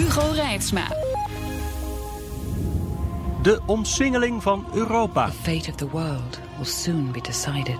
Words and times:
Hugo 0.00 0.30
Reitsma. 0.30 0.88
De 3.42 3.60
omsingeling 3.66 4.42
van 4.42 4.66
Europa. 4.74 5.26
The 5.26 5.32
fate 5.32 5.70
of 5.70 5.76
the 5.76 5.88
world 5.88 6.40
will 6.56 6.66
soon 6.66 7.10
be 7.12 7.20
decided. 7.20 7.78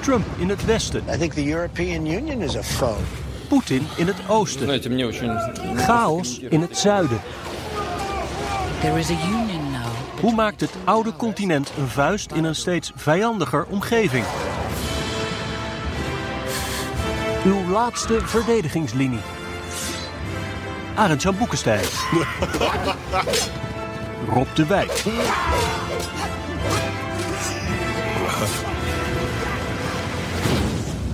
Trump 0.00 0.26
in 0.38 0.48
het 0.48 0.64
westen. 0.64 1.02
I 1.14 1.16
think 1.16 1.32
the 1.32 1.44
European 1.44 2.06
Union 2.06 2.42
is 2.42 2.56
a 2.56 2.62
foe. 2.62 2.96
Poetin 3.48 3.86
in 3.96 4.06
het 4.06 4.16
oosten. 4.28 4.80
Chaos 5.76 6.38
in 6.38 6.60
het 6.60 6.78
zuiden. 6.78 7.20
There 8.80 8.98
is 8.98 9.10
a 9.10 9.16
union 9.28 9.70
now. 9.70 10.20
Hoe 10.20 10.34
maakt 10.34 10.60
het 10.60 10.72
oude 10.84 11.16
continent 11.16 11.72
een 11.78 11.88
vuist 11.88 12.32
in 12.32 12.44
een 12.44 12.54
steeds 12.54 12.92
vijandiger 12.94 13.66
omgeving? 13.70 14.24
Uw 17.44 17.70
laatste 17.70 18.20
verdedigingslinie. 18.22 19.20
Arend-Jan 20.94 21.36
Boekenstein. 21.36 21.84
Rob 24.34 24.46
de 24.54 24.66
Wijk. 24.66 25.02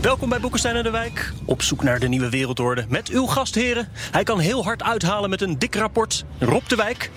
Welkom 0.00 0.28
bij 0.28 0.41
Boekenstein 0.41 0.77
en 0.77 0.83
de 0.83 0.91
Wijk. 0.91 1.33
Op 1.45 1.62
zoek 1.62 1.83
naar 1.83 1.98
de 1.98 2.09
nieuwe 2.09 2.28
wereldorde. 2.28 2.84
Met 2.89 3.09
uw 3.09 3.27
gastheren. 3.27 3.89
Hij 3.95 4.22
kan 4.22 4.39
heel 4.39 4.64
hard 4.64 4.83
uithalen 4.83 5.31
met 5.31 5.41
een 5.41 5.59
dik 5.59 5.75
rapport. 5.75 6.25
Rob 6.39 6.67
de 6.67 6.77
Wijk. 6.77 7.11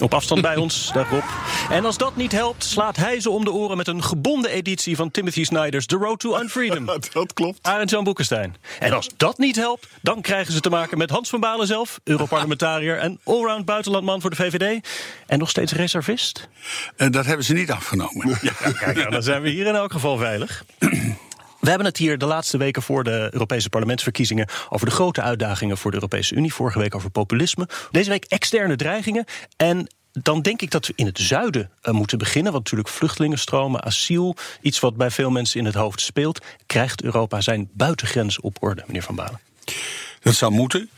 Op 0.00 0.14
afstand 0.14 0.42
bij 0.42 0.56
ons, 0.56 0.90
dag 0.92 1.10
Rob. 1.10 1.24
En 1.70 1.84
als 1.84 1.96
dat 1.96 2.16
niet 2.16 2.32
helpt, 2.32 2.64
slaat 2.64 2.96
hij 2.96 3.20
ze 3.20 3.30
om 3.30 3.44
de 3.44 3.52
oren 3.52 3.76
met 3.76 3.88
een 3.88 4.02
gebonden 4.02 4.50
editie 4.50 4.96
van 4.96 5.10
Timothy 5.10 5.44
Snyder's 5.44 5.86
The 5.86 5.96
Road 5.96 6.18
to 6.18 6.38
Unfreedom. 6.38 6.86
Dat 7.12 7.32
klopt. 7.32 7.58
Arend 7.62 7.90
Jan 7.90 8.04
Boekenstein. 8.04 8.56
En 8.78 8.92
als 8.92 9.08
dat 9.16 9.38
niet 9.38 9.56
helpt, 9.56 9.88
dan 10.02 10.20
krijgen 10.20 10.52
ze 10.52 10.60
te 10.60 10.70
maken 10.70 10.98
met 10.98 11.10
Hans 11.10 11.28
van 11.28 11.40
Balen 11.40 11.66
zelf, 11.66 12.00
Europarlementariër 12.04 12.98
en 12.98 13.20
allround 13.24 13.64
buitenlandman 13.64 14.20
voor 14.20 14.30
de 14.30 14.36
VVD. 14.36 14.88
En 15.26 15.38
nog 15.38 15.50
steeds 15.50 15.72
reservist. 15.72 16.48
En 16.96 17.12
dat 17.12 17.26
hebben 17.26 17.44
ze 17.44 17.52
niet 17.52 17.70
afgenomen. 17.70 18.38
Ja, 18.42 18.52
kijk, 18.72 18.96
nou, 18.96 19.10
dan 19.10 19.22
zijn 19.22 19.42
we 19.42 19.48
hier 19.48 19.66
in 19.66 19.74
elk 19.74 19.92
geval 19.92 20.16
veilig. 20.16 20.64
We 21.60 21.68
hebben 21.68 21.86
het 21.86 21.96
hier 21.96 22.18
de 22.18 22.26
laatste 22.26 22.56
weken 22.56 22.82
voor 22.82 23.04
de 23.04 23.28
Europese 23.32 23.68
parlementsverkiezingen 23.68 24.48
over 24.68 24.86
de 24.86 24.92
grote 24.92 25.22
uitdagingen 25.22 25.78
voor 25.78 25.90
de 25.90 25.96
Europese 25.96 26.34
Unie. 26.34 26.54
Vorige 26.54 26.78
week 26.78 26.94
over 26.94 27.10
populisme. 27.10 27.68
Deze 27.90 28.10
week 28.10 28.24
externe 28.24 28.76
dreigingen. 28.76 29.24
En 29.56 29.88
dan 30.12 30.42
denk 30.42 30.62
ik 30.62 30.70
dat 30.70 30.86
we 30.86 30.92
in 30.96 31.06
het 31.06 31.18
zuiden 31.18 31.70
eh, 31.80 31.92
moeten 31.94 32.18
beginnen. 32.18 32.52
Want 32.52 32.64
natuurlijk 32.64 32.94
vluchtelingenstromen, 32.94 33.84
asiel, 33.84 34.36
iets 34.60 34.80
wat 34.80 34.96
bij 34.96 35.10
veel 35.10 35.30
mensen 35.30 35.58
in 35.58 35.64
het 35.64 35.74
hoofd 35.74 36.00
speelt. 36.00 36.44
Krijgt 36.66 37.02
Europa 37.02 37.40
zijn 37.40 37.68
buitengrens 37.72 38.40
op 38.40 38.56
orde, 38.60 38.84
meneer 38.86 39.02
Van 39.02 39.14
Balen? 39.14 39.40
Dat 40.20 40.34
zou 40.34 40.52
moeten. 40.52 40.90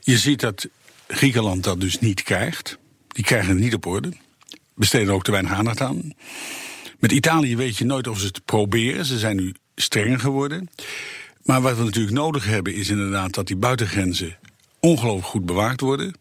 Je 0.00 0.18
ziet 0.18 0.40
dat 0.40 0.68
Griekenland 1.08 1.64
dat 1.64 1.80
dus 1.80 1.98
niet 1.98 2.22
krijgt. 2.22 2.78
Die 3.08 3.24
krijgen 3.24 3.48
het 3.48 3.58
niet 3.58 3.74
op 3.74 3.86
orde. 3.86 4.12
Besteden 4.74 5.14
ook 5.14 5.24
te 5.24 5.30
weinig 5.30 5.52
aandacht 5.52 5.80
aan. 5.80 6.12
Met 6.98 7.12
Italië 7.12 7.56
weet 7.56 7.76
je 7.76 7.84
nooit 7.84 8.06
of 8.06 8.18
ze 8.18 8.26
het 8.26 8.44
proberen. 8.44 9.04
Ze 9.04 9.18
zijn 9.18 9.36
nu 9.36 9.54
strenger 9.74 10.20
geworden. 10.20 10.70
Maar 11.42 11.60
wat 11.60 11.76
we 11.76 11.84
natuurlijk 11.84 12.14
nodig 12.14 12.44
hebben 12.44 12.74
is 12.74 12.88
inderdaad 12.88 13.34
dat 13.34 13.46
die 13.46 13.56
buitengrenzen 13.56 14.36
ongelooflijk 14.80 15.26
goed 15.26 15.46
bewaakt 15.46 15.80
worden. 15.80 16.14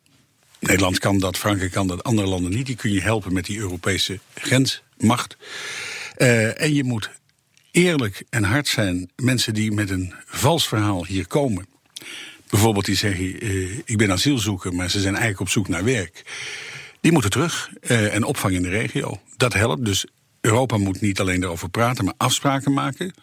Nederland 0.59 0.99
kan 0.99 1.19
dat, 1.19 1.37
Frankrijk 1.37 1.71
kan 1.71 1.87
dat, 1.87 2.03
andere 2.03 2.27
landen 2.27 2.51
niet. 2.51 2.65
Die 2.65 2.75
kun 2.75 2.91
je 2.91 3.01
helpen 3.01 3.33
met 3.33 3.45
die 3.45 3.57
Europese 3.57 4.19
grensmacht. 4.33 5.37
Uh, 6.17 6.61
en 6.61 6.73
je 6.73 6.83
moet 6.83 7.09
eerlijk 7.71 8.23
en 8.29 8.43
hard 8.43 8.67
zijn. 8.67 9.09
Mensen 9.15 9.53
die 9.53 9.71
met 9.71 9.89
een 9.89 10.13
vals 10.25 10.67
verhaal 10.67 11.05
hier 11.05 11.27
komen. 11.27 11.67
Bijvoorbeeld 12.49 12.85
die 12.85 12.95
zeggen, 12.95 13.45
uh, 13.45 13.77
ik 13.85 13.97
ben 13.97 14.11
asielzoeker, 14.11 14.73
maar 14.73 14.89
ze 14.89 14.99
zijn 14.99 15.13
eigenlijk 15.13 15.41
op 15.41 15.49
zoek 15.49 15.67
naar 15.67 15.83
werk. 15.83 16.23
Die 17.01 17.11
moeten 17.11 17.31
terug 17.31 17.69
uh, 17.81 18.13
en 18.15 18.23
opvang 18.23 18.53
in 18.53 18.61
de 18.61 18.69
regio. 18.69 19.19
Dat 19.37 19.53
helpt. 19.53 19.85
Dus 19.85 20.05
Europa 20.41 20.77
moet 20.77 21.01
niet 21.01 21.19
alleen 21.19 21.39
daarover 21.39 21.69
praten, 21.69 22.05
maar 22.05 22.13
afspraken 22.17 22.73
maken. 22.73 23.05
En 23.05 23.13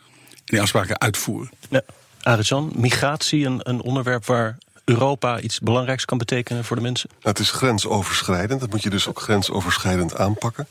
die 0.45 0.61
afspraken 0.61 1.01
uitvoeren. 1.01 1.51
Ja. 1.71 1.83
Arjan, 2.21 2.73
migratie, 2.77 3.47
een, 3.47 3.61
een 3.63 3.81
onderwerp 3.81 4.25
waar 4.27 4.59
Europa 4.85 5.41
iets 5.41 5.61
belangrijks 5.61 6.05
kan 6.05 6.19
betekenen 6.19 6.65
voor 6.65 6.77
de 6.77 6.83
mensen? 6.83 7.09
Nou, 7.13 7.23
het 7.23 7.39
is 7.39 7.51
grensoverschrijdend. 7.51 8.61
Dat 8.61 8.71
moet 8.71 8.83
je 8.83 8.91
dus 8.91 9.09
ook 9.09 9.21
grensoverschrijdend 9.21 10.17
aanpakken. 10.17 10.69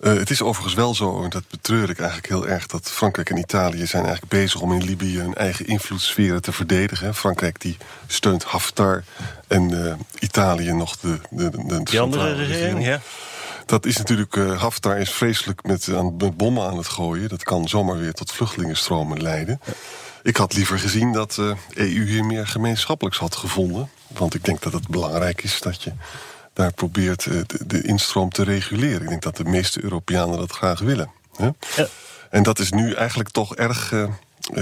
Uh, 0.00 0.12
het 0.14 0.30
is 0.30 0.42
overigens 0.42 0.74
wel 0.74 0.94
zo, 0.94 1.22
en 1.22 1.30
dat 1.30 1.42
betreur 1.50 1.90
ik 1.90 1.98
eigenlijk 1.98 2.28
heel 2.28 2.46
erg... 2.46 2.66
dat 2.66 2.90
Frankrijk 2.90 3.30
en 3.30 3.36
Italië 3.36 3.86
zijn 3.86 4.04
eigenlijk 4.04 4.32
bezig 4.32 4.60
om 4.60 4.72
in 4.72 4.84
Libië... 4.84 5.18
hun 5.18 5.34
eigen 5.34 5.66
invloedssferen 5.66 6.42
te 6.42 6.52
verdedigen. 6.52 7.14
Frankrijk 7.14 7.60
die 7.60 7.76
steunt 8.06 8.44
Haftar 8.44 9.04
en 9.46 9.70
uh, 9.70 9.94
Italië 10.18 10.72
nog 10.72 10.96
de, 10.96 11.18
de, 11.30 11.50
de, 11.50 11.66
de 11.66 11.82
Die 11.82 12.00
andere 12.00 12.34
regering, 12.34 12.84
ja. 12.84 13.00
Dat 13.66 13.86
is 13.86 13.96
natuurlijk, 13.96 14.36
uh, 14.36 14.60
Haftar 14.60 14.98
is 14.98 15.10
vreselijk 15.10 15.66
met, 15.66 15.88
aan, 15.94 16.16
met 16.16 16.36
bommen 16.36 16.66
aan 16.68 16.76
het 16.76 16.88
gooien. 16.88 17.28
Dat 17.28 17.42
kan 17.42 17.68
zomaar 17.68 17.98
weer 17.98 18.12
tot 18.12 18.32
vluchtelingenstromen 18.32 19.22
leiden. 19.22 19.60
Ik 20.22 20.36
had 20.36 20.54
liever 20.54 20.78
gezien 20.78 21.12
dat 21.12 21.32
de 21.32 21.56
EU 21.74 22.06
hier 22.06 22.24
meer 22.24 22.46
gemeenschappelijks 22.46 23.18
had 23.18 23.36
gevonden. 23.36 23.90
Want 24.06 24.34
ik 24.34 24.44
denk 24.44 24.62
dat 24.62 24.72
het 24.72 24.88
belangrijk 24.88 25.42
is 25.42 25.60
dat 25.60 25.82
je 25.82 25.92
daar 26.52 26.72
probeert 26.72 27.24
de, 27.24 27.44
de 27.66 27.82
instroom 27.82 28.30
te 28.30 28.44
reguleren. 28.44 29.02
Ik 29.02 29.08
denk 29.08 29.22
dat 29.22 29.36
de 29.36 29.44
meeste 29.44 29.82
Europeanen 29.82 30.38
dat 30.38 30.52
graag 30.52 30.80
willen. 30.80 31.10
Hè? 31.36 31.48
Ja. 31.76 31.86
En 32.30 32.42
dat 32.42 32.58
is 32.58 32.70
nu 32.70 32.92
eigenlijk 32.92 33.28
toch 33.28 33.56
erg 33.56 33.92
uh, 33.92 34.08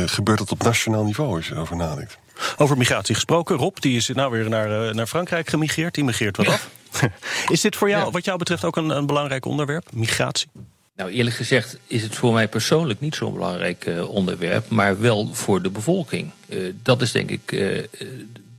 gebeurt 0.06 0.38
het 0.38 0.50
op 0.50 0.62
nationaal 0.62 1.04
niveau 1.04 1.36
als 1.36 1.48
je 1.48 1.54
erover 1.54 1.76
nadenkt. 1.76 2.18
Over 2.56 2.76
migratie 2.76 3.14
gesproken. 3.14 3.56
Rob, 3.56 3.76
die 3.78 3.96
is 3.96 4.08
nou 4.08 4.30
weer 4.30 4.48
naar, 4.48 4.94
naar 4.94 5.06
Frankrijk 5.06 5.48
gemigreerd. 5.48 5.94
Die 5.94 6.04
migreert 6.04 6.36
wat 6.36 6.48
af. 6.48 6.68
Is 7.48 7.60
dit 7.60 7.76
voor 7.76 7.88
jou, 7.88 8.04
ja. 8.04 8.10
wat 8.10 8.24
jou 8.24 8.38
betreft, 8.38 8.64
ook 8.64 8.76
een, 8.76 8.90
een 8.90 9.06
belangrijk 9.06 9.44
onderwerp? 9.44 9.88
Migratie? 9.92 10.48
Nou, 10.96 11.10
eerlijk 11.10 11.36
gezegd 11.36 11.78
is 11.86 12.02
het 12.02 12.14
voor 12.14 12.32
mij 12.32 12.48
persoonlijk 12.48 13.00
niet 13.00 13.14
zo'n 13.14 13.32
belangrijk 13.32 13.86
uh, 13.86 14.08
onderwerp, 14.08 14.68
maar 14.68 15.00
wel 15.00 15.34
voor 15.34 15.62
de 15.62 15.70
bevolking. 15.70 16.30
Uh, 16.48 16.72
dat 16.82 17.02
is 17.02 17.12
denk 17.12 17.30
ik 17.30 17.52
uh, 17.52 17.82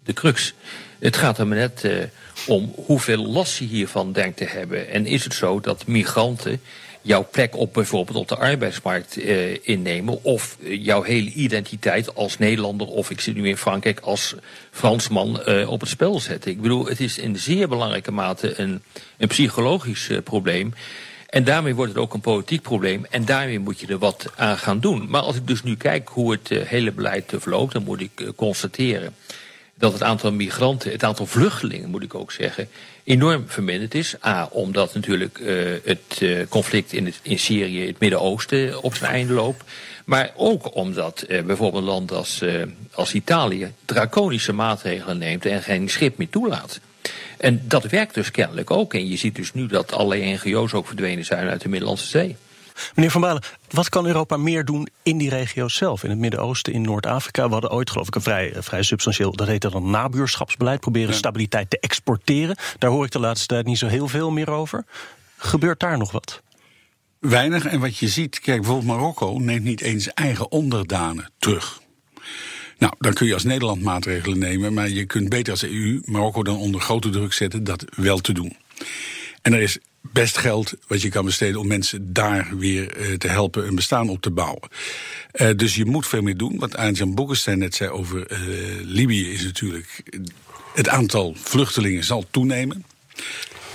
de 0.03 0.14
crux. 0.14 0.53
Het 1.00 1.18
gaat 1.18 1.38
er 1.38 1.47
maar 1.47 1.58
net 1.58 2.09
om 2.47 2.74
hoeveel 2.76 3.28
last 3.28 3.58
je 3.58 3.66
hiervan 3.66 4.12
denkt 4.12 4.38
te 4.38 4.46
hebben. 4.46 4.90
En 4.90 5.06
is 5.06 5.24
het 5.24 5.34
zo 5.34 5.59
dat 5.59 5.88
migranten 5.88 6.62
jouw 7.02 7.28
plek 7.31 7.56
op 7.56 7.74
bijvoorbeeld 7.74 8.18
op 8.18 8.28
de 8.28 8.38
arbeidsmarkt 8.38 9.18
innemen, 9.62 10.24
of 10.24 10.58
jouw 10.62 11.02
hele 11.02 11.30
identiteit 11.30 12.16
als 12.16 12.38
Nederlander, 12.38 12.88
of 12.88 13.09
ik 13.09 13.22
zit 13.22 13.36
nu 13.36 13.47
in 13.47 13.58
Frankrijk 13.58 14.00
als 14.00 14.36
Fransman 14.72 15.46
op 15.68 15.80
het 15.80 15.90
spel 15.90 16.20
zetten? 16.20 16.52
Ik 16.52 16.62
bedoel, 16.62 16.86
het 16.86 17.00
is 17.00 17.18
in 17.18 17.38
zeer 17.38 17.68
belangrijke 17.68 18.12
mate 18.12 18.59
een, 18.59 18.81
een 19.18 19.28
psychologisch 19.28 20.09
probleem. 20.24 20.74
En 21.28 21.44
daarmee 21.44 21.76
wordt 21.76 21.94
het 21.94 22.02
ook 22.02 22.14
een 22.14 22.22
politiek 22.22 22.62
probleem. 22.62 23.06
En 23.10 23.26
daarmee 23.26 23.60
moet 23.60 23.80
je 23.80 23.88
er 23.88 23.98
wat 23.98 24.32
aan 24.36 24.58
gaan 24.58 24.80
doen. 24.80 25.10
Maar 25.10 25.22
als 25.22 25.36
ik 25.36 25.48
dus 25.48 25.64
nu 25.64 25.76
kijk 25.76 26.08
hoe 26.08 26.32
het 26.32 26.52
uh, 26.52 26.62
hele 26.62 26.92
beleid 26.92 27.34
uh, 27.34 27.40
verloopt, 27.40 27.74
dan 27.74 27.84
moet 27.84 28.02
ik 28.02 28.20
uh, 28.20 28.30
constateren 28.36 29.16
dat 29.76 29.94
het 29.94 30.04
aantal 30.04 30.32
migranten, 30.32 30.91
het 30.91 31.03
aantal 31.03 31.26
vluchtelingen 31.26 31.90
moet 31.90 32.03
ik 32.03 32.16
ook 32.16 32.32
zeggen, 32.32 32.70
enorm 33.03 33.44
verminderd 33.47 33.96
is. 33.96 34.16
A, 34.26 34.50
omdat 34.52 34.94
natuurlijk 34.94 35.40
het 35.84 36.24
conflict 36.50 36.94
in, 36.94 37.06
het, 37.06 37.20
in 37.22 37.40
Syrië, 37.40 37.88
het 37.88 38.00
Midden-Oosten, 38.00 38.84
op 38.84 38.96
zijn 38.96 39.12
einde 39.12 39.34
loopt. 39.34 39.64
Maar 40.06 40.32
ook 40.35 40.76
omdat 40.76 41.26
bijvoorbeeld 41.28 41.84
een 41.84 41.90
land 41.90 42.12
als, 42.12 42.44
als 42.91 43.14
Italië 43.14 43.73
draconische 43.85 44.53
maatregelen 44.53 45.18
neemt 45.18 45.46
en 45.46 45.64
geen 45.64 45.90
schip 45.90 46.18
meer 46.18 46.30
toelaat. 46.30 46.80
En 47.37 47.61
dat 47.63 47.84
werkt 47.84 48.13
dus 48.13 48.31
kennelijk 48.31 48.72
ook. 48.72 48.93
En 48.93 49.07
je 49.07 49.17
ziet 49.17 49.35
dus 49.35 49.53
nu 49.53 49.67
dat 49.67 49.91
allerlei 49.91 50.34
NGO's 50.34 50.73
ook 50.73 50.87
verdwenen 50.87 51.25
zijn 51.25 51.47
uit 51.47 51.61
de 51.61 51.69
Middellandse 51.69 52.07
Zee. 52.07 52.35
Meneer 52.95 53.11
Van 53.11 53.22
Balen, 53.22 53.43
wat 53.69 53.89
kan 53.89 54.05
Europa 54.05 54.37
meer 54.37 54.66
doen 54.66 54.87
in 55.03 55.17
die 55.17 55.29
regio's 55.29 55.75
zelf? 55.75 56.03
In 56.03 56.09
het 56.09 56.19
Midden-Oosten, 56.19 56.73
in 56.73 56.81
Noord-Afrika. 56.81 57.45
We 57.45 57.51
hadden 57.51 57.72
ooit, 57.72 57.89
geloof 57.89 58.07
ik, 58.07 58.16
een 58.16 58.22
vrij, 58.22 58.53
vrij 58.57 58.84
substantieel, 58.84 59.35
dat 59.35 59.47
heette 59.47 59.69
dan 59.69 59.89
nabuurschapsbeleid. 59.89 60.79
Proberen 60.79 61.09
ja. 61.09 61.16
stabiliteit 61.16 61.69
te 61.69 61.79
exporteren. 61.79 62.57
Daar 62.78 62.89
hoor 62.89 63.05
ik 63.05 63.11
de 63.11 63.19
laatste 63.19 63.47
tijd 63.47 63.66
niet 63.66 63.78
zo 63.78 63.87
heel 63.87 64.07
veel 64.07 64.31
meer 64.31 64.49
over. 64.49 64.85
Gebeurt 65.37 65.79
daar 65.79 65.97
nog 65.97 66.11
wat? 66.11 66.41
Weinig. 67.19 67.66
En 67.66 67.79
wat 67.79 67.97
je 67.97 68.07
ziet, 68.07 68.39
kijk, 68.39 68.61
bijvoorbeeld 68.61 68.97
Marokko 68.97 69.37
neemt 69.39 69.63
niet 69.63 69.81
eens 69.81 70.07
eigen 70.07 70.51
onderdanen 70.51 71.31
terug. 71.39 71.81
Nou, 72.78 72.94
dan 73.00 73.14
kun 73.14 73.28
je 73.28 73.34
als 73.34 73.44
Nederland 73.44 73.82
maatregelen 73.82 74.40
nemen, 74.40 74.74
maar 74.74 74.90
je 74.90 75.06
kunt 75.06 75.29
beter 75.29 75.52
als 75.52 75.64
EU 75.64 76.02
Marokko 76.06 76.44
dan 76.44 76.58
onder 76.58 76.82
grote 76.82 77.09
druk 77.09 77.34
zetten 77.34 77.64
dat 77.64 77.85
wel 77.96 78.20
te 78.20 78.34
doen. 78.34 78.58
En 79.41 79.53
er 79.53 79.62
is 79.62 79.78
best 80.02 80.38
geld 80.38 80.74
wat 80.88 81.02
je 81.02 81.09
kan 81.09 81.26
besteden 81.26 81.59
om 81.59 81.68
mensen 81.68 82.14
daar 82.14 82.58
weer 82.58 82.97
eh, 82.97 83.14
te 83.14 83.28
helpen 83.28 83.68
een 83.68 83.76
bestaan 83.76 84.09
op 84.09 84.22
te 84.22 84.32
bouwen. 84.32 84.70
Uh, 85.34 85.50
dus 85.56 85.76
je 85.76 85.85
moet 85.85 86.08
veel 86.08 86.22
meer 86.22 86.38
doen. 86.38 86.59
Wat 86.59 86.76
Arjan 86.76 87.16
Boekenstein 87.16 87.59
net 87.59 87.76
zei 87.76 87.90
over 87.90 88.32
uh, 88.32 88.38
Libië 88.82 89.32
is 89.32 89.44
natuurlijk... 89.44 90.03
het 90.73 90.90
aantal 90.90 91.35
vluchtelingen 91.38 92.03
zal 92.03 92.26
toenemen. 92.32 92.85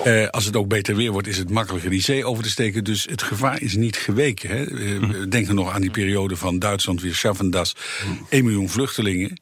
Uh, 0.06 0.28
als 0.28 0.44
het 0.44 0.56
ook 0.56 0.68
beter 0.68 0.96
weer 0.96 1.12
wordt, 1.12 1.28
is 1.28 1.38
het 1.38 1.50
makkelijker 1.50 1.90
die 1.90 2.02
zee 2.02 2.24
over 2.24 2.42
te 2.42 2.50
steken. 2.50 2.84
Dus 2.84 3.06
het 3.10 3.22
gevaar 3.22 3.62
is 3.62 3.74
niet 3.74 3.96
geweken. 3.96 4.50
Hè. 4.50 4.70
Uh, 4.70 5.24
denk 5.28 5.48
er 5.48 5.54
nog 5.54 5.72
aan 5.72 5.80
die 5.80 5.90
periode 5.90 6.36
van 6.36 6.58
Duitsland 6.58 7.00
weer 7.00 7.14
Schaffendas. 7.14 7.76
1 8.28 8.44
miljoen 8.44 8.68
vluchtelingen. 8.68 9.38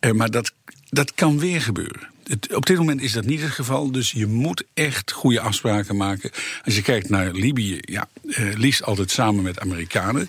Uh, 0.00 0.12
maar 0.12 0.30
dat, 0.30 0.52
dat 0.88 1.14
kan 1.14 1.38
weer 1.38 1.60
gebeuren. 1.60 2.08
Het, 2.24 2.54
op 2.54 2.66
dit 2.66 2.76
moment 2.76 3.00
is 3.00 3.12
dat 3.12 3.24
niet 3.24 3.40
het 3.40 3.50
geval, 3.50 3.90
dus 3.90 4.10
je 4.10 4.26
moet 4.26 4.64
echt 4.74 5.12
goede 5.12 5.40
afspraken 5.40 5.96
maken. 5.96 6.30
Als 6.64 6.74
je 6.74 6.82
kijkt 6.82 7.08
naar 7.08 7.32
Libië, 7.32 7.78
ja, 7.80 8.08
liefst 8.54 8.82
altijd 8.82 9.10
samen 9.10 9.42
met 9.42 9.60
Amerikanen. 9.60 10.28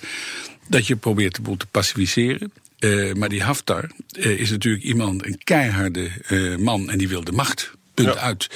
Dat 0.68 0.88
je 0.88 0.96
probeert 0.96 1.36
de 1.36 1.42
boel 1.42 1.58
te 1.58 1.66
pacificeren. 1.66 2.52
Maar 3.14 3.30
die 3.30 3.44
Haftar 3.44 3.90
is 4.12 4.50
natuurlijk 4.50 4.84
iemand, 4.84 5.26
een 5.26 5.40
keiharde 5.44 6.10
man, 6.60 6.90
en 6.90 6.98
die 6.98 7.08
wil 7.08 7.24
de 7.24 7.32
macht. 7.32 7.72
Punt 7.94 8.14
ja. 8.14 8.20
uit. 8.20 8.48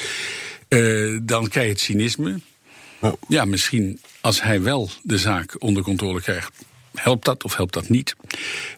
Dan 1.21 1.47
krijg 1.47 1.65
je 1.65 1.71
het 1.71 1.79
cynisme. 1.79 2.39
Ja. 3.01 3.15
ja, 3.27 3.45
misschien 3.45 3.99
als 4.21 4.41
hij 4.41 4.61
wel 4.61 4.89
de 5.03 5.17
zaak 5.17 5.55
onder 5.59 5.83
controle 5.83 6.21
krijgt, 6.21 6.51
helpt 6.93 7.25
dat 7.25 7.43
of 7.43 7.55
helpt 7.55 7.73
dat 7.73 7.89
niet. 7.89 8.15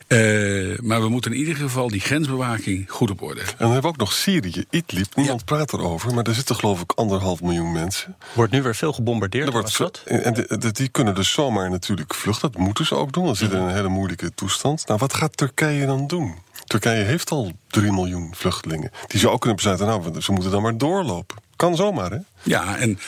Uh, 0.08 0.78
maar 0.80 1.02
we 1.02 1.10
moeten 1.10 1.32
in 1.32 1.38
ieder 1.38 1.56
geval 1.56 1.88
die 1.88 2.00
grensbewaking 2.00 2.92
goed 2.92 3.10
op 3.10 3.22
orde 3.22 3.40
hebben. 3.40 3.58
En 3.58 3.66
dan 3.66 3.72
hebben 3.72 3.92
we 3.92 3.98
ook 3.98 4.04
nog 4.04 4.14
Syrië, 4.14 4.66
Idlib. 4.70 5.16
Niemand 5.16 5.40
ja. 5.40 5.46
praat 5.46 5.74
erover, 5.74 6.14
maar 6.14 6.24
daar 6.24 6.34
zitten 6.34 6.56
geloof 6.56 6.82
ik 6.82 6.92
anderhalf 6.92 7.42
miljoen 7.42 7.72
mensen. 7.72 8.16
Wordt 8.34 8.52
nu 8.52 8.62
weer 8.62 8.76
veel 8.76 8.94
gebombardeerd, 8.94 9.46
er 9.46 9.52
wordt 9.52 9.78
dat? 9.78 10.02
En 10.06 10.34
de, 10.34 10.58
de, 10.58 10.72
die 10.72 10.90
kunnen 10.90 11.16
dus 11.16 11.32
zomaar 11.32 11.70
natuurlijk 11.70 12.14
vluchten. 12.14 12.52
Dat 12.52 12.62
moeten 12.62 12.86
ze 12.86 12.96
ook 12.96 13.14
doen, 13.14 13.26
dan 13.26 13.36
zitten 13.36 13.60
in 13.60 13.66
een 13.66 13.74
hele 13.76 13.88
moeilijke 13.88 14.34
toestand. 14.34 14.88
Nou, 14.88 15.00
wat 15.00 15.14
gaat 15.14 15.38
Turkije 15.38 15.86
dan 15.86 16.08
doen? 16.08 16.36
Turkije 16.66 17.04
heeft 17.04 17.32
al 17.32 17.52
3 17.68 17.92
miljoen 17.92 18.36
vluchtelingen. 18.36 18.92
Die 19.08 19.20
zou 19.20 19.34
ook 19.34 19.40
kunnen 19.40 19.56
besluiten, 19.56 19.88
nou, 19.88 20.22
ze 20.22 20.32
moeten 20.32 20.52
dan 20.52 20.62
maar 20.62 20.78
doorlopen. 20.78 21.38
Kan 21.62 21.76
zomaar, 21.76 22.12
hè? 22.12 22.18
Ja, 22.44 22.78
en 22.78 23.00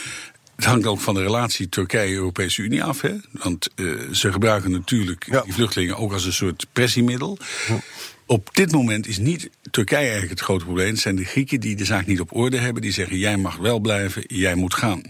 het 0.55 0.65
hangt 0.65 0.85
ook 0.85 0.99
van 0.99 1.13
de 1.13 1.21
relatie 1.21 1.69
Turkije-Europese 1.69 2.61
Unie 2.61 2.83
af. 2.83 3.01
Hè? 3.01 3.13
Want 3.31 3.69
uh, 3.75 4.11
ze 4.11 4.31
gebruiken 4.31 4.71
natuurlijk 4.71 5.25
ja. 5.29 5.41
die 5.41 5.53
vluchtelingen 5.53 5.97
ook 5.97 6.13
als 6.13 6.25
een 6.25 6.33
soort 6.33 6.65
pressiemiddel. 6.71 7.37
Ja. 7.67 7.79
Op 8.25 8.49
dit 8.51 8.71
moment 8.71 9.07
is 9.07 9.17
niet 9.17 9.49
Turkije 9.71 10.01
eigenlijk 10.01 10.29
het 10.29 10.39
grote 10.39 10.65
probleem. 10.65 10.89
Het 10.89 10.99
zijn 10.99 11.15
de 11.15 11.23
Grieken 11.23 11.59
die 11.59 11.75
de 11.75 11.85
zaak 11.85 12.05
niet 12.05 12.19
op 12.19 12.35
orde 12.35 12.57
hebben. 12.57 12.81
Die 12.81 12.91
zeggen, 12.91 13.17
jij 13.17 13.37
mag 13.37 13.55
wel 13.55 13.79
blijven, 13.79 14.23
jij 14.27 14.55
moet 14.55 14.73
gaan. 14.73 15.01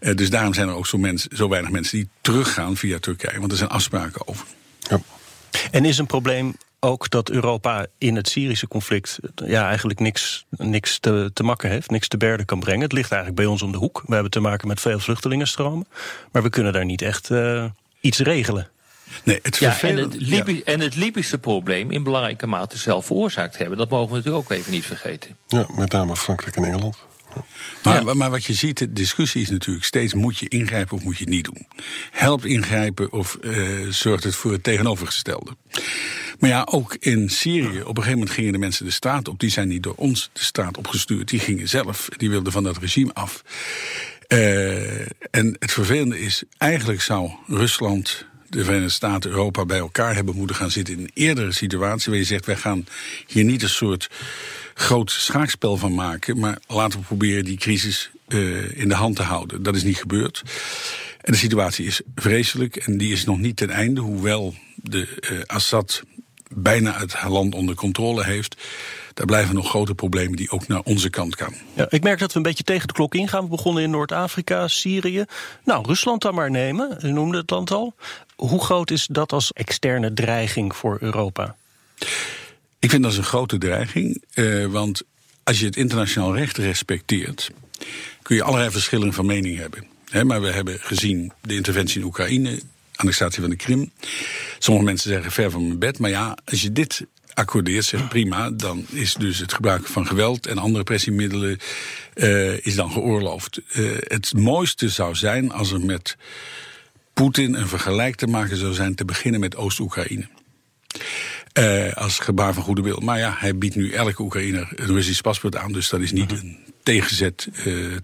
Uh, 0.00 0.14
dus 0.14 0.30
daarom 0.30 0.54
zijn 0.54 0.68
er 0.68 0.74
ook 0.74 0.86
zo, 0.86 0.98
mens, 0.98 1.26
zo 1.26 1.48
weinig 1.48 1.70
mensen 1.70 1.98
die 1.98 2.08
teruggaan 2.20 2.76
via 2.76 2.98
Turkije. 2.98 3.38
Want 3.38 3.52
er 3.52 3.58
zijn 3.58 3.70
afspraken 3.70 4.28
over. 4.28 4.46
Ja. 4.78 5.00
En 5.70 5.84
is 5.84 5.98
een 5.98 6.06
probleem 6.06 6.54
ook 6.84 7.10
dat 7.10 7.30
Europa 7.30 7.86
in 7.98 8.16
het 8.16 8.28
Syrische 8.28 8.68
conflict 8.68 9.18
ja, 9.34 9.68
eigenlijk 9.68 10.00
niks, 10.00 10.44
niks 10.50 10.98
te, 10.98 11.30
te 11.34 11.42
makken 11.42 11.70
heeft, 11.70 11.90
niks 11.90 12.08
te 12.08 12.16
berden 12.16 12.46
kan 12.46 12.60
brengen. 12.60 12.82
Het 12.82 12.92
ligt 12.92 13.10
eigenlijk 13.10 13.40
bij 13.40 13.50
ons 13.50 13.62
om 13.62 13.72
de 13.72 13.78
hoek. 13.78 14.02
We 14.06 14.14
hebben 14.14 14.32
te 14.32 14.40
maken 14.40 14.68
met 14.68 14.80
veel 14.80 14.98
vluchtelingenstromen, 14.98 15.86
maar 16.32 16.42
we 16.42 16.50
kunnen 16.50 16.72
daar 16.72 16.84
niet 16.84 17.02
echt 17.02 17.30
uh, 17.30 17.64
iets 18.00 18.18
regelen. 18.18 18.68
Nee, 19.24 19.38
het 19.42 19.56
ja, 19.56 19.80
en, 19.80 19.96
het 19.96 20.14
Libi 20.20 20.54
ja. 20.54 20.62
en 20.64 20.80
het 20.80 20.94
Libische 20.94 21.38
probleem 21.38 21.90
in 21.90 22.02
belangrijke 22.02 22.46
mate 22.46 22.78
zelf 22.78 23.06
veroorzaakt 23.06 23.58
hebben. 23.58 23.78
Dat 23.78 23.90
mogen 23.90 24.08
we 24.08 24.16
natuurlijk 24.16 24.44
ook 24.44 24.56
even 24.58 24.72
niet 24.72 24.86
vergeten. 24.86 25.36
Ja, 25.46 25.66
met 25.76 25.92
name 25.92 26.16
Frankrijk 26.16 26.56
en 26.56 26.64
Engeland. 26.64 26.96
Maar, 27.82 28.04
ja. 28.04 28.14
maar, 28.14 28.30
wat 28.30 28.44
je 28.44 28.52
ziet, 28.52 28.78
de 28.78 28.92
discussie 28.92 29.42
is 29.42 29.50
natuurlijk 29.50 29.84
steeds: 29.84 30.14
moet 30.14 30.38
je 30.38 30.48
ingrijpen 30.48 30.96
of 30.96 31.02
moet 31.02 31.18
je 31.18 31.24
het 31.24 31.32
niet 31.32 31.44
doen? 31.44 31.66
Helpt 32.10 32.44
ingrijpen 32.44 33.12
of 33.12 33.38
uh, 33.40 33.88
zorgt 33.90 34.24
het 34.24 34.34
voor 34.34 34.52
het 34.52 34.62
tegenovergestelde? 34.62 35.56
Maar 36.38 36.50
ja, 36.50 36.66
ook 36.70 36.96
in 37.00 37.28
Syrië, 37.30 37.80
op 37.80 37.88
een 37.88 38.02
gegeven 38.02 38.12
moment 38.12 38.30
gingen 38.30 38.52
de 38.52 38.58
mensen 38.58 38.84
de 38.84 38.90
straat 38.90 39.28
op. 39.28 39.40
Die 39.40 39.50
zijn 39.50 39.68
niet 39.68 39.82
door 39.82 39.94
ons 39.94 40.30
de 40.32 40.44
straat 40.44 40.76
opgestuurd. 40.76 41.28
Die 41.28 41.40
gingen 41.40 41.68
zelf, 41.68 42.08
die 42.16 42.30
wilden 42.30 42.52
van 42.52 42.62
dat 42.62 42.78
regime 42.78 43.12
af. 43.12 43.42
Uh, 44.28 45.00
en 45.30 45.56
het 45.58 45.72
vervelende 45.72 46.20
is, 46.20 46.42
eigenlijk 46.58 47.00
zou 47.00 47.30
Rusland 47.46 48.26
de 48.48 48.64
Verenigde 48.64 48.92
Staten, 48.92 49.30
Europa 49.30 49.64
bij 49.64 49.78
elkaar 49.78 50.14
hebben 50.14 50.36
moeten 50.36 50.56
gaan 50.56 50.70
zitten 50.70 50.94
in 50.94 51.00
een 51.00 51.10
eerdere 51.14 51.52
situatie. 51.52 52.10
Waar 52.10 52.20
je 52.20 52.26
zegt, 52.26 52.46
wij 52.46 52.56
gaan 52.56 52.86
hier 53.26 53.44
niet 53.44 53.62
een 53.62 53.68
soort 53.68 54.10
groot 54.74 55.10
schaakspel 55.10 55.76
van 55.76 55.94
maken. 55.94 56.38
Maar 56.38 56.58
laten 56.66 56.98
we 56.98 57.04
proberen 57.04 57.44
die 57.44 57.56
crisis 57.56 58.10
uh, 58.28 58.78
in 58.78 58.88
de 58.88 58.94
hand 58.94 59.16
te 59.16 59.22
houden. 59.22 59.62
Dat 59.62 59.76
is 59.76 59.82
niet 59.82 59.96
gebeurd. 59.96 60.42
En 61.20 61.32
de 61.32 61.38
situatie 61.38 61.86
is 61.86 62.00
vreselijk 62.14 62.76
en 62.76 62.98
die 62.98 63.12
is 63.12 63.24
nog 63.24 63.38
niet 63.38 63.56
ten 63.56 63.70
einde. 63.70 64.00
Hoewel 64.00 64.54
de 64.76 65.18
uh, 65.30 65.40
Assad 65.46 66.02
bijna 66.48 66.98
het 66.98 67.14
land 67.28 67.54
onder 67.54 67.74
controle 67.74 68.24
heeft. 68.24 68.56
Daar 69.14 69.26
blijven 69.26 69.54
nog 69.54 69.68
grote 69.68 69.94
problemen 69.94 70.36
die 70.36 70.50
ook 70.50 70.66
naar 70.66 70.80
onze 70.80 71.10
kant 71.10 71.36
gaan. 71.36 71.54
Ja, 71.74 71.86
ik 71.88 72.02
merk 72.02 72.18
dat 72.18 72.32
we 72.32 72.36
een 72.36 72.42
beetje 72.42 72.64
tegen 72.64 72.86
de 72.86 72.92
klok 72.92 73.14
ingaan. 73.14 73.42
We 73.42 73.48
begonnen 73.48 73.82
in 73.82 73.90
Noord-Afrika, 73.90 74.68
Syrië. 74.68 75.24
Nou, 75.64 75.86
Rusland 75.86 76.22
dan 76.22 76.34
maar 76.34 76.50
nemen. 76.50 76.98
U 77.02 77.12
noemde 77.12 77.38
het 77.38 77.50
land 77.50 77.70
al. 77.70 77.94
Hoe 78.36 78.64
groot 78.64 78.90
is 78.90 79.06
dat 79.10 79.32
als 79.32 79.52
externe 79.52 80.12
dreiging 80.12 80.76
voor 80.76 80.96
Europa? 81.00 81.56
Ik 82.78 82.90
vind 82.90 83.02
dat 83.02 83.16
een 83.16 83.24
grote 83.24 83.58
dreiging. 83.58 84.22
Uh, 84.34 84.66
want 84.66 85.02
als 85.42 85.60
je 85.60 85.66
het 85.66 85.76
internationaal 85.76 86.36
recht 86.36 86.56
respecteert, 86.56 87.50
kun 88.22 88.36
je 88.36 88.42
allerlei 88.42 88.70
verschillen 88.70 89.12
van 89.12 89.26
mening 89.26 89.58
hebben. 89.58 89.86
He, 90.08 90.24
maar 90.24 90.40
we 90.40 90.50
hebben 90.50 90.78
gezien 90.80 91.32
de 91.40 91.54
interventie 91.54 92.00
in 92.00 92.06
Oekraïne, 92.06 92.60
annexatie 92.94 93.40
van 93.40 93.50
de 93.50 93.56
Krim. 93.56 93.92
Sommige 94.58 94.86
mensen 94.86 95.10
zeggen 95.10 95.32
ver 95.32 95.50
van 95.50 95.66
mijn 95.66 95.78
bed. 95.78 95.98
Maar 95.98 96.10
ja, 96.10 96.36
als 96.44 96.62
je 96.62 96.72
dit 96.72 97.06
accordeert, 97.34 97.84
zegt 97.84 98.08
prima, 98.08 98.50
dan 98.50 98.86
is 98.90 99.14
dus 99.14 99.38
het 99.38 99.52
gebruik 99.52 99.86
van 99.86 100.06
geweld 100.06 100.46
en 100.46 100.58
andere 100.58 100.84
pressiemiddelen 100.84 101.58
uh, 102.14 102.66
is 102.66 102.74
dan 102.74 102.90
geoorloofd. 102.90 103.60
Uh, 103.72 103.90
het 103.98 104.32
mooiste 104.36 104.88
zou 104.88 105.14
zijn 105.14 105.52
als 105.52 105.72
er 105.72 105.80
met 105.80 106.16
Poetin 107.14 107.54
een 107.54 107.68
vergelijk 107.68 108.16
te 108.16 108.26
maken 108.26 108.56
zou 108.56 108.72
zijn, 108.72 108.94
te 108.94 109.04
beginnen 109.04 109.40
met 109.40 109.56
Oost-Oekraïne. 109.56 110.26
Uh, 111.58 111.92
als 111.92 112.18
gebaar 112.18 112.54
van 112.54 112.62
goede 112.62 112.82
wil. 112.82 113.00
Maar 113.00 113.18
ja, 113.18 113.34
hij 113.38 113.58
biedt 113.58 113.74
nu 113.74 113.90
elke 113.90 114.22
Oekraïner 114.22 114.72
een 114.76 114.86
Russisch 114.86 115.20
paspoort 115.20 115.56
aan. 115.56 115.72
Dus 115.72 115.88
dat 115.88 116.00
is 116.00 116.12
niet 116.12 116.30
een 116.30 116.58
tegenzet 116.82 117.48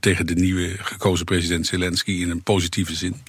tegen 0.01 0.27
de 0.27 0.35
nieuwe 0.35 0.77
gekozen 0.79 1.25
president 1.25 1.67
Zelensky 1.67 2.11
in 2.11 2.31
een 2.31 2.43
positieve 2.43 2.95
zin. 2.95 3.23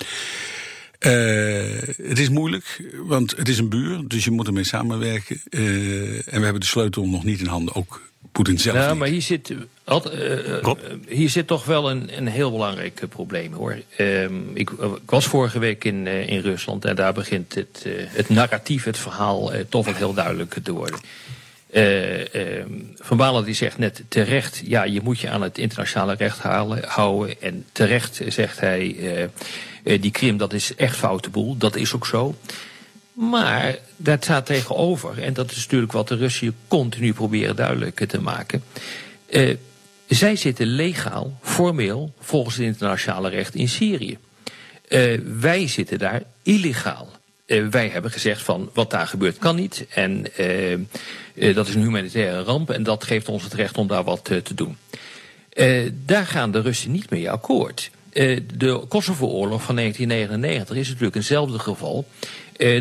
Uh, 1.05 1.81
het 2.07 2.19
is 2.19 2.29
moeilijk, 2.29 2.81
want 2.95 3.37
het 3.37 3.49
is 3.49 3.57
een 3.57 3.69
buur, 3.69 4.07
dus 4.07 4.23
je 4.23 4.31
moet 4.31 4.47
ermee 4.47 4.63
samenwerken. 4.63 5.41
Uh, 5.49 6.15
en 6.15 6.37
we 6.37 6.43
hebben 6.43 6.59
de 6.59 6.65
sleutel 6.65 7.07
nog 7.07 7.23
niet 7.23 7.39
in 7.39 7.45
handen, 7.45 7.75
ook 7.75 8.01
Poetin 8.31 8.59
zelf. 8.59 8.77
Ja, 8.77 8.93
maar 8.93 9.07
hier 9.07 9.21
zit, 9.21 9.49
uh, 9.49 10.73
hier 11.07 11.29
zit 11.29 11.47
toch 11.47 11.65
wel 11.65 11.91
een, 11.91 12.17
een 12.17 12.27
heel 12.27 12.51
belangrijk 12.51 13.03
probleem 13.09 13.53
hoor. 13.53 13.81
Ik, 14.53 14.69
ik, 14.69 14.71
was 15.05 15.25
vorige 15.25 15.59
week 15.59 15.83
in, 15.83 16.07
in 16.07 16.39
Rusland 16.39 16.85
en 16.85 16.95
daar 16.95 17.13
begint 17.13 17.55
het, 17.55 17.85
het 17.87 18.29
narratief, 18.29 18.83
het 18.83 18.97
verhaal, 18.97 19.51
toch 19.69 19.85
wel 19.85 19.95
heel 19.95 20.13
duidelijk 20.13 20.55
te 20.63 20.71
worden. 20.71 20.99
Van 22.99 23.17
Balen 23.17 23.45
die 23.45 23.53
zegt 23.53 23.77
net 23.77 24.03
terecht, 24.07 24.61
ja, 24.65 24.83
je 24.83 25.01
moet 25.01 25.19
je 25.19 25.29
aan 25.29 25.41
het 25.41 25.57
internationale 25.57 26.13
recht 26.13 26.39
houden. 26.85 27.41
En 27.41 27.65
terecht 27.71 28.21
zegt 28.27 28.59
hij. 28.59 28.95
Uh, 29.83 30.01
die 30.01 30.11
Krim, 30.11 30.37
dat 30.37 30.53
is 30.53 30.75
echt 30.75 30.95
foute 30.95 31.29
boel. 31.29 31.57
Dat 31.57 31.75
is 31.75 31.93
ook 31.93 32.05
zo. 32.05 32.35
Maar 33.13 33.77
daar 33.95 34.17
staat 34.19 34.45
tegenover, 34.45 35.23
en 35.23 35.33
dat 35.33 35.51
is 35.51 35.57
natuurlijk 35.57 35.91
wat 35.91 36.07
de 36.07 36.15
Russen 36.15 36.55
continu 36.67 37.13
proberen 37.13 37.55
duidelijk 37.55 38.05
te 38.05 38.21
maken. 38.21 38.63
Zij 40.07 40.35
zitten 40.35 40.67
legaal, 40.67 41.37
formeel, 41.41 42.13
volgens 42.19 42.55
het 42.55 42.65
internationale 42.65 43.29
recht 43.29 43.55
in 43.55 43.69
Syrië. 43.69 44.17
Wij 45.39 45.67
zitten 45.67 45.99
daar 45.99 46.21
illegaal. 46.43 47.09
Uh, 47.51 47.67
wij 47.67 47.87
hebben 47.87 48.11
gezegd 48.11 48.41
van 48.41 48.69
wat 48.73 48.89
daar 48.89 49.07
gebeurt 49.07 49.37
kan 49.37 49.55
niet. 49.55 49.85
En 49.89 50.25
dat 51.53 51.67
is 51.67 51.75
een 51.75 51.81
humanitaire 51.81 52.43
ramp 52.43 52.69
en 52.69 52.83
dat 52.83 53.03
geeft 53.03 53.29
ons 53.29 53.43
het 53.43 53.53
recht 53.53 53.77
om 53.77 53.87
daar 53.87 54.03
wat 54.03 54.23
te 54.23 54.53
doen. 54.55 54.77
daar 56.05 56.25
gaan 56.25 56.51
de 56.51 56.61
Russen 56.61 56.91
niet 56.91 57.09
mee 57.09 57.31
akkoord. 57.31 57.91
De 58.57 58.83
Kosovo-oorlog 58.87 59.63
van 59.63 59.75
1999 59.75 60.77
is 60.77 60.87
natuurlijk 60.87 61.15
eenzelfde 61.15 61.59
geval. 61.59 62.05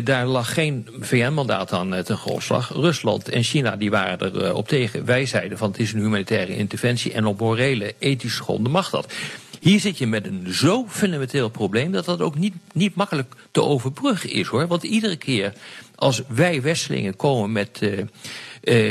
Daar 0.03 0.25
lag 0.25 0.53
geen 0.53 0.87
VN-mandaat 0.99 1.71
aan 1.71 2.03
ten 2.03 2.17
grondslag. 2.17 2.69
Rusland 2.73 3.29
en 3.29 3.43
China 3.43 3.75
die 3.75 3.89
waren 3.89 4.19
er 4.19 4.53
op 4.53 4.67
tegen. 4.67 5.05
Wij 5.05 5.25
zeiden 5.25 5.57
van 5.57 5.71
het 5.71 5.79
is 5.79 5.93
een 5.93 5.99
humanitaire 5.99 6.55
interventie 6.55 7.13
en 7.13 7.25
op 7.25 7.39
morele, 7.39 7.93
ethische 7.99 8.43
gronden 8.43 8.71
mag 8.71 8.89
dat. 8.89 9.13
Hier 9.61 9.79
zit 9.79 9.97
je 9.97 10.07
met 10.07 10.25
een 10.25 10.53
zo 10.53 10.85
fundamenteel 10.87 11.49
probleem 11.49 11.91
dat 11.91 12.05
dat 12.05 12.21
ook 12.21 12.37
niet, 12.37 12.53
niet 12.73 12.95
makkelijk 12.95 13.33
te 13.51 13.63
overbruggen 13.63 14.29
is 14.29 14.47
hoor. 14.47 14.67
Want 14.67 14.83
iedere 14.83 15.15
keer 15.15 15.53
als 15.95 16.21
wij 16.27 16.61
Westelingen 16.61 17.15
komen 17.15 17.51
met. 17.51 17.79
Uh, 17.81 18.03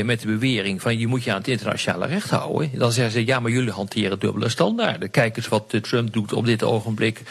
met 0.03 0.21
de 0.21 0.27
bewering 0.27 0.81
van 0.81 0.97
je 0.97 1.07
moet 1.07 1.23
je 1.23 1.31
aan 1.31 1.37
het 1.37 1.47
internationale 1.47 2.05
recht 2.05 2.29
houden. 2.29 2.69
Dan 2.73 2.91
zeggen 2.91 3.13
ze 3.13 3.25
ja, 3.25 3.39
maar 3.39 3.51
jullie 3.51 3.71
hanteren 3.71 4.19
dubbele 4.19 4.49
standaarden. 4.49 5.11
Kijk 5.11 5.37
eens 5.37 5.47
wat 5.47 5.77
Trump 5.81 6.13
doet 6.13 6.33
op 6.33 6.45
dit 6.45 6.63
ogenblik 6.63 7.21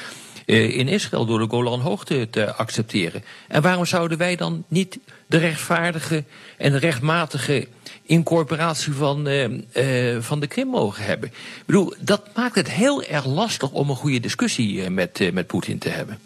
in 0.51 0.89
Israël 0.89 1.27
door 1.27 1.39
de 1.39 1.49
Golanhoogte 1.49 2.29
te 2.31 2.55
accepteren. 2.55 3.25
En 3.49 3.63
waarom 3.63 3.87
zouden 3.87 4.19
wij 4.19 4.37
dan 4.37 4.65
niet 4.69 4.99
de 5.27 5.39
rechtvaardige 5.39 6.25
en 6.59 6.79
rechtmatige 6.79 7.69
incorporatie 8.03 8.93
van, 8.93 9.29
uh, 9.29 10.17
van 10.21 10.41
de 10.41 10.47
Krim 10.47 10.69
mogen 10.69 11.05
hebben? 11.05 11.29
Ik 11.29 11.63
bedoel, 11.67 11.95
dat 12.01 12.23
maakt 12.35 12.55
het 12.55 12.71
heel 12.71 13.03
erg 13.03 13.27
lastig 13.27 13.71
om 13.71 13.91
een 13.91 13.97
goede 13.97 14.21
discussie 14.21 14.91
met, 14.91 15.33
met 15.33 15.47
Poetin 15.47 15.79
te 15.79 15.89
hebben. 15.89 16.19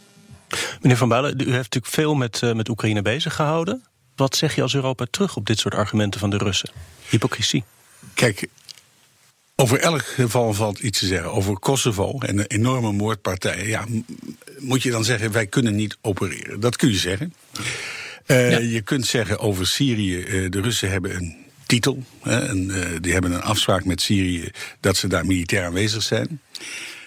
Meneer 0.81 0.97
Van 0.97 1.09
Balen, 1.09 1.33
u 1.41 1.45
heeft 1.45 1.57
natuurlijk 1.57 1.95
veel 1.95 2.15
met, 2.15 2.41
met 2.55 2.69
Oekraïne 2.69 3.03
bezig 3.03 3.35
gehouden. 3.35 3.85
Wat 4.17 4.37
zeg 4.37 4.55
je 4.55 4.63
als 4.63 4.75
Europa 4.75 5.07
terug 5.11 5.37
op 5.37 5.47
dit 5.47 5.59
soort 5.59 5.75
argumenten 5.75 6.21
van 6.21 6.31
de 6.31 6.37
Russen? 6.37 6.71
Hypocrisie. 7.09 7.65
Kijk, 8.15 8.49
over 9.57 9.79
elk 9.79 10.05
geval 10.05 10.55
valt 10.55 10.79
iets 10.79 10.99
te 10.99 11.07
zeggen. 11.07 11.33
Over 11.33 11.59
Kosovo 11.59 12.19
en 12.19 12.39
een 12.39 12.47
enorme 12.47 12.93
moordpartij. 12.93 13.67
Ja, 13.67 13.85
moet 14.59 14.83
je 14.83 14.91
dan 14.91 15.05
zeggen, 15.05 15.33
wij 15.33 15.47
kunnen 15.47 15.75
niet 15.75 15.97
opereren. 16.01 16.61
Dat 16.61 16.77
kun 16.77 16.91
je 16.91 16.97
zeggen. 16.97 17.35
Uh, 18.27 18.73
Je 18.73 18.81
kunt 18.81 19.07
zeggen 19.07 19.39
over 19.39 19.67
Syrië, 19.67 20.17
uh, 20.17 20.51
de 20.51 20.61
Russen 20.61 20.91
hebben 20.91 21.15
een 21.15 21.37
titel. 21.67 22.03
Hè, 22.23 22.49
en, 22.49 22.65
uh, 22.65 22.87
die 23.01 23.13
hebben 23.13 23.33
een 23.33 23.43
afspraak 23.43 23.85
met 23.85 24.01
Syrië 24.01 24.51
dat 24.81 24.97
ze 24.97 25.09
daar 25.09 25.27
militair 25.27 25.65
aanwezig 25.65 26.03
zijn. 26.03 26.41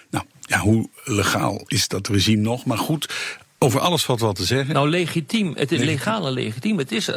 Nou, 0.10 0.26
ja, 0.42 0.60
hoe 0.60 0.90
legaal 1.04 1.64
is 1.68 1.88
dat 1.88 2.08
regime 2.08 2.42
nog? 2.42 2.66
Maar 2.66 2.78
goed, 2.78 3.14
over 3.60 3.80
alles 3.80 4.04
valt 4.04 4.20
wel 4.20 4.34
te 4.34 4.46
zeggen. 4.46 4.74
Nou, 4.74 4.90
legitiem. 4.90 5.54
Het 5.56 5.72
is 5.72 5.80
legaal 5.80 6.28
en 6.28 6.34
legitiem. 6.34 6.78
Het 6.78 6.92
is, 6.92 7.10
uh, 7.10 7.16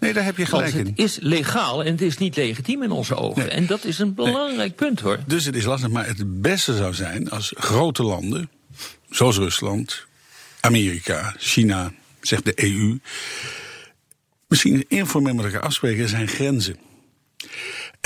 nee, 0.00 0.12
daar 0.12 0.24
heb 0.24 0.36
je 0.36 0.46
gelijk 0.46 0.74
in. 0.74 0.86
Het 0.86 0.98
is 0.98 1.18
legaal 1.20 1.84
en 1.84 1.92
het 1.92 2.00
is 2.00 2.18
niet 2.18 2.36
legitiem 2.36 2.82
in 2.82 2.90
onze 2.90 3.14
ogen. 3.14 3.50
En 3.50 3.66
dat 3.66 3.84
is 3.84 3.98
een 3.98 4.14
belangrijk 4.14 4.76
punt, 4.76 5.00
hoor. 5.00 5.18
Dus 5.26 5.44
het 5.44 5.56
is 5.56 5.64
lastig. 5.64 5.90
Maar 5.90 6.06
het 6.06 6.40
beste 6.40 6.76
zou 6.76 6.94
zijn 6.94 7.30
als 7.30 7.52
grote 7.56 8.02
landen, 8.02 8.50
zoals 9.10 9.36
Rusland, 9.36 10.06
Amerika, 10.60 11.34
China, 11.38 11.92
zegt 12.20 12.44
de 12.44 12.64
EU... 12.64 12.98
misschien 14.48 14.84
informeel 14.88 15.34
met 15.34 15.44
elkaar 15.44 15.60
afspreken, 15.60 16.08
zijn 16.08 16.28
grenzen. 16.28 16.76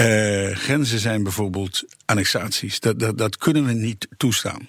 Uh, 0.01 0.57
grenzen 0.57 0.99
zijn 0.99 1.23
bijvoorbeeld 1.23 1.85
annexaties. 2.05 2.81
Dat, 2.81 2.99
dat, 2.99 3.19
dat 3.19 3.37
kunnen 3.37 3.67
we 3.67 3.73
niet 3.73 4.09
toestaan. 4.17 4.69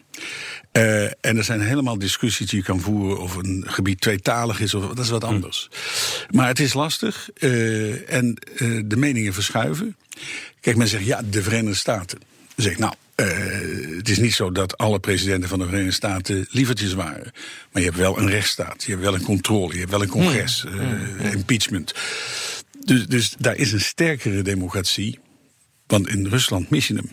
Uh, 0.78 1.04
en 1.04 1.38
er 1.38 1.44
zijn 1.44 1.62
helemaal 1.62 1.98
discussies 1.98 2.50
die 2.50 2.60
je 2.60 2.66
kan 2.66 2.80
voeren 2.80 3.20
of 3.20 3.36
een 3.36 3.64
gebied 3.68 4.02
tweetalig 4.02 4.60
is, 4.60 4.74
of 4.74 4.88
dat 4.88 5.06
is 5.06 5.10
wat 5.10 5.22
hm. 5.22 5.28
anders. 5.28 5.70
Maar 6.30 6.48
het 6.48 6.60
is 6.60 6.74
lastig 6.74 7.30
uh, 7.40 8.12
en 8.14 8.38
de 8.86 8.98
meningen 8.98 9.34
verschuiven. 9.34 9.96
Kijk, 10.60 10.76
men 10.76 10.88
zegt 10.88 11.06
ja, 11.06 11.22
de 11.30 11.44
Verenigde 11.44 11.76
Staten. 11.76 12.20
Dan 12.20 12.66
zeg 12.66 12.72
ik, 12.72 12.78
nou, 12.78 12.94
het 13.98 14.10
is 14.10 14.18
niet 14.18 14.34
zo 14.34 14.52
dat 14.52 14.78
alle 14.78 15.00
presidenten 15.00 15.50
van 15.50 15.60
de 15.60 15.66
Verenigde 15.66 15.94
Staten 15.94 16.48
lievertjes 16.50 16.94
waren. 16.94 17.32
Maar 17.72 17.82
je 17.82 17.88
hebt 17.88 17.98
wel 18.00 18.20
een 18.20 18.30
rechtsstaat, 18.30 18.84
je 18.84 18.92
hebt 18.92 19.04
wel 19.04 19.14
een 19.14 19.24
controle, 19.24 19.74
je 19.74 19.80
hebt 19.80 19.92
wel 19.92 20.02
een 20.02 20.08
congres, 20.08 20.66
hm. 20.68 21.26
impeachment. 21.26 21.94
Dus, 22.86 23.08
dus 23.08 23.36
daar 23.38 23.56
is 23.56 23.72
een 23.72 23.82
sterkere 23.82 24.42
democratie. 24.42 25.20
Want 25.88 26.08
in 26.08 26.28
Rusland 26.28 26.70
mis 26.70 26.88
je 26.88 26.94
hem. 26.94 27.10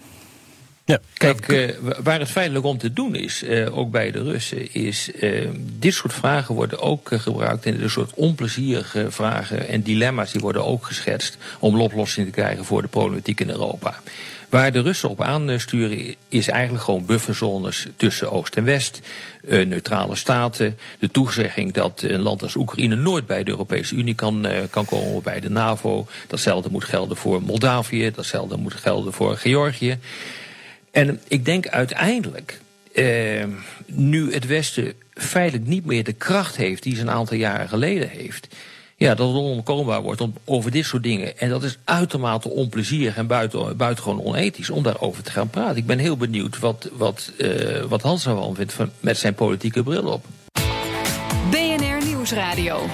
Ja. 0.87 1.01
Kijk, 1.13 1.49
uh, 1.49 1.71
waar 2.03 2.19
het 2.19 2.31
feitelijk 2.31 2.65
om 2.65 2.79
te 2.79 2.93
doen 2.93 3.15
is, 3.15 3.43
uh, 3.43 3.79
ook 3.79 3.91
bij 3.91 4.11
de 4.11 4.23
Russen, 4.23 4.75
is 4.75 5.11
uh, 5.21 5.49
dit 5.79 5.95
soort 5.95 6.13
vragen 6.13 6.55
worden 6.55 6.81
ook 6.81 7.09
gebruikt 7.13 7.67
en 7.67 7.83
een 7.83 7.91
soort 7.91 8.15
onplezierige 8.15 9.11
vragen 9.11 9.69
en 9.69 9.83
dilemma's 9.83 10.33
die 10.33 10.41
worden 10.41 10.65
ook 10.65 10.87
geschetst 10.87 11.37
om 11.59 11.75
een 11.75 11.81
oplossing 11.81 12.27
te 12.27 12.33
krijgen 12.33 12.65
voor 12.65 12.83
de 12.83 12.89
problematiek 12.89 13.41
in 13.41 13.51
Europa. 13.51 14.01
Waar 14.49 14.73
de 14.73 14.81
Russen 14.81 15.09
op 15.09 15.23
aansturen 15.23 16.15
is 16.29 16.49
eigenlijk 16.49 16.85
gewoon 16.85 17.07
bufferzones 17.07 17.87
tussen 17.97 18.33
Oost 18.33 18.57
en 18.57 18.65
West, 18.65 19.01
neutrale 19.43 20.17
staten, 20.17 20.79
de 20.99 21.11
toezegging 21.11 21.73
dat 21.73 22.03
een 22.03 22.21
land 22.21 22.43
als 22.43 22.55
Oekraïne 22.55 22.97
nooit 22.97 23.27
bij 23.27 23.45
de 23.45 23.51
Europese 23.51 23.95
Unie 23.95 24.15
kan, 24.15 24.47
kan 24.71 24.85
komen, 24.85 25.23
bij 25.23 25.41
de 25.41 25.51
NAVO. 25.51 26.07
Datzelfde 26.27 26.71
moet 26.71 26.85
gelden 26.85 27.17
voor 27.17 27.43
Moldavië, 27.43 28.11
datzelfde 28.11 28.57
moet 28.57 28.75
gelden 28.75 29.13
voor 29.13 29.37
Georgië. 29.37 29.99
En 30.95 31.21
ik 31.29 31.45
denk 31.45 31.69
uiteindelijk, 31.69 32.61
uh, 32.93 33.45
nu 33.87 34.33
het 34.33 34.47
Westen 34.47 34.93
feitelijk 35.15 35.67
niet 35.67 35.85
meer 35.85 36.05
de 36.05 36.13
kracht 36.13 36.57
heeft 36.57 36.83
die 36.83 36.95
ze 36.95 37.01
een 37.01 37.11
aantal 37.11 37.37
jaren 37.37 37.69
geleden 37.69 38.09
heeft 38.09 38.49
ja, 38.97 39.15
dat 39.15 39.29
het 39.29 39.37
onontkoombaar 39.37 40.03
wordt 40.03 40.21
om, 40.21 40.35
over 40.45 40.71
dit 40.71 40.85
soort 40.85 41.03
dingen. 41.03 41.39
En 41.39 41.49
dat 41.49 41.63
is 41.63 41.79
uitermate 41.85 42.49
onplezierig 42.49 43.17
en 43.17 43.27
buiten, 43.27 43.77
buitengewoon 43.77 44.25
onethisch 44.25 44.71
om 44.71 44.83
daarover 44.83 45.23
te 45.23 45.31
gaan 45.31 45.51
praten. 45.51 45.77
Ik 45.77 45.87
ben 45.87 45.99
heel 45.99 46.17
benieuwd 46.17 46.59
wat, 46.59 46.89
wat, 46.93 47.33
uh, 47.37 47.83
wat 47.83 48.03
Hans 48.03 48.27
ervan 48.27 48.55
vindt 48.55 48.73
van, 48.73 48.91
met 49.01 49.19
zijn 49.19 49.35
politieke 49.35 49.83
bril 49.83 50.07
op. 50.07 50.25
BNR 51.51 52.05
Nieuwsradio. 52.07 52.87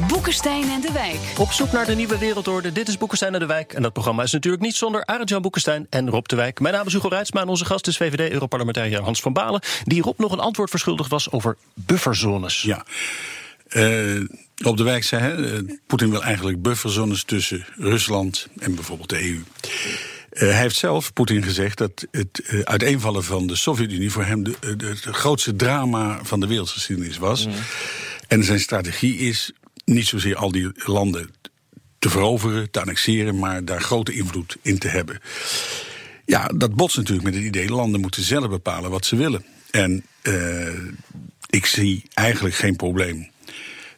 Boekenstein 0.00 0.70
en 0.70 0.80
de 0.80 0.92
Wijk. 0.92 1.18
Op 1.38 1.52
zoek 1.52 1.72
naar 1.72 1.86
de 1.86 1.94
nieuwe 1.94 2.18
wereldorde. 2.18 2.72
Dit 2.72 2.88
is 2.88 2.98
Boekenstein 2.98 3.34
en 3.34 3.40
de 3.40 3.46
Wijk. 3.46 3.72
En 3.72 3.82
dat 3.82 3.92
programma 3.92 4.22
is 4.22 4.32
natuurlijk 4.32 4.62
niet 4.62 4.74
zonder 4.74 5.06
Arend-Jan 5.06 5.42
Boekenstein 5.42 5.86
en 5.90 6.10
Rob 6.10 6.26
de 6.26 6.36
Wijk. 6.36 6.60
Mijn 6.60 6.74
naam 6.74 6.86
is 6.86 6.92
Hugo 6.92 7.08
Reitsma 7.08 7.40
en 7.40 7.48
onze 7.48 7.64
gast 7.64 7.86
is 7.86 7.96
VVD-Europarlementariër 7.96 9.02
Hans 9.02 9.20
van 9.20 9.32
Balen... 9.32 9.60
die 9.84 10.02
Rob 10.02 10.18
nog 10.18 10.32
een 10.32 10.38
antwoord 10.38 10.70
verschuldigd 10.70 11.10
was 11.10 11.30
over 11.30 11.56
bufferzones. 11.74 12.62
Ja. 12.62 12.84
Uh, 13.68 14.24
Rob 14.54 14.76
de 14.76 14.82
Wijk 14.82 15.04
zei, 15.04 15.22
hè, 15.22 15.36
uh, 15.36 15.76
Poetin 15.86 16.10
wil 16.10 16.22
eigenlijk 16.22 16.62
bufferzones 16.62 17.24
tussen 17.24 17.66
Rusland 17.76 18.48
en 18.58 18.74
bijvoorbeeld 18.74 19.08
de 19.08 19.20
EU. 19.20 19.42
Uh, 20.32 20.40
hij 20.40 20.60
heeft 20.60 20.76
zelf, 20.76 21.12
Poetin, 21.12 21.42
gezegd 21.42 21.78
dat 21.78 22.06
het 22.10 22.42
uh, 22.50 22.60
uiteenvallen 22.60 23.24
van 23.24 23.46
de 23.46 23.56
Sovjet-Unie 23.56 24.10
voor 24.10 24.24
hem 24.24 24.44
de, 24.44 24.54
de, 24.60 24.76
de, 24.76 25.12
grootste 25.12 25.56
drama 25.56 26.18
van 26.22 26.40
de 26.40 26.46
wereldgeschiedenis 26.46 27.18
was. 27.18 27.46
Mm. 27.46 27.52
En 28.28 28.44
zijn 28.44 28.60
strategie 28.60 29.16
is 29.16 29.52
niet 29.86 30.06
zozeer 30.06 30.36
al 30.36 30.52
die 30.52 30.70
landen 30.74 31.30
te 31.98 32.10
veroveren, 32.10 32.70
te 32.70 32.80
annexeren, 32.80 33.38
maar 33.38 33.64
daar 33.64 33.80
grote 33.80 34.12
invloed 34.12 34.56
in 34.62 34.78
te 34.78 34.88
hebben. 34.88 35.20
Ja, 36.24 36.50
dat 36.54 36.74
botst 36.74 36.96
natuurlijk 36.96 37.24
met 37.24 37.34
het 37.34 37.44
idee: 37.44 37.68
landen 37.68 38.00
moeten 38.00 38.22
zelf 38.22 38.48
bepalen 38.48 38.90
wat 38.90 39.06
ze 39.06 39.16
willen. 39.16 39.44
En 39.70 40.04
uh, 40.22 40.68
ik 41.50 41.66
zie 41.66 42.04
eigenlijk 42.14 42.54
geen 42.54 42.76
probleem 42.76 43.30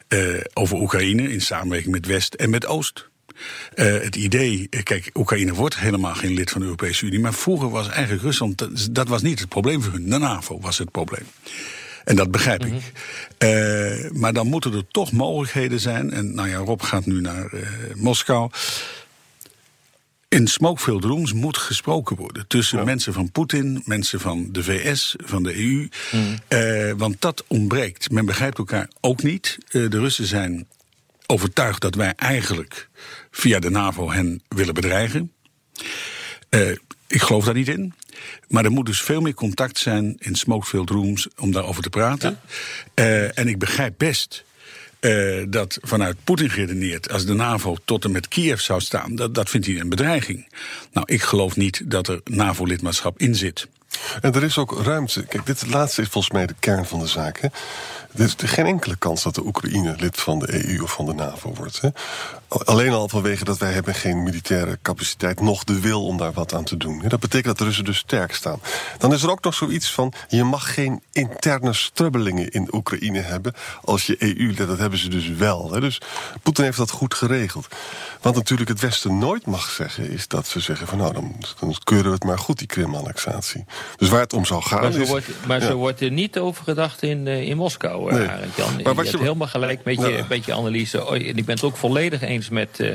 uh, 0.09 0.40
over 0.54 0.80
Oekraïne 0.80 1.33
in 1.33 1.40
samenwerking 1.40 1.92
met 1.92 2.07
West 2.07 2.35
en 2.35 2.50
met 2.50 2.66
Oost. 2.66 3.09
Uh, 3.75 4.00
het 4.00 4.16
idee, 4.16 4.68
kijk, 4.83 5.11
Oekraïne 5.14 5.54
wordt 5.54 5.78
helemaal 5.78 6.14
geen 6.14 6.35
lid 6.35 6.50
van 6.50 6.61
de 6.61 6.66
Europese 6.66 7.07
Unie, 7.07 7.21
maar 7.21 7.35
vroeger 7.35 7.71
was 7.71 7.88
eigenlijk 7.88 8.23
Rusland, 8.23 8.59
dat, 8.59 8.88
dat 8.90 9.09
was 9.09 9.23
niet 9.23 9.40
het 9.40 9.49
probleem 9.49 9.83
voor 9.83 9.92
hun. 9.92 10.11
De 10.11 10.18
NAVO 10.18 10.61
was 10.61 10.78
het 10.78 10.90
probleem. 10.90 11.26
En 12.08 12.16
dat 12.16 12.30
begrijp 12.30 12.64
ik. 12.64 12.72
Uh, 13.38 14.10
maar 14.10 14.32
dan 14.32 14.46
moeten 14.46 14.72
er 14.72 14.86
toch 14.90 15.12
mogelijkheden 15.12 15.80
zijn. 15.80 16.12
En 16.12 16.34
nou 16.34 16.48
ja, 16.48 16.56
Rob 16.56 16.82
gaat 16.82 17.06
nu 17.06 17.20
naar 17.20 17.54
uh, 17.54 17.68
Moskou. 17.94 18.50
In 20.28 20.46
Smokefield 20.46 21.04
Rooms 21.04 21.32
moet 21.32 21.56
gesproken 21.56 22.16
worden 22.16 22.46
tussen 22.46 22.84
mensen 22.84 23.12
van 23.12 23.30
Poetin, 23.30 23.82
mensen 23.84 24.20
van 24.20 24.48
de 24.52 24.62
VS, 24.62 25.16
van 25.18 25.42
de 25.42 25.56
EU. 25.56 25.88
Mm. 26.12 26.38
Uh, 26.48 26.92
want 26.96 27.20
dat 27.20 27.44
ontbreekt. 27.46 28.10
Men 28.10 28.26
begrijpt 28.26 28.58
elkaar 28.58 28.88
ook 29.00 29.22
niet. 29.22 29.58
de 29.70 29.88
Russen 29.88 30.26
zijn 30.26 30.66
overtuigd 31.26 31.80
dat 31.80 31.94
wij 31.94 32.12
eigenlijk 32.16 32.88
via 33.30 33.58
de 33.58 33.70
NAVO 33.70 34.10
hen 34.10 34.42
willen 34.48 34.74
bedreigen. 34.74 35.32
Ik 37.07 37.23
geloof 37.23 37.45
daar 37.45 37.55
niet 37.55 37.69
in. 37.69 37.95
Maar 38.49 38.64
er 38.64 38.71
moet 38.71 38.87
dus 38.87 39.02
veel 39.02 39.21
meer 39.21 39.35
contact 39.35 39.78
zijn 39.78 40.17
in 40.19 40.35
smokefield 40.35 40.90
rooms 40.90 41.28
om 41.37 41.52
daarover 41.52 41.83
te 41.83 41.90
praten. 41.90 42.40
Ja. 42.95 43.05
Uh, 43.05 43.38
en 43.38 43.49
ik 43.49 43.59
begrijp 43.59 43.95
best 43.97 44.45
uh, 45.00 45.45
dat 45.49 45.78
vanuit 45.83 46.17
Poetin 46.25 46.50
geredeneerd, 46.50 47.11
als 47.11 47.26
de 47.26 47.35
NAVO 47.35 47.76
tot 47.85 48.05
en 48.05 48.11
met 48.11 48.28
Kiev 48.28 48.61
zou 48.61 48.81
staan, 48.81 49.14
dat, 49.14 49.35
dat 49.35 49.50
vindt 49.50 49.67
hij 49.67 49.81
een 49.81 49.88
bedreiging. 49.88 50.49
Nou, 50.93 51.07
ik 51.12 51.23
geloof 51.23 51.57
niet 51.57 51.83
dat 51.85 52.09
er 52.09 52.21
NAVO-lidmaatschap 52.25 53.19
in 53.19 53.35
zit. 53.35 53.69
En 54.21 54.35
er 54.35 54.43
is 54.43 54.59
ook 54.59 54.83
ruimte. 54.83 55.25
Kijk, 55.25 55.47
dit 55.47 55.67
laatste 55.67 56.02
is 56.02 56.09
volgens 56.09 56.33
mij 56.33 56.47
de 56.47 56.55
kern 56.59 56.87
van 56.87 56.99
de 56.99 57.07
zaak. 57.07 57.40
Er 58.14 58.25
is 58.25 58.35
geen 58.37 58.67
enkele 58.67 58.97
kans 58.97 59.23
dat 59.23 59.35
de 59.35 59.45
Oekraïne 59.47 59.95
lid 59.99 60.21
van 60.21 60.38
de 60.38 60.69
EU 60.69 60.83
of 60.83 60.93
van 60.93 61.07
de 61.07 61.14
NAVO 61.14 61.52
wordt. 61.55 61.81
Hè? 61.81 61.88
Alleen 62.49 62.93
al 62.93 63.09
vanwege 63.09 63.45
dat 63.45 63.59
wij 63.59 63.73
hebben 63.73 63.95
geen 63.95 64.23
militaire 64.23 64.78
capaciteit... 64.83 65.40
nog 65.40 65.64
de 65.64 65.81
wil 65.81 66.05
om 66.05 66.17
daar 66.17 66.33
wat 66.33 66.55
aan 66.55 66.64
te 66.64 66.76
doen. 66.76 67.02
Dat 67.09 67.21
betekent 67.21 67.45
dat 67.45 67.59
de 67.59 67.64
Russen 67.64 67.85
dus 67.85 67.99
sterk 67.99 68.35
staan. 68.35 68.61
Dan 68.99 69.12
is 69.12 69.23
er 69.23 69.31
ook 69.31 69.45
nog 69.45 69.55
zoiets 69.55 69.93
van... 69.93 70.12
je 70.28 70.45
mag 70.45 70.75
geen 70.75 71.02
interne 71.12 71.73
strubbelingen 71.73 72.49
in 72.49 72.69
Oekraïne 72.75 73.21
hebben... 73.21 73.55
als 73.85 74.07
je 74.07 74.38
EU 74.38 74.55
dat 74.55 74.78
hebben 74.78 74.99
ze 74.99 75.09
dus 75.09 75.28
wel. 75.28 75.73
Hè? 75.73 75.81
Dus 75.81 76.00
Poetin 76.43 76.64
heeft 76.64 76.78
dat 76.78 76.90
goed 76.90 77.14
geregeld. 77.14 77.67
Wat 78.21 78.35
natuurlijk 78.35 78.69
het 78.69 78.81
Westen 78.81 79.19
nooit 79.19 79.47
mag 79.47 79.71
zeggen... 79.71 80.11
is 80.11 80.28
dat 80.28 80.47
ze 80.47 80.61
zeggen 80.61 80.87
van 80.87 80.99
nou, 80.99 81.12
dan, 81.12 81.37
dan 81.61 81.76
keuren 81.85 82.07
we 82.07 82.14
het 82.14 82.25
maar 82.25 82.38
goed, 82.38 82.59
die 82.59 82.67
Krim-annexatie. 82.67 83.64
Dus 83.97 84.09
waar 84.09 84.21
het 84.21 84.33
om 84.33 84.45
zou 84.45 84.62
gaan. 84.62 84.80
Maar 84.83 84.92
zo 84.92 85.00
is- 85.00 85.09
wordt, 85.09 85.26
maar 85.47 85.61
ja. 85.61 85.66
zo 85.66 85.76
wordt 85.76 86.00
er 86.00 86.11
niet 86.11 86.38
over 86.38 86.64
gedacht 86.64 87.02
in, 87.02 87.26
eh, 87.26 87.42
in 87.49 87.57
Moskou, 87.57 88.11
Nee. 88.11 88.18
nee. 88.21 88.28
Arend 88.28 88.57
Jan. 88.57 88.66
Maar 88.68 88.78
Je 88.78 88.83
wat 88.85 88.97
hebt 88.97 89.11
je- 89.11 89.18
helemaal 89.18 89.47
gelijk 89.49 89.85
met 89.85 89.97
je, 89.99 90.25
met 90.28 90.45
je 90.45 90.52
analyse. 90.54 91.07
Oh, 91.07 91.14
en 91.14 91.37
ik 91.37 91.45
ben 91.45 91.54
het 91.54 91.64
ook 91.64 91.76
volledig 91.76 92.23
eens 92.23 92.49
met, 92.49 92.80
eh, 92.80 92.95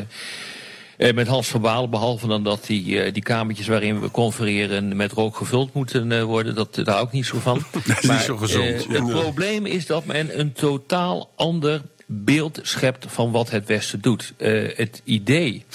eh, 0.98 1.14
met 1.16 1.28
Hans 1.28 1.48
van 1.48 1.62
Balen. 1.62 1.90
Behalve 1.90 2.28
dan 2.28 2.44
dat 2.44 2.66
die, 2.66 3.02
eh, 3.02 3.14
die 3.14 3.24
kamertjes 3.24 3.68
waarin 3.68 4.02
we 4.02 4.12
confereren 4.12 4.96
met 4.96 5.12
rook 5.12 5.36
gevuld 5.36 5.74
moeten 5.74 6.12
eh, 6.12 6.24
worden. 6.24 6.56
Dat, 6.56 6.76
daar 6.76 6.94
hou 6.96 7.06
ik 7.08 7.12
niet 7.12 7.26
zo 7.26 7.38
van. 7.40 7.64
Dat 7.88 8.04
is 8.04 8.10
niet 8.10 8.20
zo 8.20 8.38
gezond. 8.38 8.88
eh, 8.88 8.94
het 8.94 9.10
probleem 9.10 9.66
is 9.66 9.86
dat 9.86 10.06
men 10.06 10.40
een 10.40 10.54
totaal 10.54 11.30
ander 11.36 11.82
beeld 12.06 12.60
schept 12.62 13.06
van 13.10 13.32
wat 13.32 13.50
het 13.50 13.66
Westen 13.68 14.02
doet. 14.02 14.34
Eh, 14.38 14.78
het 14.78 15.02
idee 15.04 15.66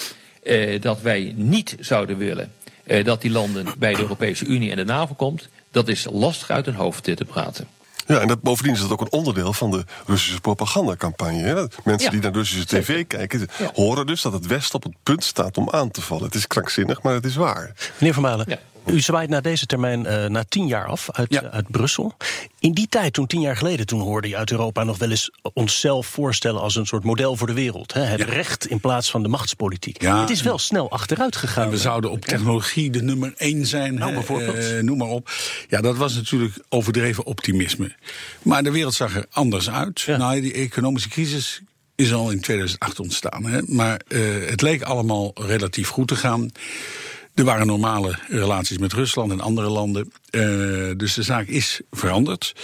eh, 0.43 0.81
dat 0.81 1.01
wij 1.01 1.33
niet 1.35 1.75
zouden 1.79 2.17
willen 2.17 2.51
eh, 2.89 3.05
dat 3.05 3.21
die 3.21 3.31
landen 3.31 3.65
bij 3.77 3.93
de 3.93 4.01
Europese 4.01 4.45
Unie 4.45 4.69
en 4.71 4.75
de 4.77 4.85
NAVO 4.85 5.13
komt, 5.13 5.49
dat 5.71 5.87
is 5.87 6.07
lastig 6.11 6.49
uit 6.49 6.65
hun 6.65 6.75
hoofd 6.75 7.03
te 7.03 7.25
praten. 7.27 7.67
Ja, 8.07 8.19
en 8.19 8.27
dat, 8.27 8.41
bovendien 8.41 8.73
is 8.73 8.81
dat 8.81 8.91
ook 8.91 9.01
een 9.01 9.11
onderdeel 9.11 9.53
van 9.53 9.71
de 9.71 9.85
Russische 10.05 10.41
propagandacampagne. 10.41 11.41
Hè? 11.41 11.53
Mensen 11.83 12.05
Ja, 12.05 12.09
die 12.09 12.19
naar 12.21 12.31
Russische 12.31 12.65
tv 12.65 13.07
kijken, 13.07 13.47
Ja. 13.57 13.69
horen 13.73 14.05
dus 14.05 14.21
dat 14.21 14.33
het 14.33 14.45
Westen 14.47 14.75
op 14.75 14.83
het 14.83 14.93
punt 15.03 15.23
staat 15.23 15.57
om 15.57 15.69
aan 15.69 15.91
te 15.91 16.01
vallen. 16.01 16.23
Het 16.23 16.35
is 16.35 16.47
krankzinnig, 16.47 17.01
maar 17.01 17.13
het 17.13 17.25
is 17.25 17.35
waar. 17.35 17.71
Meneer 17.97 18.13
Van 18.13 18.23
Balen, 18.23 18.45
Ja. 18.49 18.57
U 18.91 18.99
zwaait 18.99 19.29
na 19.29 19.41
deze 19.41 19.65
termijn 19.65 20.05
eh, 20.05 20.25
na 20.25 20.43
tien 20.49 20.67
jaar 20.67 20.85
af 20.85 21.07
uit, 21.11 21.33
Ja. 21.33 21.41
eh, 21.43 21.49
uit 21.49 21.71
Brussel. 21.71 22.13
In 22.59 22.73
die 22.73 22.87
tijd, 22.87 23.13
toen 23.13 23.27
tien 23.27 23.41
jaar 23.41 23.57
geleden, 23.57 23.85
toen 23.85 23.99
hoorde 24.01 24.27
je 24.27 24.37
uit 24.37 24.51
Europa 24.51 24.83
nog 24.83 24.97
wel 24.97 25.09
eens 25.09 25.31
onszelf 25.53 26.07
voorstellen 26.07 26.61
als 26.61 26.75
een 26.75 26.85
soort 26.85 27.03
model 27.03 27.35
voor 27.35 27.47
de 27.47 27.53
wereld. 27.53 27.93
Hè? 27.93 28.01
Het 28.01 28.19
Ja. 28.19 28.25
recht 28.25 28.67
in 28.67 28.79
plaats 28.79 29.11
van 29.11 29.23
de 29.23 29.27
machtspolitiek. 29.29 30.01
Ja. 30.01 30.19
Het 30.21 30.29
is 30.29 30.41
wel 30.41 30.57
snel 30.57 30.91
achteruit 30.91 31.35
gegaan. 31.35 31.63
En 31.65 31.69
we 31.69 31.77
zouden 31.77 32.11
op 32.11 32.25
technologie 32.25 32.89
de 32.89 33.01
nummer 33.01 33.33
één 33.37 33.65
zijn. 33.65 33.93
Nou, 33.93 34.13
bijvoorbeeld. 34.13 34.55
eh, 34.57 34.79
noem 34.79 34.97
maar 34.97 35.07
op. 35.07 35.29
Ja, 35.69 35.81
dat 35.81 35.97
was 35.97 36.13
natuurlijk 36.15 36.53
overdreven 36.69 37.25
optimisme. 37.25 37.91
Maar 38.41 38.63
de 38.63 38.71
wereld 38.71 38.93
zag 38.93 39.15
er 39.15 39.25
anders 39.31 39.69
uit. 39.69 40.03
Nou, 40.07 40.41
die 40.41 40.53
economische 40.53 41.09
crisis 41.09 41.61
is 41.95 42.13
al 42.13 42.31
in 42.31 42.39
2008 42.41 42.99
ontstaan. 42.99 43.45
Hè. 43.45 43.59
Maar 43.67 44.01
het 44.47 44.61
leek 44.61 44.81
allemaal 44.81 45.31
relatief 45.35 45.89
goed 45.89 46.07
te 46.07 46.15
gaan. 46.15 46.51
Er 47.39 47.45
waren 47.45 47.67
normale 47.67 48.19
relaties 48.27 48.77
met 48.77 48.93
Rusland 48.93 49.31
en 49.31 49.39
andere 49.39 49.69
landen. 49.69 50.11
Eh, 50.29 50.41
dus 50.97 51.13
de 51.13 51.23
zaak 51.23 51.47
is 51.47 51.81
veranderd. 51.91 52.55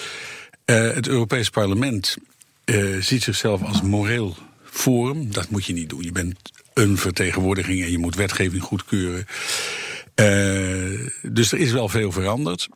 Eh, 0.66 0.94
het 0.94 1.08
Europees 1.08 1.50
Parlement 1.50 2.18
eh, 2.66 2.96
ziet 3.00 3.24
zichzelf 3.24 3.64
als 3.64 3.82
moreel 3.82 4.36
forum. 4.64 5.32
Dat 5.32 5.50
moet 5.50 5.66
je 5.66 5.74
niet 5.74 5.90
doen. 5.90 6.04
Je 6.04 6.12
bent 6.12 6.52
een 6.74 6.98
vertegenwoordiging 6.98 7.84
en 7.84 7.92
je 7.92 7.98
moet 7.98 8.16
wetgeving 8.16 8.64
goedkeuren. 8.64 9.26
Dus 11.22 11.52
er 11.52 11.60
is 11.60 11.72
wel 11.72 11.90
veel 11.90 12.12
veranderd. 12.12 12.68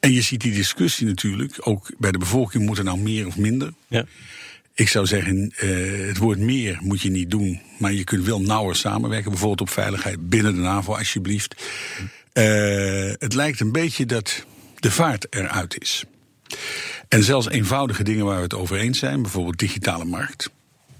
En 0.00 0.12
je 0.12 0.22
ziet 0.22 0.40
die 0.40 0.52
discussie 0.52 1.06
natuurlijk, 1.06 1.56
ook 1.60 1.90
bij 1.98 2.12
de 2.12 2.18
bevolking, 2.18 2.66
moet 2.66 2.78
er 2.78 2.84
nou 2.84 2.98
meer 2.98 3.26
of 3.26 3.36
minder? 3.36 3.72
Ja. 3.88 4.04
Ik 4.80 4.88
zou 4.88 5.06
zeggen, 5.06 5.52
eh, 5.56 6.06
het 6.06 6.16
woord 6.18 6.38
meer 6.38 6.78
moet 6.82 7.00
je 7.00 7.10
niet 7.10 7.30
doen. 7.30 7.60
Maar 7.78 7.92
je 7.92 8.04
kunt 8.04 8.24
wel 8.24 8.40
nauwer 8.40 8.76
samenwerken. 8.76 9.30
Bijvoorbeeld 9.30 9.60
op 9.60 9.70
veiligheid 9.70 10.28
binnen 10.28 10.54
de 10.54 10.60
NAVO, 10.60 10.94
alsjeblieft. 10.96 11.54
Eh, 12.32 13.12
het 13.18 13.34
lijkt 13.34 13.60
een 13.60 13.72
beetje 13.72 14.06
dat 14.06 14.44
de 14.78 14.90
vaart 14.90 15.26
eruit 15.34 15.80
is. 15.80 16.04
En 17.08 17.22
zelfs 17.22 17.48
eenvoudige 17.48 18.02
dingen 18.02 18.24
waar 18.24 18.36
we 18.36 18.42
het 18.42 18.54
over 18.54 18.76
eens 18.76 18.98
zijn, 18.98 19.22
bijvoorbeeld 19.22 19.58
digitale 19.58 20.04
markt. 20.04 20.50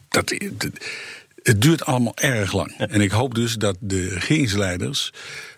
Dat, 0.08 0.28
dat- 0.52 0.70
het 1.42 1.62
duurt 1.62 1.84
allemaal 1.84 2.16
erg 2.16 2.52
lang. 2.52 2.74
En 2.78 3.00
ik 3.00 3.10
hoop 3.10 3.34
dus 3.34 3.54
dat 3.54 3.76
de 3.80 4.08
regeringsleiders 4.08 5.12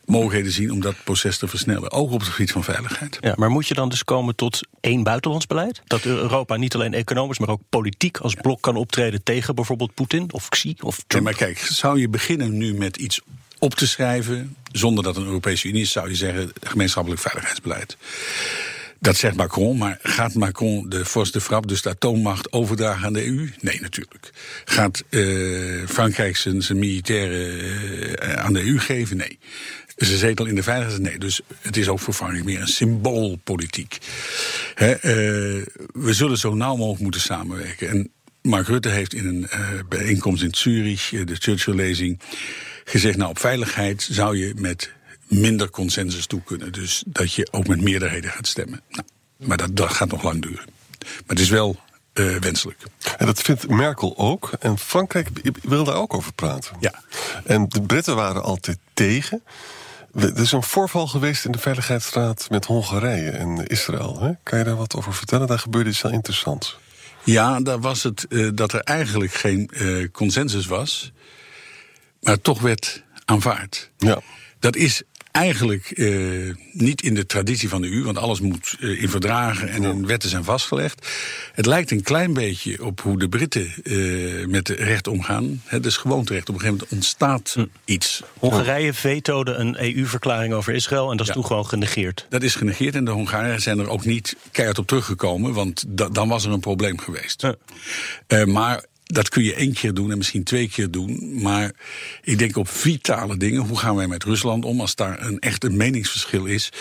mogelijkheden 0.04 0.52
zien 0.52 0.73
om 0.73 0.80
dat 0.80 0.94
proces 1.04 1.38
te 1.38 1.49
versnellen. 1.49 1.90
Ook 1.90 2.11
op 2.11 2.21
het 2.21 2.28
gebied 2.28 2.52
van 2.52 2.64
veiligheid. 2.64 3.18
Ja, 3.21 3.35
maar 3.37 3.50
moet 3.50 3.68
je 3.68 3.75
dan 3.75 3.88
dus 3.88 4.04
komen 4.04 4.35
tot 4.35 4.61
één 4.80 5.02
buitenlands 5.02 5.47
beleid? 5.47 5.82
Dat 5.85 6.04
Europa 6.04 6.56
niet 6.56 6.75
alleen 6.75 6.94
economisch, 6.94 7.38
maar 7.38 7.49
ook 7.49 7.61
politiek 7.68 8.18
als 8.18 8.35
blok 8.35 8.61
kan 8.61 8.76
optreden 8.76 9.23
tegen 9.23 9.54
bijvoorbeeld 9.54 9.94
Poetin 9.94 10.32
of 10.32 10.49
Xi 10.49 10.75
of 10.80 10.97
Nee, 10.97 11.04
Trump? 11.06 11.25
maar 11.25 11.35
kijk, 11.35 11.59
zou 11.59 12.00
je 12.00 12.09
beginnen 12.09 12.56
nu 12.56 12.75
met 12.75 12.97
iets 12.97 13.21
op 13.59 13.75
te 13.75 13.87
schrijven, 13.87 14.57
zonder 14.72 15.05
dat 15.05 15.16
een 15.16 15.24
Europese 15.24 15.68
Unie 15.68 15.83
is, 15.83 15.90
zou 15.92 16.09
je 16.09 16.14
zeggen 16.14 16.53
gemeenschappelijk 16.62 17.20
veiligheidsbeleid. 17.20 17.96
Dat 19.00 19.16
zegt 19.16 19.37
Macron, 19.37 19.76
maar 19.79 19.98
gaat 20.03 20.35
Macron 20.35 20.88
de 20.88 21.05
force 21.05 21.33
de 21.33 21.40
frappe, 21.40 21.66
dus 21.66 21.83
de 21.83 21.88
atoommacht, 21.88 22.53
overdragen 22.53 23.07
aan 23.07 23.12
de 23.12 23.26
EU? 23.26 23.50
Nee, 23.61 23.81
natuurlijk. 23.81 24.31
Gaat 24.64 25.05
eh, 25.09 25.22
Frankrijk 25.88 26.37
zijn, 26.37 26.62
zijn 26.62 26.79
militairen 26.79 28.18
eh, 28.18 28.33
aan 28.44 28.53
de 28.53 28.61
EU 28.66 28.79
geven? 28.79 29.16
Nee. 29.16 29.38
Zijn 30.06 30.18
zetel 30.18 30.46
in 30.46 30.54
de 30.54 30.62
veiligheid? 30.62 31.02
Nee. 31.02 31.18
Dus 31.18 31.40
het 31.60 31.76
is 31.76 31.88
ook 31.88 32.00
voor 32.00 32.14
Frankrijk 32.14 32.44
meer 32.44 32.60
een 32.60 32.68
symboolpolitiek. 32.68 33.98
Hè, 34.74 34.92
eh, 34.92 35.02
we 35.92 36.12
zullen 36.12 36.38
zo 36.38 36.54
nauw 36.54 36.76
mogelijk 36.76 37.02
moeten 37.02 37.20
samenwerken. 37.20 37.88
En 37.88 38.10
Mark 38.42 38.66
Rutte 38.66 38.88
heeft 38.88 39.14
in 39.14 39.26
een 39.26 39.48
eh, 39.48 39.68
bijeenkomst 39.88 40.42
in 40.42 40.54
Zurich, 40.54 41.12
eh, 41.12 41.26
de 41.26 41.34
Churchill-lezing, 41.34 42.20
gezegd: 42.84 43.16
Nou, 43.16 43.30
op 43.30 43.38
veiligheid 43.38 44.08
zou 44.10 44.36
je 44.36 44.52
met 44.56 44.92
minder 45.26 45.70
consensus 45.70 46.26
toe 46.26 46.42
kunnen. 46.44 46.72
Dus 46.72 47.02
dat 47.06 47.32
je 47.32 47.48
ook 47.50 47.66
met 47.66 47.80
meerderheden 47.80 48.30
gaat 48.30 48.46
stemmen. 48.46 48.80
Nou, 48.88 49.06
maar 49.36 49.56
dat, 49.56 49.76
dat 49.76 49.90
gaat 49.90 50.10
nog 50.10 50.22
lang 50.22 50.42
duren. 50.42 50.64
Maar 50.98 51.22
het 51.26 51.40
is 51.40 51.48
wel 51.48 51.80
wenselijk. 52.40 52.78
En 53.18 53.26
dat 53.26 53.42
vindt 53.42 53.68
Merkel 53.68 54.18
ook. 54.18 54.50
En 54.60 54.78
Frankrijk 54.78 55.28
wil 55.62 55.84
daar 55.84 55.96
ook 55.96 56.14
over 56.14 56.32
praten. 56.32 56.76
Ja. 56.80 57.02
En 57.44 57.68
de 57.68 57.82
Britten 57.82 58.16
waren 58.16 58.42
altijd 58.42 58.78
tegen. 58.94 59.42
Er 60.14 60.38
is 60.38 60.53
een 60.53 60.62
voorval 60.62 61.07
geweest 61.07 61.44
in 61.44 61.53
de 61.53 61.59
Veiligheidsraad 61.59 62.46
met 62.51 62.64
Hongarije 62.64 63.31
en 63.31 63.66
Israël. 63.66 64.20
Hè? 64.20 64.31
Kan 64.42 64.59
je 64.59 64.64
daar 64.64 64.77
wat 64.77 64.96
over 64.96 65.14
vertellen? 65.14 65.46
Daar 65.46 65.59
gebeurde 65.59 65.90
iets 65.90 66.03
heel 66.03 66.11
interessants. 66.11 66.79
Ja, 67.25 67.61
daar 67.61 67.81
was 67.81 68.03
het 68.03 68.27
eh, 68.29 68.48
dat 68.55 68.72
er 68.72 68.81
eigenlijk 68.81 69.33
geen 69.33 69.68
eh, 69.68 70.11
consensus 70.12 70.66
was, 70.66 71.12
maar 72.20 72.40
toch 72.40 72.61
werd 72.61 73.03
aanvaard. 73.25 73.90
Ja. 73.98 74.20
Dat 74.59 74.77
is 74.77 75.03
eigenlijk 75.33 75.90
eh, 75.90 76.09
niet 76.73 77.03
in 77.03 77.14
de 77.14 77.27
traditie 77.27 77.68
van 77.68 77.81
de 77.83 77.92
EU, 77.92 78.03
want 78.05 78.18
alles 78.18 78.40
moet 78.40 78.77
eh, 78.81 79.03
in 79.03 79.09
verdragen 79.09 79.68
en 79.68 79.83
in 79.83 80.07
wetten 80.07 80.29
zijn 80.31 80.45
vastgelegd. 80.45 81.07
Het 81.53 81.66
lijkt 81.66 81.90
een 81.90 82.03
klein 82.03 82.33
beetje 82.33 82.85
op 82.85 83.01
hoe 83.01 83.18
de 83.18 83.29
Britten 83.29 83.73
eh, 83.85 84.47
met 84.47 84.68
recht 84.68 85.07
omgaan. 85.07 85.62
Het 85.64 85.87
is 85.87 85.97
gewoonterecht. 85.97 86.49
Op 86.49 86.55
een 86.55 86.61
gegeven 86.61 86.81
moment 86.90 86.97
ontstaat 87.05 87.57
iets. 87.85 88.23
Hongarije 88.38 88.95
vetoode 88.95 89.53
een 89.53 89.77
EU-verklaring 89.83 90.55
over 90.55 90.75
Israël 90.75 91.11
en 91.11 91.16
dat 91.16 91.21
is 91.21 91.27
Ja. 91.27 91.33
toen 91.33 91.47
gewoon 91.47 91.66
genegeerd. 91.66 92.27
Dat 92.29 92.42
is 92.42 92.55
genegeerd 92.55 92.95
en 92.95 93.05
de 93.05 93.11
Hongaren 93.11 93.61
zijn 93.61 93.79
er 93.79 93.88
ook 93.88 94.05
niet 94.05 94.37
keihard 94.51 94.79
op 94.79 94.87
teruggekomen, 94.87 95.53
want 95.53 95.85
da- 95.88 96.09
dan 96.09 96.29
was 96.29 96.45
er 96.45 96.53
een 96.53 96.61
probleem 96.61 96.99
geweest. 96.99 97.45
Eh, 98.27 98.45
maar 98.45 98.85
dat 99.12 99.29
kun 99.29 99.42
je 99.44 99.55
één 99.55 99.72
keer 99.72 99.94
doen 99.94 100.11
en 100.11 100.16
misschien 100.16 100.44
twee 100.44 100.68
keer 100.68 100.90
doen. 100.90 101.42
Maar 101.42 101.72
ik 102.22 102.38
denk 102.38 102.57
op 102.57 102.68
vitale 102.68 103.37
dingen. 103.37 103.61
Hoe 103.61 103.79
gaan 103.79 103.96
wij 103.96 104.07
met 104.07 104.25
Rusland 104.25 104.64
om? 104.64 104.81
Als 104.81 104.94
daar 104.94 105.27
een 105.27 105.38
echt 105.38 105.64
een 105.64 105.77
meningsverschil 105.77 106.44
is, 106.44 106.72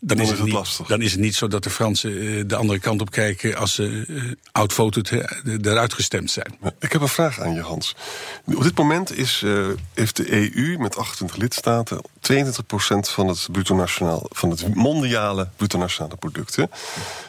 dan, 0.00 0.20
is, 0.20 0.30
het 0.30 0.44
niet, 0.44 0.52
lastig. 0.52 0.86
Dan 0.86 1.02
is 1.02 1.12
het 1.12 1.20
niet 1.20 1.34
zo 1.34 1.48
dat 1.48 1.62
de 1.62 1.70
Fransen 1.70 2.20
eh, 2.20 2.44
de 2.46 2.56
andere 2.56 2.78
kant 2.78 3.00
op 3.00 3.10
kijken 3.10 3.56
als 3.56 3.74
ze 3.74 4.04
uh, 4.08 4.22
outvoted 4.52 5.10
eh, 5.10 5.18
eruit 5.62 5.92
gestemd 5.92 6.30
zijn. 6.30 6.58
Ik 6.80 6.92
heb 6.92 7.00
een 7.00 7.08
vraag 7.08 7.40
aan 7.40 7.54
je, 7.54 7.60
Hans. 7.60 7.96
Op 8.44 8.62
dit 8.62 8.76
moment 8.76 9.16
is, 9.16 9.42
eh, 9.44 9.66
heeft 9.94 10.16
de 10.16 10.32
EU 10.32 10.78
met 10.78 10.96
28 10.96 11.36
lidstaten 11.36 12.00
22% 12.20 13.10
van 13.10 13.28
het, 13.28 13.48
bruto 13.52 13.74
nationaal, 13.74 14.26
van 14.28 14.50
het 14.50 14.74
mondiale 14.74 15.48
bruto 15.56 15.78
nationale 15.78 16.16
product. 16.16 16.56
Hè? 16.56 16.64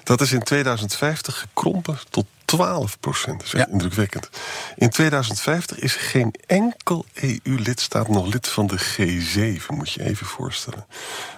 Dat 0.03 0.21
is 0.21 0.31
in 0.31 0.43
2050 0.43 1.39
gekrompen 1.39 1.99
tot 2.09 2.25
12 2.49 2.99
procent. 2.99 3.37
Dat 3.37 3.47
is 3.47 3.53
echt 3.53 3.65
Ja. 3.67 3.71
indrukwekkend. 3.73 4.29
In 4.75 4.89
2050 4.89 5.79
is 5.79 5.95
geen 5.95 6.33
enkel 6.47 7.05
EU-lidstaat 7.13 8.07
nog 8.07 8.25
lid 8.25 8.47
van 8.47 8.67
de 8.67 8.79
G7, 8.79 9.65
moet 9.67 9.91
je 9.91 10.03
even 10.03 10.25
voorstellen. 10.25 10.85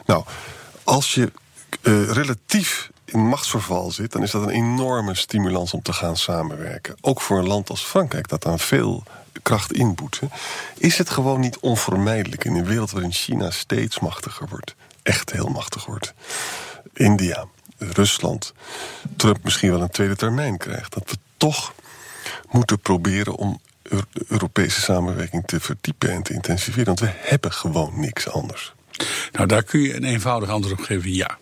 Nou, 0.06 0.24
als 0.84 1.13
je 1.13 1.32
eh, 1.82 2.10
relatief 2.12 2.89
in 3.06 3.19
machtsverval 3.28 3.91
zit, 3.91 4.12
dan 4.12 4.24
is 4.24 4.32
dat 4.32 4.43
een 4.43 4.50
enorme 4.50 5.15
stimulans 5.15 5.74
om 5.74 5.82
te 5.82 5.93
gaan 5.93 6.17
samenwerken. 6.17 6.95
Ook 7.02 7.21
voor 7.21 7.38
een 7.38 7.47
land 7.47 7.69
als 7.69 7.84
Frankrijk, 7.84 8.28
dat 8.28 8.45
aan 8.45 8.60
veel 8.60 9.04
kracht 9.43 9.71
inboet. 9.74 10.19
Is 10.78 10.97
het 10.97 11.10
gewoon 11.10 11.39
niet 11.39 11.58
onvermijdelijk 11.60 12.43
in 12.43 12.56
een 12.56 12.65
wereld 12.65 12.91
waarin 12.91 13.12
China 13.12 13.52
steeds 13.52 14.00
machtiger 14.00 14.47
wordt, 14.50 14.76
echt 15.04 15.32
heel 15.32 15.47
machtig 15.47 15.86
wordt, 15.86 16.13
India, 16.93 17.45
Rusland, 17.94 18.54
Trump 19.15 19.44
misschien 19.44 19.72
wel 19.72 19.82
een 19.82 19.89
tweede 19.89 20.15
termijn 20.15 20.58
krijgt, 20.58 20.94
dat 20.94 21.04
we 21.10 21.17
toch 21.38 21.74
moeten 22.52 22.80
proberen 22.80 23.36
om 23.36 23.62
Europese 24.28 24.82
samenwerking 24.82 25.44
te 25.46 25.60
verdiepen 25.60 26.10
en 26.10 26.24
te 26.24 26.34
intensiveren. 26.34 26.86
Want 26.86 27.00
we 27.00 27.12
hebben 27.15 27.52
gewoon 27.52 28.00
niks 28.00 28.30
anders. 28.30 28.74
Nou, 29.32 29.48
daar 29.48 29.63
kun 29.63 29.80
je 29.80 29.96
een 29.96 30.04
eenvoudig 30.04 30.50
antwoord 30.50 30.80
op 30.80 30.86
geven: 30.86 31.13
ja. 31.13 31.38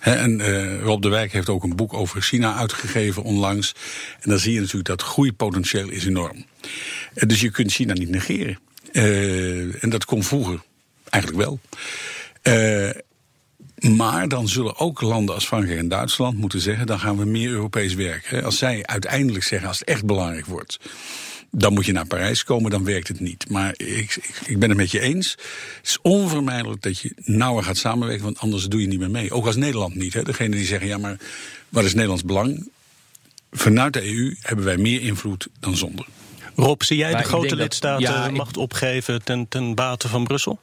En 0.00 0.40
eh, 0.40 0.80
Rob 0.80 1.02
de 1.02 1.08
Wijk 1.08 1.32
heeft 1.32 1.48
ook 1.48 1.62
een 1.62 1.76
boek 1.76 1.92
over 1.92 2.22
China 2.22 2.54
uitgegeven 2.54 3.22
onlangs. 3.22 3.74
En 4.20 4.30
dan 4.30 4.38
zie 4.38 4.52
je 4.52 4.60
natuurlijk 4.60 4.86
dat 4.86 5.02
groeipotentieel 5.02 5.88
is 5.88 6.06
enorm. 6.06 6.44
Eh, 7.14 7.28
dus 7.28 7.40
je 7.40 7.50
kunt 7.50 7.72
China 7.72 7.92
niet 7.92 8.08
negeren. 8.08 8.58
Eh, 8.92 9.84
en 9.84 9.90
dat 9.90 10.04
kon 10.04 10.22
vroeger 10.22 10.60
eigenlijk 11.10 11.44
wel. 11.44 11.60
Maar 13.90 14.28
dan 14.28 14.48
zullen 14.48 14.78
ook 14.78 15.00
landen 15.00 15.34
als 15.34 15.46
Frankrijk 15.46 15.78
en 15.78 15.88
Duitsland 15.88 16.38
moeten 16.38 16.60
zeggen: 16.60 16.86
dan 16.86 16.98
gaan 17.00 17.16
we 17.16 17.24
meer 17.24 17.48
Europees 17.50 17.94
werken. 17.94 18.44
Als 18.44 18.58
zij 18.58 18.86
uiteindelijk 18.86 19.44
zeggen, 19.44 19.68
als 19.68 19.78
het 19.78 19.88
echt 19.88 20.04
belangrijk 20.04 20.46
wordt, 20.46 20.78
dan 21.50 21.72
moet 21.72 21.86
je 21.86 21.92
naar 21.92 22.06
Parijs 22.06 22.44
komen, 22.44 22.70
dan 22.70 22.84
werkt 22.84 23.08
het 23.08 23.20
niet. 23.20 23.50
Maar 23.50 23.72
ik, 23.76 24.16
ik, 24.16 24.40
ik 24.46 24.58
ben 24.58 24.68
het 24.68 24.78
met 24.78 24.90
je 24.90 25.00
eens. 25.00 25.30
Het 25.30 25.86
is 25.88 25.98
onvermijdelijk 26.02 26.82
dat 26.82 26.98
je 26.98 27.12
nauwer 27.24 27.64
gaat 27.64 27.76
samenwerken, 27.76 28.24
want 28.24 28.38
anders 28.38 28.64
doe 28.66 28.80
je 28.80 28.86
niet 28.86 28.98
meer 28.98 29.10
mee. 29.10 29.32
Ook 29.32 29.46
als 29.46 29.56
Nederland 29.56 29.94
niet. 29.94 30.14
Hè. 30.14 30.22
Degene 30.22 30.56
die 30.56 30.66
zeggen: 30.66 30.88
ja, 30.88 30.98
maar 30.98 31.16
wat 31.68 31.84
is 31.84 31.92
Nederlands 31.92 32.24
belang? 32.24 32.68
Vanuit 33.52 33.92
de 33.92 34.04
EU 34.14 34.36
hebben 34.40 34.64
wij 34.64 34.76
meer 34.76 35.00
invloed 35.02 35.48
dan 35.60 35.76
zonder. 35.76 36.06
Rob, 36.56 36.82
zie 36.82 36.96
jij 36.96 37.12
Maar 37.12 37.22
de 37.22 37.28
grote 37.28 37.48
dat- 37.48 37.58
lidstaten 37.58 38.24
ik- 38.24 38.36
macht 38.36 38.56
opgeven 38.56 39.24
ten, 39.24 39.48
ten 39.48 39.74
bate 39.74 40.08
van 40.08 40.24
Brussel? 40.24 40.58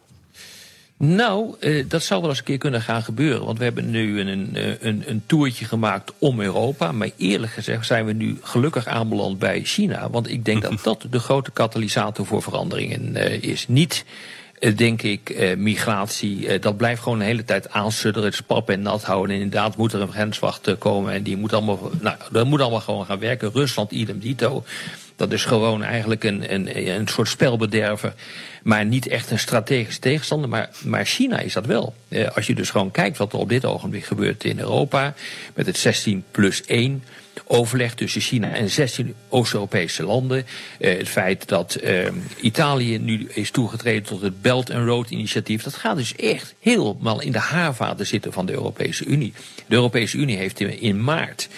Nou, 1.02 1.56
eh, 1.60 1.86
dat 1.88 2.04
zou 2.04 2.22
wel 2.22 2.30
eens 2.30 2.40
een 2.40 2.46
keer 2.46 2.58
kunnen 2.58 2.82
gaan 2.82 3.04
gebeuren. 3.04 3.46
Want 3.46 3.58
we 3.58 3.64
hebben 3.64 3.90
nu 3.90 4.20
een, 4.20 4.56
eh, 4.56 4.82
een, 4.82 5.04
een 5.06 5.24
toertje 5.26 5.66
gemaakt 5.66 6.14
om 6.18 6.42
Europa. 6.42 6.92
Maar 6.92 7.10
eerlijk 7.18 7.52
gezegd 7.52 7.86
zijn 7.86 8.06
we 8.06 8.14
nu 8.14 8.38
gelukkig 8.42 8.86
aanbeland 8.86 9.40
bij 9.40 9.64
China. 9.64 10.10
Want 10.10 10.30
ik 10.30 10.46
denk 10.46 10.62
dat 10.62 10.84
dat 10.84 11.06
de 11.10 11.20
grote 11.20 11.52
katalysator 11.52 12.26
voor 12.26 12.42
veranderingen 12.42 13.16
eh, 13.16 13.42
is. 13.42 13.68
Niet, 13.68 14.06
denk 14.76 15.02
ik, 15.02 15.30
eh, 15.30 15.58
migratie. 15.58 16.48
Eh, 16.48 16.62
dat 16.62 16.78
blijft 16.78 17.02
gewoon 17.02 17.20
de 17.20 17.26
hele 17.26 17.44
tijd 17.44 17.70
aansudderen. 17.70 18.28
Het 18.28 18.34
is 18.34 18.46
pap 18.46 18.70
en 18.70 18.82
nat 18.82 19.04
houden. 19.04 19.36
En 19.36 19.42
inderdaad 19.42 19.78
moet 19.78 19.94
er 19.94 20.02
een 20.02 20.12
grenswacht 20.12 20.78
komen. 20.78 21.14
En 21.14 21.24
die 21.24 21.38
moet 21.38 21.54
allemaal, 21.54 21.92
nou, 22.00 22.18
dat 22.32 22.46
moet 22.46 22.62
allemaal 22.62 22.80
gewoon 22.80 23.06
gaan 23.06 23.20
werken. 23.20 23.52
Rusland, 23.54 23.92
idem 23.92 24.20
dito. 24.20 24.64
Dat 25.20 25.32
is 25.32 25.46
gewoon 25.46 25.84
eigenlijk 25.84 26.24
een, 26.24 26.54
een, 26.54 26.90
een 26.90 27.08
soort 27.08 27.28
spelbederver. 27.28 28.14
Maar 28.64 28.86
niet 28.86 29.08
echt 29.08 29.32
een 29.32 29.40
strategische 29.40 30.00
tegenstander. 30.00 30.50
Maar, 30.50 30.70
maar 30.84 31.06
China 31.06 31.40
is 31.40 31.54
dat 31.54 31.66
wel. 31.66 31.94
Eh, 32.08 32.28
als 32.36 32.48
je 32.48 32.56
dus 32.56 32.70
gewoon 32.70 32.92
kijkt 32.92 33.18
wat 33.18 33.34
er 33.34 33.40
op 33.40 33.50
dit 33.50 33.66
ogenblik 33.66 34.04
gebeurt 34.04 34.44
in 34.44 34.60
Europa. 34.60 35.14
Met 35.54 35.66
het 35.66 35.78
16 35.78 36.24
plus 36.32 36.66
1 36.66 37.04
overleg 37.46 37.94
tussen 37.94 38.22
China 38.22 38.52
en 38.52 38.70
16 38.70 39.16
Oost-Europese 39.30 40.04
landen. 40.04 40.46
Eh, 40.80 40.98
het 40.98 41.10
feit 41.10 41.48
dat 41.48 41.76
eh, 41.76 42.08
Italië 42.42 42.98
nu 42.98 43.28
is 43.34 43.52
toegetreden 43.52 44.04
tot 44.04 44.22
het 44.22 44.42
Belt 44.42 44.72
and 44.72 44.88
Road 44.88 45.10
initiatief. 45.10 45.64
Dat 45.64 45.76
gaat 45.76 45.98
dus 45.98 46.16
echt 46.16 46.56
helemaal 46.60 47.22
in 47.22 47.32
de 47.32 47.40
haarvaten 47.40 48.08
zitten 48.08 48.34
van 48.34 48.46
de 48.46 48.54
Europese 48.54 49.06
Unie. 49.06 49.34
De 49.68 49.76
Europese 49.76 50.18
Unie 50.18 50.38
heeft 50.38 50.60
in, 50.60 50.82
in 50.82 51.04
maart 51.04 51.50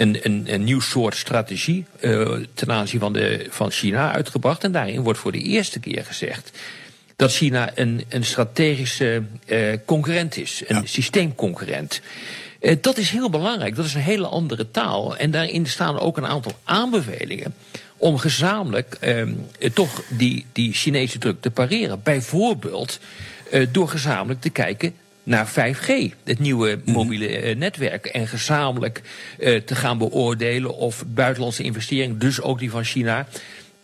een, 0.00 0.18
een, 0.22 0.44
een 0.46 0.64
nieuw 0.64 0.80
soort 0.80 1.16
strategie 1.16 1.84
eh, 2.00 2.30
ten 2.54 2.70
aanzien 2.70 3.00
van, 3.00 3.12
de, 3.12 3.46
van 3.50 3.70
China 3.70 4.12
uitgebracht. 4.12 4.64
En 4.64 4.72
daarin 4.72 5.02
wordt 5.02 5.18
voor 5.18 5.32
de 5.32 5.42
eerste 5.42 5.80
keer 5.80 6.04
gezegd 6.04 6.58
dat 7.16 7.32
China 7.32 7.70
een, 7.74 8.04
een 8.08 8.24
strategische 8.24 9.22
eh, 9.46 9.76
concurrent 9.84 10.36
is, 10.36 10.62
een 10.66 10.88
systeemconcurrent. 10.88 12.00
Eh, 12.60 12.76
dat 12.80 12.96
is 12.96 13.10
heel 13.10 13.30
belangrijk, 13.30 13.76
dat 13.76 13.84
is 13.84 13.94
een 13.94 14.00
hele 14.00 14.26
andere 14.26 14.70
taal. 14.70 15.16
En 15.16 15.30
daarin 15.30 15.66
staan 15.66 15.98
ook 15.98 16.16
een 16.16 16.26
aantal 16.26 16.52
aanbevelingen 16.64 17.54
om 17.96 18.18
gezamenlijk 18.18 18.96
eh, 19.00 19.26
toch 19.74 20.02
die, 20.08 20.46
die 20.52 20.72
Chinese 20.72 21.18
druk 21.18 21.40
te 21.40 21.50
pareren. 21.50 22.00
Bijvoorbeeld 22.02 23.00
eh, 23.50 23.66
door 23.72 23.88
gezamenlijk 23.88 24.40
te 24.40 24.50
kijken 24.50 24.94
naar 25.30 25.48
5G, 25.48 25.88
het 26.24 26.38
nieuwe 26.38 26.80
mobiele 26.84 27.26
eh, 27.26 27.56
netwerk. 27.56 28.06
En 28.06 28.28
gezamenlijk 28.28 29.02
eh, 29.38 29.56
te 29.56 29.74
gaan 29.74 29.98
beoordelen 29.98 30.76
of 30.76 31.04
buitenlandse 31.06 31.62
investeringen, 31.62 32.18
dus 32.18 32.40
ook 32.40 32.58
die 32.58 32.70
van 32.70 32.84
China, 32.84 33.26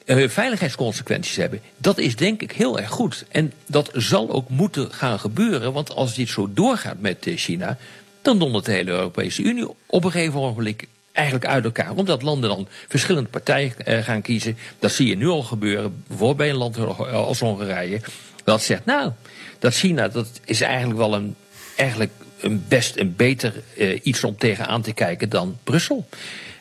eh, 0.04 0.28
veiligheidsconsequenties 0.28 1.36
hebben. 1.36 1.60
Dat 1.76 1.98
is 1.98 2.16
denk 2.16 2.42
ik 2.42 2.52
heel 2.52 2.78
erg 2.78 2.90
goed. 2.90 3.24
En 3.28 3.52
dat 3.66 3.90
zal 3.92 4.30
ook 4.30 4.48
moeten 4.48 4.92
gaan 4.92 5.18
gebeuren, 5.18 5.72
want 5.72 5.94
als 5.94 6.14
dit 6.14 6.28
zo 6.28 6.48
doorgaat 6.54 7.00
met 7.00 7.28
China, 7.34 7.78
dan 8.22 8.38
dondert 8.38 8.64
de 8.64 8.72
hele 8.72 8.90
Europese 8.90 9.42
Unie 9.42 9.68
op 9.86 10.04
een 10.04 10.10
gegeven 10.10 10.40
moment 10.40 10.82
eigenlijk 11.12 11.46
uit 11.46 11.64
elkaar. 11.64 11.90
Omdat 11.90 12.22
landen 12.22 12.50
dan 12.50 12.68
verschillende 12.88 13.28
partijen 13.28 13.72
gaan 14.04 14.22
kiezen. 14.22 14.56
Dat 14.78 14.92
zie 14.92 15.08
je 15.08 15.16
nu 15.16 15.26
al 15.28 15.42
gebeuren, 15.42 16.02
bijvoorbeeld 16.06 16.38
bij 16.38 16.50
een 16.50 16.56
land 16.56 16.78
als 17.10 17.40
Hongarije. 17.40 18.00
Dat 18.46 18.62
zegt, 18.62 18.84
nou, 18.84 19.12
dat 19.58 19.74
China, 19.74 20.08
dat 20.08 20.40
is 20.44 20.60
eigenlijk 20.60 20.98
wel 20.98 21.14
een, 21.14 21.34
eigenlijk 21.76 22.12
een 22.40 22.64
best 22.68 22.96
een 22.96 23.16
beter 23.16 23.62
eh, 23.76 24.00
iets 24.02 24.24
om 24.24 24.36
tegenaan 24.36 24.82
te 24.82 24.92
kijken 24.92 25.28
dan 25.28 25.58
Brussel. 25.64 26.06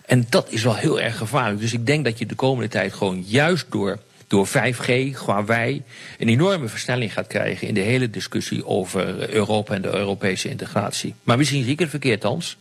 En 0.05 0.25
dat 0.29 0.51
is 0.51 0.63
wel 0.63 0.75
heel 0.75 1.01
erg 1.01 1.17
gevaarlijk. 1.17 1.59
Dus 1.59 1.73
ik 1.73 1.85
denk 1.85 2.05
dat 2.05 2.19
je 2.19 2.25
de 2.25 2.35
komende 2.35 2.69
tijd 2.69 2.93
gewoon 2.93 3.23
juist 3.27 3.65
door, 3.69 3.99
door 4.27 4.47
5G, 4.47 4.85
Huawei, 5.25 5.83
een 6.17 6.29
enorme 6.29 6.67
versnelling 6.67 7.13
gaat 7.13 7.27
krijgen 7.27 7.67
in 7.67 7.73
de 7.73 7.79
hele 7.79 8.09
discussie 8.09 8.65
over 8.65 9.33
Europa 9.33 9.73
en 9.73 9.81
de 9.81 9.95
Europese 9.95 10.49
integratie. 10.49 11.13
Maar 11.23 11.37
misschien 11.37 11.63
zie 11.63 11.71
ik 11.71 11.79
het 11.79 11.89
verkeerd, 11.89 12.23
Hans. 12.23 12.57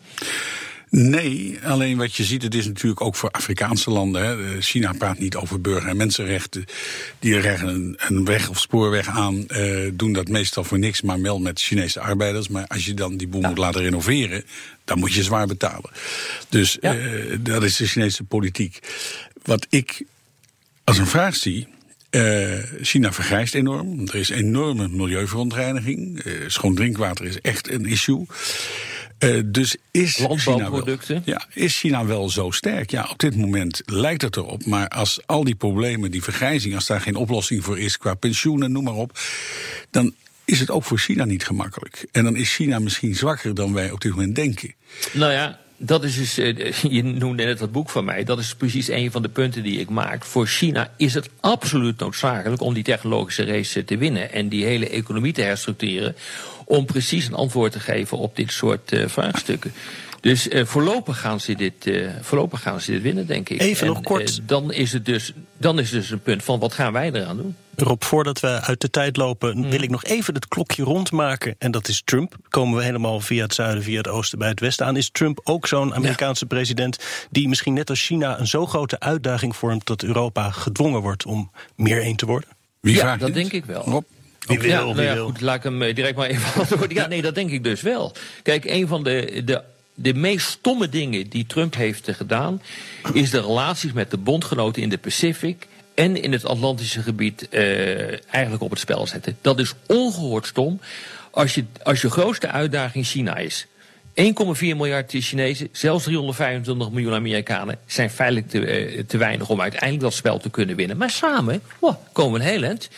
Nee, 0.96 1.58
alleen 1.62 1.96
wat 1.96 2.14
je 2.14 2.24
ziet, 2.24 2.42
het 2.42 2.54
is 2.54 2.66
natuurlijk 2.66 3.00
ook 3.00 3.16
voor 3.16 3.30
Afrikaanse 3.30 3.90
landen. 3.90 4.24
Hè. 4.26 4.60
China 4.62 4.92
praat 4.92 5.18
niet 5.18 5.36
over 5.36 5.60
burger- 5.60 5.88
en 5.88 5.96
mensenrechten. 5.96 6.64
Die 7.18 7.40
leggen 7.40 7.96
een, 7.98 8.24
weg 8.24 8.48
of 8.48 8.60
spoorweg 8.60 9.08
aan, 9.08 9.48
eh, 9.48 9.90
doen 9.92 10.12
dat 10.12 10.28
meestal 10.28 10.64
voor 10.64 10.78
niks, 10.78 11.02
maar 11.02 11.20
wel 11.20 11.38
met 11.40 11.60
Chinese 11.60 12.00
arbeiders. 12.00 12.48
Maar 12.48 12.66
als 12.66 12.84
je 12.84 12.94
dan 12.94 13.16
die 13.16 13.28
boel 13.28 13.40
moet 13.40 13.58
laten 13.58 13.80
renoveren, 13.80 14.44
dan 14.84 14.98
moet 14.98 15.12
je 15.12 15.22
zwaar 15.22 15.46
betalen. 15.46 15.90
Dus 16.48 16.76
Ja. 16.80 16.94
eh, 16.96 17.36
dat 17.40 17.62
is 17.64 17.76
de 17.76 17.86
Chinese 17.86 18.24
politiek. 18.24 18.78
Wat 19.42 19.66
ik 19.70 20.02
als 20.84 20.98
een 20.98 21.06
vraag 21.06 21.36
zie. 21.36 21.66
eh, 22.10 22.58
China 22.82 23.12
vergrijst 23.12 23.54
enorm. 23.54 24.00
Er 24.08 24.14
is 24.14 24.28
enorme 24.28 24.88
milieuverontreiniging. 24.88 26.22
Eh, 26.22 26.32
schoon 26.46 26.74
drinkwater 26.74 27.24
is 27.24 27.40
echt 27.40 27.70
een 27.70 27.86
issue. 27.86 28.26
Eh, 29.24 29.40
dus 29.44 29.76
is 29.90 30.14
China, 30.14 30.28
wel, 30.28 30.38
Landbouwproducten. 30.44 31.22
ja, 31.24 31.46
is 31.52 31.78
China 31.78 32.06
wel 32.06 32.28
zo 32.28 32.50
sterk? 32.50 32.90
Ja, 32.90 33.08
op 33.10 33.18
dit 33.18 33.36
moment 33.36 33.82
lijkt 33.86 34.22
het 34.22 34.36
erop. 34.36 34.66
Maar 34.66 34.88
als 34.88 35.20
al 35.26 35.44
die 35.44 35.54
problemen, 35.54 36.10
die 36.10 36.22
vergrijzing, 36.22 36.74
als 36.74 36.86
daar 36.86 37.00
geen 37.00 37.16
oplossing 37.16 37.64
voor 37.64 37.78
is 37.78 37.98
qua 37.98 38.14
pensioenen, 38.14 38.72
noem 38.72 38.84
maar 38.84 38.94
op, 38.94 39.18
dan 39.90 40.14
is 40.44 40.60
het 40.60 40.70
ook 40.70 40.84
voor 40.84 40.98
China 40.98 41.24
niet 41.24 41.44
gemakkelijk. 41.46 42.06
En 42.12 42.24
dan 42.24 42.36
is 42.36 42.54
China 42.54 42.78
misschien 42.78 43.14
zwakker 43.14 43.54
dan 43.54 43.72
wij 43.72 43.90
op 43.90 44.00
dit 44.00 44.10
moment 44.10 44.34
denken. 44.34 44.74
Nou 45.12 45.32
ja, 45.32 45.60
dat 45.76 46.04
is 46.04 46.16
dus, 46.16 46.38
eh, 46.38 46.72
je 46.96 47.02
noemde 47.02 47.44
net 47.44 47.58
dat 47.58 47.72
boek 47.72 47.90
van 47.90 48.04
mij. 48.04 48.24
Dat 48.24 48.38
is 48.38 48.54
precies 48.54 48.88
een 48.88 49.10
van 49.10 49.22
de 49.22 49.28
punten 49.28 49.62
die 49.62 49.80
ik 49.80 49.88
maak. 49.88 50.24
Voor 50.24 50.46
China 50.46 50.90
is 50.96 51.14
het 51.14 51.28
absoluut 51.40 51.98
noodzakelijk 51.98 52.62
om 52.62 52.74
die 52.74 52.82
technologische 52.82 53.44
race 53.44 53.80
eh, 53.80 53.86
te 53.86 53.96
winnen. 53.96 54.32
En 54.32 54.48
die 54.48 54.64
hele 54.64 54.88
economie 54.88 55.32
te 55.32 55.42
herstructureren. 55.42 56.16
Om 56.64 56.84
precies 56.84 57.26
een 57.26 57.34
antwoord 57.34 57.72
te 57.72 57.80
geven 57.80 58.18
op 58.18 58.36
dit 58.36 58.52
soort 58.52 58.92
eh, 58.92 59.08
vraagstukken. 59.08 59.72
Dus 60.20 60.48
voorlopig, 60.50 61.20
gaan 61.20 61.40
ze 61.40 61.54
dit, 61.54 61.90
voorlopig 62.20 62.62
gaan 62.62 62.80
ze 62.80 62.90
dit 62.90 63.02
winnen, 63.02 63.26
denk 63.26 63.48
ik. 63.48 63.60
Even 63.60 63.86
En, 63.86 63.92
nog 63.92 64.02
kort. 64.02 64.40
dan, 64.48 64.72
is 64.72 64.92
het 64.92 65.06
dus, 65.06 65.32
dan 65.58 65.78
is 65.78 65.90
het 65.90 66.00
dus 66.00 66.10
een 66.10 66.20
punt 66.20 66.42
van 66.42 66.58
wat 66.58 66.72
gaan 66.72 66.92
wij 66.92 67.12
eraan 67.12 67.36
doen? 67.36 67.56
Rob, 67.76 68.02
voordat 68.02 68.40
we 68.40 68.60
uit 68.60 68.80
de 68.80 68.90
tijd 68.90 69.16
lopen, 69.16 69.58
Mhm. 69.60 69.68
wil 69.68 69.82
ik 69.82 69.90
nog 69.90 70.04
even 70.04 70.34
het 70.34 70.48
klokje 70.48 70.82
rondmaken. 70.82 71.54
En 71.58 71.70
dat 71.70 71.88
is 71.88 72.02
Trump. 72.04 72.36
Komen 72.48 72.78
we 72.78 72.84
helemaal 72.84 73.20
via 73.20 73.42
het 73.42 73.54
zuiden, 73.54 73.82
via 73.82 73.96
het 73.96 74.08
oosten 74.08 74.38
bij 74.38 74.48
het 74.48 74.60
westen 74.60 74.86
aan. 74.86 74.96
Is 74.96 75.10
Trump 75.10 75.40
ook 75.44 75.66
zo'n 75.66 75.94
Amerikaanse 75.94 76.46
president 76.46 76.98
die 77.30 77.48
misschien 77.48 77.74
net 77.74 77.90
als 77.90 78.02
China 78.06 78.38
een 78.38 78.46
zo 78.46 78.66
grote 78.66 79.00
uitdaging 79.00 79.56
vormt 79.56 79.86
dat 79.86 80.02
Europa 80.02 80.50
gedwongen 80.50 81.00
wordt 81.00 81.26
om 81.26 81.50
meer 81.76 82.02
één 82.02 82.16
te 82.16 82.26
worden? 82.26 82.48
Wie 82.80 82.94
Ja, 82.94 83.16
dat 83.16 83.26
dit? 83.26 83.34
denk 83.34 83.52
ik 83.52 83.64
wel. 83.64 83.82
Rob? 83.82 84.04
Wie 84.46 84.58
wil, 84.58 84.68
ja, 84.70 84.84
wie 84.84 84.94
nou 84.94 85.06
ja, 85.06 85.14
wil. 85.14 85.24
goed, 85.24 85.40
laat 85.40 85.56
ik 85.56 85.62
hem 85.62 85.82
eh, 85.82 85.94
direct 85.94 86.16
maar 86.16 86.28
even 86.28 86.54
antwoorden. 86.60 86.94
Ja, 86.96 87.06
nee, 87.06 87.22
dat 87.22 87.34
denk 87.34 87.50
ik 87.50 87.64
dus 87.64 87.80
wel. 87.82 88.12
Kijk, 88.42 88.64
een 88.64 88.88
van 88.88 89.04
de, 89.04 89.42
de, 89.44 89.62
de 89.94 90.14
meest 90.14 90.46
stomme 90.48 90.88
dingen 90.88 91.28
die 91.28 91.46
Trump 91.46 91.74
heeft 91.74 92.08
gedaan... 92.12 92.62
is 93.12 93.30
de 93.30 93.40
relaties 93.40 93.92
met 93.92 94.10
de 94.10 94.16
bondgenoten 94.18 94.82
in 94.82 94.88
de 94.88 94.98
Pacific... 94.98 95.66
en 95.94 96.22
in 96.22 96.32
het 96.32 96.46
Atlantische 96.46 97.02
gebied 97.02 97.48
eh, 97.48 98.32
eigenlijk 98.34 98.62
op 98.62 98.70
het 98.70 98.78
spel 98.78 99.06
zetten. 99.06 99.36
Dat 99.40 99.58
is 99.58 99.74
ongehoord 99.86 100.46
stom 100.46 100.80
als 101.30 101.54
je, 101.54 101.64
als 101.82 102.00
je 102.00 102.10
grootste 102.10 102.48
uitdaging 102.48 103.06
China 103.06 103.36
is... 103.36 103.66
1,4 104.22 104.24
miljard 104.60 105.12
Chinezen, 105.14 105.68
zelfs 105.72 106.04
325 106.04 106.90
miljoen 106.90 107.14
Amerikanen 107.14 107.78
zijn 107.86 108.10
feitelijk 108.10 108.48
te, 108.48 108.66
eh, 108.66 109.02
te 109.06 109.16
weinig 109.16 109.48
om 109.48 109.60
uiteindelijk 109.60 110.02
dat 110.02 110.14
spel 110.14 110.38
te 110.38 110.50
kunnen 110.50 110.76
winnen. 110.76 110.96
Maar 110.96 111.10
samen 111.10 111.62
wow, 111.78 111.96
komen 112.12 112.40
we 112.40 112.46
een 112.46 112.52
heel 112.52 112.62
eind. 112.62 112.88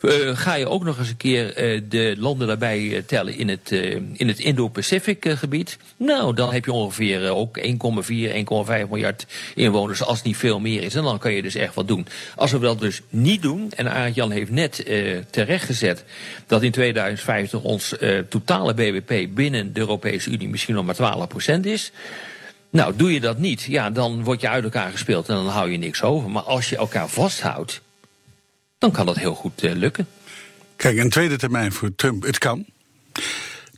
Eh, 0.00 0.36
ga 0.36 0.54
je 0.54 0.68
ook 0.68 0.84
nog 0.84 0.98
eens 0.98 1.08
een 1.08 1.16
keer 1.16 1.54
eh, 1.54 1.80
de 1.88 2.14
landen 2.18 2.46
daarbij 2.46 2.96
eh, 2.96 3.02
tellen 3.06 3.38
in 3.38 3.48
het, 3.48 3.70
in 4.12 4.28
het 4.28 4.38
Indo-Pacific 4.38 5.24
gebied? 5.28 5.78
Nou, 5.96 6.34
dan 6.34 6.52
heb 6.52 6.64
je 6.64 6.72
ongeveer 6.72 7.30
ook 7.30 7.58
1,4, 7.58 7.64
1,5 7.66 8.88
miljard 8.90 9.26
inwoners, 9.54 10.02
als 10.02 10.22
niet 10.22 10.36
veel 10.36 10.60
meer 10.60 10.82
is. 10.82 10.94
En 10.94 11.02
dan 11.02 11.18
kan 11.18 11.32
je 11.32 11.42
dus 11.42 11.54
echt 11.54 11.74
wat 11.74 11.88
doen. 11.88 12.06
Als 12.34 12.52
we 12.52 12.58
dat 12.58 12.80
dus 12.80 13.02
niet 13.08 13.42
doen, 13.42 13.72
en 13.76 13.90
Arend-Jan 13.90 14.30
heeft 14.30 14.50
net 14.50 14.84
terecht 15.30 15.64
gezet 15.64 16.04
dat 16.46 16.62
in 16.62 16.70
2050 16.70 17.62
ons 17.62 17.94
totale 18.28 18.74
BBP 18.74 19.34
binnen 19.34 19.72
de 19.72 19.80
Europese 19.80 20.30
Unie 20.30 20.48
misschien 20.48 20.74
nog 20.74 20.84
maar 20.84 21.28
12% 21.58 21.60
is. 21.60 21.92
Nou, 22.70 22.96
doe 22.96 23.12
je 23.12 23.20
dat 23.20 23.38
niet, 23.38 23.62
ja, 23.62 23.90
dan 23.90 24.24
word 24.24 24.40
je 24.40 24.48
uit 24.48 24.64
elkaar 24.64 24.90
gespeeld 24.90 25.28
en 25.28 25.34
dan 25.34 25.48
hou 25.48 25.70
je 25.70 25.78
niks 25.78 26.02
over. 26.02 26.30
Maar 26.30 26.42
als 26.42 26.68
je 26.68 26.76
elkaar 26.76 27.08
vasthoudt, 27.08 27.80
dan 28.78 28.92
kan 28.92 29.06
dat 29.06 29.16
heel 29.16 29.34
goed 29.34 29.62
eh, 29.62 29.74
lukken. 29.74 30.06
Kijk, 30.76 30.98
een 30.98 31.10
tweede 31.10 31.36
termijn 31.36 31.72
voor 31.72 31.94
Trump, 31.94 32.22
het 32.22 32.38
kan. 32.38 32.64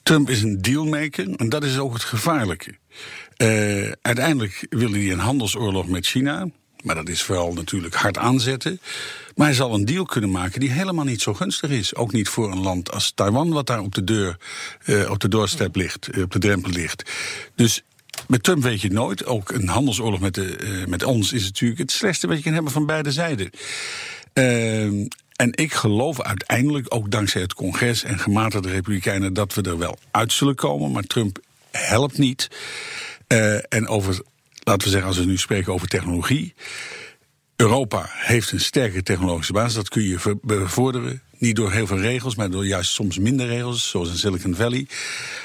Trump 0.02 0.30
is 0.30 0.42
een 0.42 0.62
dealmaker 0.62 1.34
en 1.37 1.48
dat 1.48 1.64
is 1.64 1.78
ook 1.78 1.92
het 1.92 2.04
gevaarlijke. 2.04 2.74
Uh, 3.37 3.92
uiteindelijk 4.02 4.66
wil 4.70 4.90
hij 4.90 5.11
een 5.11 5.18
handelsoorlog 5.18 5.88
met 5.88 6.06
China. 6.06 6.48
Maar 6.82 6.94
dat 6.94 7.08
is 7.08 7.22
vooral 7.22 7.52
natuurlijk 7.52 7.94
hard 7.94 8.18
aanzetten. 8.18 8.80
Maar 9.34 9.46
hij 9.46 9.54
zal 9.54 9.74
een 9.74 9.84
deal 9.84 10.04
kunnen 10.04 10.30
maken 10.30 10.61
die 10.61 10.70
helemaal 10.70 11.04
niet 11.04 11.22
zo 11.22 11.34
gunstig 11.34 11.70
is. 11.70 11.94
Ook 11.94 12.12
niet 12.12 12.28
voor 12.28 12.50
een 12.52 12.61
land 12.61 12.92
als 12.92 13.12
Taiwan, 13.14 13.50
wat 13.50 13.66
daar 13.66 13.80
op 13.80 13.94
de 13.94 14.04
deur, 14.04 14.37
uh, 14.84 15.11
op 15.11 15.18
de 15.18 15.28
doorstep 15.28 15.76
ligt, 15.76 16.08
op 16.22 16.32
de 16.32 16.38
drempel 16.38 16.70
ligt. 16.70 17.11
Dus 17.54 17.82
met 18.26 18.42
Trump 18.42 18.62
weet 18.62 18.80
je 18.80 18.87
het 18.87 18.96
nooit. 18.96 19.26
Ook 19.26 19.50
een 19.50 19.68
handelsoorlog 19.68 20.20
met, 20.20 20.34
de, 20.34 20.84
met 20.88 21.02
ons 21.02 21.32
is 21.32 21.44
natuurlijk 21.44 21.80
het 21.80 21.90
slechtste 21.90 22.26
wat 22.26 22.37
je 22.37 22.42
kan 22.42 22.52
hebben 22.52 22.72
van 22.72 22.87
beide 22.87 23.12
zijden. 23.12 23.50
Ehm, 24.38 25.07
en 25.37 25.53
ik 25.53 25.72
geloof 25.72 26.22
uiteindelijk, 26.22 26.87
ook 26.88 27.11
dankzij 27.11 27.40
het 27.40 27.55
congres 27.55 28.05
en 28.05 28.18
gematigde 28.18 28.68
republikeinen, 28.68 29.33
dat 29.33 29.55
we 29.55 29.62
er 29.62 29.79
wel 29.79 29.98
uit 30.11 30.33
zullen 30.33 30.55
komen. 30.55 30.90
Maar 30.90 31.03
Trump 31.03 31.38
helpt 31.70 32.18
niet. 32.18 32.48
en 33.68 33.88
over 33.88 34.22
laten 34.59 34.85
we 34.85 34.90
zeggen, 34.90 35.09
als 35.09 35.18
we 35.18 35.24
nu 35.24 35.37
spreken 35.37 35.72
over 35.72 35.88
technologie. 35.88 36.55
Europa 37.57 38.11
heeft 38.11 38.53
een 38.53 38.61
sterke 38.61 39.03
technologische 39.03 39.53
basis. 39.53 39.74
Dat 39.74 39.88
kun 39.88 40.03
je 40.03 40.38
bevorderen. 40.42 41.22
Niet 41.38 41.57
door 41.57 41.72
heel 41.72 41.87
veel 41.87 42.01
regels, 42.01 42.35
maar 42.35 42.51
door 42.51 42.66
juist 42.66 42.90
soms 42.90 43.18
minder 43.18 43.46
regels, 43.46 43.88
zoals 43.88 44.09
in 44.09 44.16
Silicon 44.16 44.55
Valley. 44.55 44.87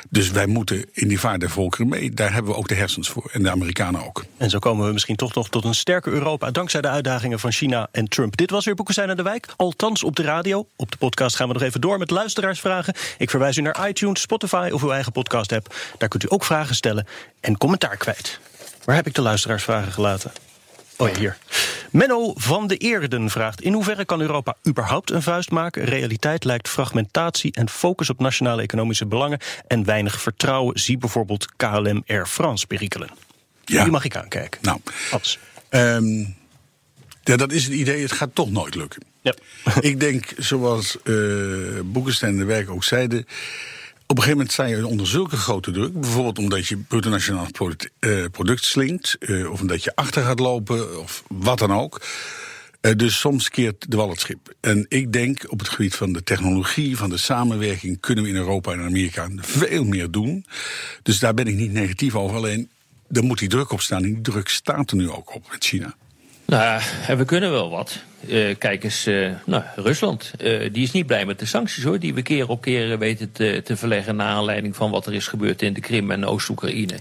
Dus 0.09 0.31
wij 0.31 0.45
moeten 0.45 0.85
in 0.91 1.07
die 1.07 1.19
vaart 1.19 1.39
der 1.39 1.49
volkeren 1.49 1.87
mee. 1.87 2.11
Daar 2.11 2.33
hebben 2.33 2.51
we 2.51 2.57
ook 2.57 2.67
de 2.67 2.75
hersens 2.75 3.09
voor. 3.09 3.29
En 3.31 3.43
de 3.43 3.51
Amerikanen 3.51 4.05
ook. 4.05 4.25
En 4.37 4.49
zo 4.49 4.59
komen 4.59 4.87
we 4.87 4.93
misschien 4.93 5.15
toch 5.15 5.33
nog 5.33 5.49
tot 5.49 5.63
een 5.63 5.75
sterker 5.75 6.13
Europa. 6.13 6.51
dankzij 6.51 6.81
de 6.81 6.87
uitdagingen 6.87 7.39
van 7.39 7.51
China 7.51 7.87
en 7.91 8.07
Trump. 8.07 8.37
Dit 8.37 8.49
was 8.49 8.65
weer 8.65 8.75
Boekestein 8.75 9.09
aan 9.09 9.17
de 9.17 9.23
Wijk. 9.23 9.47
Althans 9.55 10.03
op 10.03 10.15
de 10.15 10.23
radio. 10.23 10.67
Op 10.75 10.91
de 10.91 10.97
podcast 10.97 11.35
gaan 11.35 11.47
we 11.47 11.53
nog 11.53 11.63
even 11.63 11.81
door 11.81 11.97
met 11.97 12.11
luisteraarsvragen. 12.11 12.93
Ik 13.17 13.29
verwijs 13.29 13.57
u 13.57 13.61
naar 13.61 13.87
iTunes, 13.89 14.21
Spotify 14.21 14.69
of 14.73 14.83
uw 14.83 14.91
eigen 14.91 15.11
podcast 15.11 15.51
app. 15.51 15.75
Daar 15.97 16.09
kunt 16.09 16.23
u 16.23 16.27
ook 16.29 16.43
vragen 16.43 16.75
stellen 16.75 17.07
en 17.39 17.57
commentaar 17.57 17.97
kwijt. 17.97 18.39
Waar 18.85 18.95
heb 18.95 19.07
ik 19.07 19.15
de 19.15 19.21
luisteraarsvragen 19.21 19.91
gelaten? 19.91 20.31
Oh 20.97 21.09
ja, 21.09 21.17
hier. 21.17 21.37
Menno 21.91 22.33
van 22.35 22.67
de 22.67 22.77
Eerden 22.77 23.29
vraagt: 23.29 23.61
In 23.61 23.73
hoeverre 23.73 24.05
kan 24.05 24.21
Europa 24.21 24.55
überhaupt 24.67 25.11
een 25.11 25.21
vuist 25.21 25.51
maken? 25.51 25.83
Realiteit 25.83 26.43
lijkt 26.43 26.69
fragmentatie 26.69 27.51
en 27.53 27.69
focus 27.69 28.09
op 28.09 28.19
nationale 28.19 28.61
economische 28.61 29.05
belangen 29.05 29.39
en 29.67 29.85
weinig 29.85 30.21
vertrouwen. 30.21 30.79
Zie 30.79 30.97
bijvoorbeeld 30.97 31.55
KLM 31.55 32.03
Air 32.07 32.27
France 32.27 32.67
perikelen. 32.67 33.09
Ja. 33.65 33.83
Die 33.83 33.91
mag 33.91 34.05
ik 34.05 34.15
aankijken. 34.15 34.59
Nou, 34.61 34.79
um, 35.69 36.35
ja, 37.23 37.35
dat 37.35 37.51
is 37.51 37.63
het 37.63 37.73
idee. 37.73 38.01
Het 38.01 38.11
gaat 38.11 38.35
toch 38.35 38.51
nooit 38.51 38.75
lukken. 38.75 39.03
Ja. 39.21 39.33
ik 39.79 39.99
denk, 39.99 40.33
zoals 40.37 40.97
uh, 41.03 41.79
Boekenstein 41.83 42.37
de 42.37 42.45
Werk 42.45 42.69
ook 42.69 42.83
zeiden 42.83 43.27
op 44.07 44.17
een 44.17 44.23
gegeven 44.23 44.31
moment 44.31 44.51
sta 44.51 44.65
je 44.65 44.87
onder 44.87 45.07
zulke 45.07 45.37
grote 45.37 45.71
druk. 45.71 45.99
Bijvoorbeeld 46.01 46.39
omdat 46.39 46.67
je 46.67 46.77
bruto 46.77 47.09
nationaal 47.09 47.47
product, 47.51 47.89
uh, 47.99 48.25
product 48.31 48.65
slinkt. 48.65 49.15
Uh, 49.19 49.51
of 49.51 49.61
omdat 49.61 49.83
je 49.83 49.95
achter 49.95 50.23
gaat 50.23 50.39
lopen. 50.39 50.99
Of 50.99 51.23
wat 51.27 51.59
dan 51.59 51.73
ook. 51.73 52.01
Uh, 52.81 52.91
dus 52.95 53.19
soms 53.19 53.49
keert 53.49 53.91
de 53.91 53.97
wal 53.97 54.09
het 54.09 54.19
schip. 54.19 54.53
En 54.59 54.85
ik 54.89 55.13
denk 55.13 55.45
op 55.51 55.59
het 55.59 55.69
gebied 55.69 55.95
van 55.95 56.13
de 56.13 56.23
technologie, 56.23 56.97
van 56.97 57.09
de 57.09 57.17
samenwerking... 57.17 57.99
kunnen 57.99 58.23
we 58.23 58.29
in 58.29 58.35
Europa 58.35 58.71
en 58.71 58.81
Amerika 58.81 59.29
veel 59.35 59.83
meer 59.83 60.11
doen. 60.11 60.45
Dus 61.03 61.19
daar 61.19 61.33
ben 61.33 61.47
ik 61.47 61.55
niet 61.55 61.71
negatief 61.71 62.15
over. 62.15 62.35
Alleen, 62.35 62.69
er 63.11 63.23
moet 63.23 63.39
die 63.39 63.49
druk 63.49 63.71
op 63.71 63.81
staan. 63.81 64.01
Die 64.01 64.21
druk 64.21 64.49
staat 64.49 64.91
er 64.91 64.97
nu 64.97 65.09
ook 65.09 65.35
op 65.35 65.51
met 65.51 65.63
China. 65.63 65.95
Nou, 66.45 66.81
we 67.17 67.25
kunnen 67.25 67.51
wel 67.51 67.69
wat. 67.69 68.03
Uh, 68.27 68.55
kijk 68.57 68.83
eens, 68.83 69.07
uh, 69.07 69.31
nou, 69.45 69.63
Rusland. 69.75 70.31
Uh, 70.41 70.69
die 70.71 70.83
is 70.83 70.91
niet 70.91 71.05
blij 71.05 71.25
met 71.25 71.39
de 71.39 71.45
sancties 71.45 71.83
hoor, 71.83 71.99
die 71.99 72.13
we 72.13 72.21
keer 72.21 72.49
op 72.49 72.61
keer 72.61 72.99
weten 72.99 73.31
te, 73.31 73.61
te 73.63 73.77
verleggen 73.77 74.15
naar 74.15 74.27
aanleiding 74.27 74.75
van 74.75 74.91
wat 74.91 75.05
er 75.05 75.13
is 75.13 75.27
gebeurd 75.27 75.61
in 75.61 75.73
de 75.73 75.81
Krim 75.81 76.11
en 76.11 76.25
Oost-Oekraïne. 76.25 76.95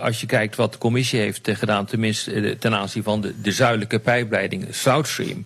als 0.00 0.20
je 0.20 0.26
kijkt 0.26 0.56
wat 0.56 0.72
de 0.72 0.78
commissie 0.78 1.20
heeft 1.20 1.48
gedaan, 1.52 1.86
tenminste 1.86 2.56
ten 2.58 2.74
aanzien 2.74 3.02
van 3.02 3.20
de, 3.20 3.40
de 3.40 3.52
zuidelijke 3.52 3.98
pijpleiding 3.98 4.66
South 4.70 5.06
Stream, 5.06 5.42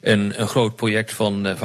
een, 0.00 0.40
een 0.40 0.48
groot 0.48 0.76
project 0.76 1.12
van, 1.12 1.56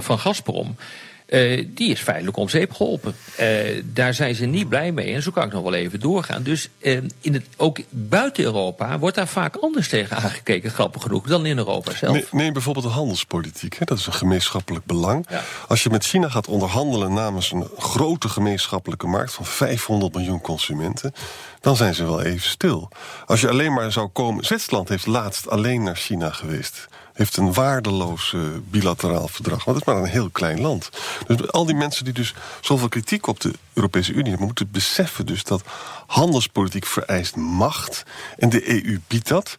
van 0.00 0.18
Gazprom. 0.18 0.76
Uh, 1.26 1.64
die 1.68 1.90
is 1.90 2.00
feitelijk 2.00 2.36
om 2.36 2.48
zeep 2.48 2.72
geholpen. 2.72 3.14
Uh, 3.40 3.82
daar 3.84 4.14
zijn 4.14 4.34
ze 4.34 4.44
niet 4.44 4.68
blij 4.68 4.92
mee 4.92 5.14
en 5.14 5.22
zo 5.22 5.30
kan 5.30 5.46
ik 5.46 5.52
nog 5.52 5.62
wel 5.62 5.74
even 5.74 6.00
doorgaan. 6.00 6.42
Dus 6.42 6.68
uh, 6.78 6.98
in 7.20 7.32
het, 7.32 7.46
ook 7.56 7.78
buiten 7.90 8.44
Europa 8.44 8.98
wordt 8.98 9.16
daar 9.16 9.28
vaak 9.28 9.56
anders 9.56 9.88
tegen 9.88 10.16
aangekeken, 10.16 10.70
grappig 10.70 11.02
genoeg, 11.02 11.26
dan 11.26 11.46
in 11.46 11.58
Europa 11.58 11.94
zelf. 11.94 12.12
Nee, 12.12 12.26
neem 12.30 12.52
bijvoorbeeld 12.52 12.86
de 12.86 12.92
handelspolitiek, 12.92 13.78
hè, 13.78 13.84
dat 13.84 13.98
is 13.98 14.06
een 14.06 14.12
gemeenschappelijk 14.12 14.84
belang. 14.84 15.26
Ja. 15.30 15.42
Als 15.68 15.82
je 15.82 15.90
met 15.90 16.04
China 16.04 16.28
gaat 16.28 16.48
onderhandelen 16.48 17.12
namens 17.12 17.52
een 17.52 17.68
grote 17.78 18.28
gemeenschappelijke 18.28 19.06
markt 19.06 19.32
van 19.32 19.44
500 19.44 20.14
miljoen 20.14 20.40
consumenten, 20.40 21.12
dan 21.60 21.76
zijn 21.76 21.94
ze 21.94 22.04
wel 22.04 22.22
even 22.22 22.48
stil. 22.48 22.88
Als 23.26 23.40
je 23.40 23.48
alleen 23.48 23.72
maar 23.72 23.92
zou 23.92 24.08
komen. 24.08 24.44
Zwitserland 24.44 24.88
heeft 24.88 25.06
laatst 25.06 25.48
alleen 25.48 25.82
naar 25.82 25.96
China 25.96 26.30
geweest 26.30 26.88
heeft 27.14 27.36
een 27.36 27.52
waardeloos 27.52 28.32
uh, 28.32 28.42
bilateraal 28.70 29.28
verdrag. 29.28 29.64
Want 29.64 29.78
het 29.78 29.86
is 29.86 29.92
maar 29.92 30.02
een 30.02 30.10
heel 30.10 30.30
klein 30.30 30.60
land. 30.60 30.90
Dus 31.26 31.50
al 31.50 31.66
die 31.66 31.74
mensen 31.74 32.04
die 32.04 32.14
dus 32.14 32.34
zoveel 32.60 32.88
kritiek 32.88 33.26
op 33.26 33.40
de 33.40 33.52
Europese 33.72 34.12
Unie 34.12 34.28
hebben... 34.28 34.46
moeten 34.46 34.70
beseffen 34.70 35.26
dus 35.26 35.44
dat 35.44 35.62
handelspolitiek 36.06 36.86
vereist 36.86 37.36
macht. 37.36 38.02
En 38.36 38.48
de 38.48 38.84
EU 38.84 39.00
biedt 39.06 39.28
dat. 39.28 39.56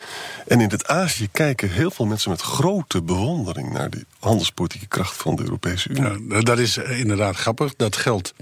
En 0.47 0.61
in 0.61 0.69
het 0.69 0.87
Azië 0.87 1.27
kijken 1.31 1.71
heel 1.71 1.91
veel 1.91 2.05
mensen 2.05 2.29
met 2.29 2.41
grote 2.41 3.01
bewondering... 3.01 3.73
naar 3.73 3.89
die 3.89 4.05
handelspolitieke 4.19 4.87
kracht 4.87 5.15
van 5.15 5.35
de 5.35 5.43
Europese 5.43 5.89
Unie. 5.89 6.27
Ja, 6.29 6.41
dat 6.41 6.59
is 6.59 6.77
eh, 6.77 6.99
inderdaad 6.99 7.35
grappig. 7.35 7.75
Dat 7.75 7.95
geldt 7.95 8.33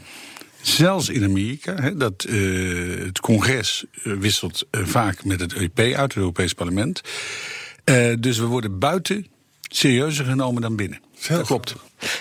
zelfs 0.61 1.09
in 1.09 1.23
Amerika. 1.23 1.89
Dat, 1.89 2.25
uh, 2.29 3.05
het 3.05 3.19
congres 3.19 3.85
wisselt 4.03 4.65
vaak 4.71 5.23
met 5.23 5.39
het 5.39 5.53
EP 5.53 5.79
uit, 5.79 5.97
het 5.97 6.15
Europees 6.15 6.53
Parlement... 6.53 7.01
Uh, 7.85 8.15
dus 8.19 8.37
we 8.37 8.45
worden 8.45 8.79
buiten 8.79 9.27
serieuzer 9.61 10.25
genomen 10.25 10.61
dan 10.61 10.75
binnen. 10.75 11.01
Dat 11.27 11.45
klopt. 11.45 11.75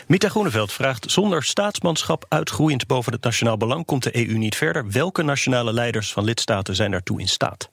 Mita 0.07 0.29
Groeneveld 0.29 0.73
vraagt: 0.73 1.11
zonder 1.11 1.43
staatsmanschap 1.43 2.25
uitgroeiend 2.29 2.87
boven 2.87 3.13
het 3.13 3.23
nationaal 3.23 3.57
belang 3.57 3.85
komt 3.85 4.03
de 4.03 4.29
EU 4.29 4.39
niet 4.39 4.57
verder. 4.57 4.91
Welke 4.91 5.23
nationale 5.23 5.73
leiders 5.73 6.13
van 6.13 6.25
lidstaten 6.25 6.75
zijn 6.75 6.91
daartoe 6.91 7.21
in 7.21 7.29
staat? 7.29 7.69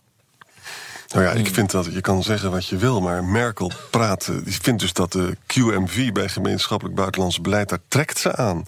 Nou 1.13 1.23
ja, 1.23 1.31
ik 1.31 1.47
vind 1.47 1.71
dat 1.71 1.85
je 1.93 2.01
kan 2.01 2.23
zeggen 2.23 2.51
wat 2.51 2.65
je 2.65 2.77
wil, 2.77 3.01
maar 3.01 3.23
Merkel 3.23 3.71
praat. 3.91 4.31
Die 4.43 4.57
vindt 4.61 4.81
dus 4.81 4.93
dat 4.93 5.11
de 5.11 5.37
QMV 5.47 6.11
bij 6.11 6.29
gemeenschappelijk 6.29 6.95
buitenlands 6.95 7.41
beleid, 7.41 7.69
daar 7.69 7.79
trekt 7.87 8.17
ze 8.17 8.35
aan. 8.35 8.65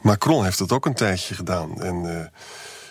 Macron 0.00 0.44
heeft 0.44 0.58
dat 0.58 0.72
ook 0.72 0.86
een 0.86 0.94
tijdje 0.94 1.34
gedaan. 1.34 1.82
En. 1.82 2.04
Uh, 2.04 2.24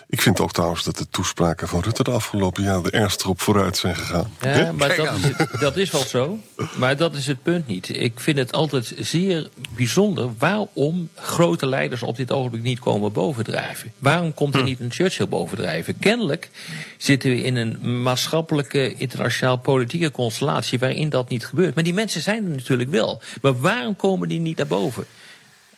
ik 0.08 0.20
vind 0.20 0.40
ook 0.40 0.52
trouwens 0.52 0.84
dat 0.84 0.96
de 0.96 1.08
toespraken 1.08 1.68
van 1.68 1.80
Rutte 1.80 2.02
de 2.02 2.10
afgelopen 2.10 2.62
jaren 2.62 2.84
er 2.84 2.94
ernstig 2.94 3.26
op 3.26 3.40
vooruit 3.40 3.76
zijn 3.76 3.96
gegaan. 3.96 4.32
Ja, 4.40 4.72
maar 4.72 4.96
dat 4.96 5.12
is, 5.14 5.58
dat 5.60 5.76
is, 5.76 5.90
wel 5.90 6.04
zo. 6.04 6.38
Maar 6.76 6.96
dat 6.96 7.14
is 7.14 7.26
het 7.26 7.42
punt 7.42 7.66
niet. 7.66 7.88
Ik 7.96 8.20
vind 8.20 8.38
het 8.38 8.52
altijd 8.52 8.94
zeer 8.98 9.48
bijzonder 9.74 10.30
waarom 10.38 11.08
grote 11.14 11.66
leiders 11.66 12.02
op 12.02 12.16
dit 12.16 12.32
ogenblik 12.32 12.62
niet 12.62 12.78
komen 12.78 13.12
bovendrijven. 13.12 13.92
Waarom 13.98 14.34
komt 14.34 14.54
er 14.54 14.60
hm. 14.60 14.66
niet 14.66 14.80
een 14.80 14.92
Churchill 14.92 15.28
bovendrijven? 15.28 15.98
Kennelijk 15.98 16.50
zitten 16.96 17.30
we 17.30 17.42
in 17.42 17.56
een 17.56 18.02
maatschappelijke, 18.02 18.94
internationaal 18.94 19.56
politieke 19.56 20.10
constellatie 20.10 20.78
waarin 20.78 21.08
dat 21.08 21.28
niet 21.28 21.46
gebeurt. 21.46 21.74
Maar 21.74 21.84
die 21.84 21.94
mensen 21.94 22.20
zijn 22.20 22.44
er 22.44 22.50
natuurlijk 22.50 22.90
wel. 22.90 23.22
Maar 23.42 23.60
waarom 23.60 23.96
komen 23.96 24.28
die 24.28 24.40
niet 24.40 24.56
naar 24.56 24.66
boven? 24.66 25.06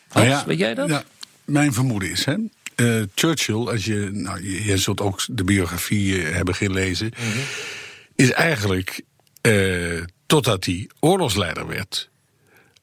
Hans, 0.07 0.27
nou 0.27 0.39
ja, 0.39 0.45
weet 0.45 0.59
jij 0.59 0.73
dat? 0.73 0.89
Ja, 0.89 1.03
mijn 1.45 1.73
vermoeden 1.73 2.11
is, 2.11 2.25
hè, 2.25 2.35
uh, 2.79 3.03
Churchill, 3.15 3.67
als 3.67 3.85
je, 3.85 4.09
nou, 4.13 4.63
je, 4.63 4.77
zult 4.77 5.01
ook 5.01 5.21
de 5.31 5.43
biografie 5.43 6.17
uh, 6.17 6.35
hebben 6.35 6.55
gelezen, 6.55 7.13
mm 7.17 7.31
-hmm. 7.31 7.41
is 8.15 8.31
eigenlijk 8.31 9.01
uh, 9.41 10.03
totdat 10.25 10.65
hij 10.65 10.89
oorlogsleider 10.99 11.67
werd. 11.67 12.09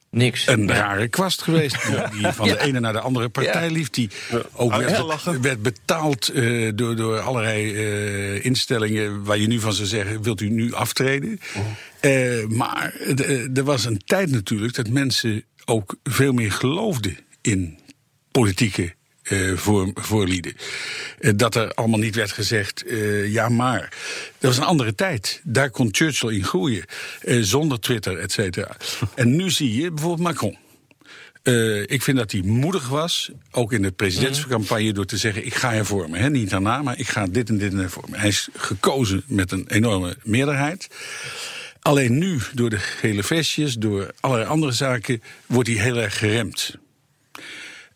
Niks. 0.09 0.47
Een 0.47 0.71
rare 0.71 1.07
kwast 1.07 1.41
geweest. 1.41 1.77
Die 2.11 2.27
van 2.27 2.47
de 2.47 2.59
ene 2.59 2.79
naar 2.79 2.93
de 2.93 2.99
andere 2.99 3.29
partij 3.29 3.69
lief. 3.69 3.89
Die 3.89 4.09
ook 4.53 4.75
werd, 4.75 5.39
werd, 5.41 5.61
betaald 5.61 6.31
uh, 6.33 6.71
door, 6.75 6.95
door 6.95 7.19
allerlei 7.19 7.73
uh, 7.73 8.45
instellingen. 8.45 9.23
waar 9.23 9.37
je 9.37 9.47
nu 9.47 9.59
van 9.59 9.73
zou 9.73 9.87
zeggen: 9.87 10.21
wilt 10.21 10.41
u 10.41 10.49
nu 10.49 10.73
aftreden? 10.73 11.39
Uh, 12.01 12.45
maar 12.45 12.93
er 13.53 13.63
was 13.63 13.85
een 13.85 14.01
tijd 14.05 14.29
natuurlijk 14.29 14.75
dat 14.75 14.89
mensen 14.89 15.43
ook 15.65 15.95
veel 16.03 16.33
meer 16.33 16.51
geloofden 16.51 17.17
in 17.41 17.79
politieke 18.31 18.95
voor, 19.55 19.91
voorlieden. 19.93 20.53
Uh, 21.19 21.31
dat 21.35 21.55
er 21.55 21.73
allemaal 21.73 21.99
niet 21.99 22.15
werd 22.15 22.31
gezegd, 22.31 22.85
uh, 22.85 23.31
ja 23.31 23.49
maar. 23.49 23.93
Dat 24.39 24.49
was 24.49 24.57
een 24.57 24.63
andere 24.63 24.95
tijd. 24.95 25.41
Daar 25.43 25.69
kon 25.69 25.89
Churchill 25.91 26.33
in 26.33 26.43
groeien. 26.43 26.85
zonder 27.41 27.79
Twitter, 27.79 28.17
et 28.17 28.31
cetera. 28.31 28.77
en 29.15 29.35
nu 29.35 29.49
zie 29.49 29.81
je 29.81 29.91
bijvoorbeeld 29.91 30.27
Macron. 30.27 30.57
ik 31.85 32.01
vind 32.01 32.17
dat 32.17 32.31
hij 32.31 32.41
moedig 32.41 32.87
was, 32.87 33.31
ook 33.51 33.73
in 33.73 33.81
de 33.81 33.91
presidentscampagne, 33.91 34.93
door 34.93 35.05
te 35.05 35.17
zeggen: 35.17 35.45
ik 35.45 35.53
ga 35.53 35.71
hervormen. 35.71 36.19
Hè? 36.19 36.29
Niet 36.29 36.49
daarna, 36.49 36.81
maar 36.81 36.99
ik 36.99 37.07
ga 37.07 37.25
dit 37.27 37.49
en 37.49 37.57
dit 37.57 37.71
en 37.71 37.77
hervormen. 37.77 38.19
Hij 38.19 38.29
is 38.29 38.47
gekozen 38.53 39.23
met 39.27 39.51
een 39.51 39.65
enorme 39.67 40.17
meerderheid. 40.23 40.87
Alleen 41.81 42.17
nu, 42.17 42.39
door 42.53 42.69
de 42.69 42.79
gele 42.79 43.23
vestjes, 43.23 43.73
door 43.73 44.11
allerlei 44.19 44.49
andere 44.49 44.71
zaken, 44.71 45.21
wordt 45.45 45.69
hij 45.69 45.77
heel 45.77 45.97
erg 45.97 46.17
geremd. 46.17 46.77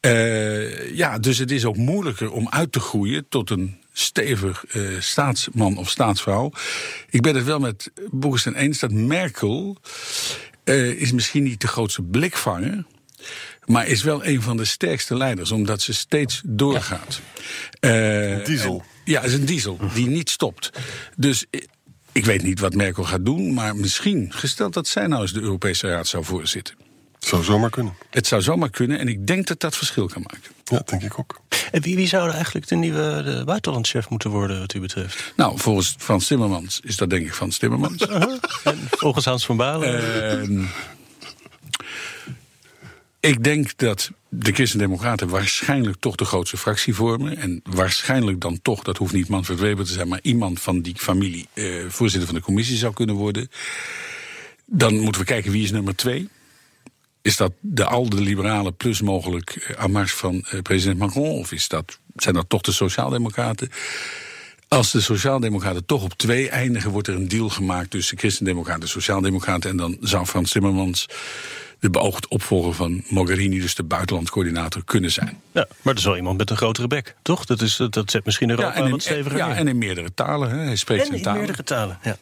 Eh, 0.02 0.96
ja, 0.96 1.20
dus 1.20 1.38
het 1.38 1.52
is 1.52 1.66
ook 1.66 1.78
moeilijker 1.78 2.32
om 2.32 2.50
uit 2.50 2.72
te 2.72 2.80
groeien 2.80 3.26
tot 3.30 3.50
een 3.50 3.78
stevig 3.94 4.66
eh, 4.66 4.82
staatsman 5.00 5.78
of 5.78 5.90
staatsvrouw. 5.90 6.52
Ik 7.10 7.22
ben 7.22 7.36
het 7.36 7.46
wel 7.46 7.60
met 7.60 7.92
Boris 8.12 8.46
eens 8.46 8.80
dat 8.80 8.92
Merkel 8.92 9.78
eh, 10.64 10.90
is 10.90 11.12
misschien 11.12 11.44
niet 11.44 11.62
de 11.62 11.68
grootste 11.68 12.02
blikvanger. 12.02 12.86
Maar 13.66 13.88
is 13.88 14.04
wel 14.04 14.26
een 14.26 14.42
van 14.42 14.58
de 14.58 14.66
sterkste 14.66 15.18
leiders, 15.18 15.52
omdat 15.52 15.82
ze 15.82 15.94
steeds 15.94 16.42
doorgaat. 16.46 17.22
Een 17.80 18.44
diesel. 18.44 18.84
Ja, 19.06 19.22
is 19.22 19.34
een 19.34 19.46
diesel 19.46 19.80
die 19.94 20.08
niet 20.08 20.30
stopt. 20.30 20.70
Dus 21.18 21.46
ik 22.12 22.26
weet 22.26 22.44
niet 22.44 22.60
wat 22.60 22.74
Merkel 22.74 23.04
gaat 23.04 23.26
doen, 23.26 23.54
maar 23.54 23.76
misschien, 23.76 24.34
gesteld 24.34 24.74
dat 24.74 24.88
zij 24.88 25.08
nou 25.08 25.22
eens 25.22 25.34
de 25.34 25.42
Europese 25.42 25.88
Raad 25.88 26.08
zou 26.08 26.24
voorzitten. 26.24 26.76
Zou 27.26 27.44
zomaar 27.44 27.70
kunnen. 27.70 27.94
Het 28.10 28.28
zou 28.28 28.42
zomaar 28.42 28.70
kunnen 28.70 29.00
en 29.00 29.08
ik 29.08 29.28
denk 29.28 29.48
dat 29.48 29.60
dat 29.60 29.78
verschil 29.78 30.08
kan 30.08 30.22
maken. 30.22 30.52
Ja, 30.64 30.82
denk 30.86 31.04
ik 31.04 31.20
ook. 31.20 31.42
En 31.72 31.82
wie, 31.82 31.96
wie 31.96 32.08
zou 32.08 32.28
er 32.28 32.34
eigenlijk 32.34 32.68
de 32.68 32.76
nieuwe 32.76 33.22
de 33.24 33.42
buitenlandchef 33.46 34.10
moeten 34.10 34.30
worden, 34.30 34.60
wat 34.60 34.74
u 34.74 34.80
betreft? 34.80 35.34
Nou, 35.36 35.60
volgens 35.60 35.96
Frans 35.98 36.28
Timmermans 36.28 36.80
is 36.84 36.98
dat 36.98 37.10
denk 37.10 37.26
ik 37.26 37.34
Frans 37.34 37.58
Timmermans. 37.58 38.08
En 38.64 38.80
volgens 38.90 39.26
Hans 39.26 39.46
van 39.46 39.58
Balen? 39.58 40.22
Ehm, 40.32 40.66
ik 43.20 43.44
denk 43.44 43.78
dat 43.78 44.12
de 44.30 44.52
Christen-Democraten 44.52 45.28
waarschijnlijk 45.28 45.98
toch 46.00 46.16
de 46.16 46.26
grootste 46.26 46.58
fractie 46.58 46.96
vormen. 46.96 47.38
En 47.38 47.62
waarschijnlijk 47.64 48.42
dan 48.42 48.62
toch, 48.62 48.84
dat 48.84 48.98
hoeft 48.98 49.14
niet 49.14 49.28
Manfred 49.28 49.60
Weber 49.60 49.86
te 49.86 49.92
zijn, 49.92 50.08
maar 50.08 50.20
iemand 50.22 50.62
van 50.62 50.82
die 50.82 50.96
familie 50.98 51.48
eh, 51.54 51.66
voorzitter 51.88 52.30
van 52.30 52.38
de 52.38 52.46
commissie 52.46 52.78
zou 52.78 52.94
kunnen 52.94 53.16
worden. 53.16 53.52
Dan 54.66 55.00
moeten 55.00 55.22
we 55.22 55.28
kijken 55.28 55.52
wie 55.52 55.64
is 55.64 55.72
nummer 55.72 55.96
twee. 55.96 56.30
Is 57.22 57.38
dat 57.38 57.52
de 57.60 57.86
alde 57.86 58.22
liberalen 58.22 58.76
plus 58.76 59.02
mogelijk 59.02 59.76
eh, 59.78 59.86
marche 59.86 60.18
van 60.18 60.46
eh, 60.50 60.62
president 60.62 61.00
Macron? 61.00 61.30
Of 61.30 61.52
is 61.52 61.68
dat, 61.68 62.00
zijn 62.16 62.36
dat 62.36 62.50
toch 62.50 62.62
de 62.62 62.72
Sociaaldemocraten? 62.72 63.70
Als 64.68 64.92
de 64.92 65.02
Sociaaldemocraten 65.02 65.86
toch 65.86 66.04
op 66.04 66.14
twee 66.14 66.50
eindigen, 66.50 66.92
wordt 66.92 67.08
er 67.08 67.16
een 67.16 67.28
deal 67.28 67.50
gemaakt 67.50 67.90
tussen 67.90 68.18
Christendemocraten 68.18 68.82
en 68.82 68.88
Sociaaldemocraten. 68.88 69.70
En 69.70 69.78
dan 69.78 69.98
zou 70.00 70.26
Frans 70.26 70.52
Timmermans 70.52 71.08
de 71.82 71.90
beoogd 71.90 72.28
opvolger 72.28 72.74
van 72.74 73.04
Mogherini, 73.08 73.60
dus 73.60 73.76
de 73.76 73.84
buitenlandcoördinator, 73.84 74.84
kunnen 74.86 75.12
zijn. 75.12 75.42
ja, 75.52 75.66
maar 75.68 75.94
dat 75.94 75.98
is 75.98 76.04
wel 76.04 76.16
iemand 76.16 76.38
met 76.38 76.50
een 76.50 76.58
grotere 76.58 76.88
bek, 76.88 77.16
toch? 77.22 77.46
Dat, 77.46 77.62
is, 77.62 77.82
dat 77.90 78.12
zet 78.12 78.26
misschien 78.26 78.50
Europa 78.50 78.74
en, 78.74 78.86
in, 78.86 78.92
wat 78.92 79.02
steviger 79.02 79.38
ja, 79.38 79.48
neer. 79.48 79.56
en 79.56 79.68
in 79.68 79.78
meerdere 79.78 80.14
talen. 80.14 80.50
Hè. 80.50 80.58
Hij 80.58 80.76
spreekt 80.76 81.02
En 81.02 81.06
zijn 81.06 81.18
in 81.18 81.24
talen. 81.24 81.40
meerdere 81.40 81.64
talen. 81.64 82.00
Ja. 82.04 82.18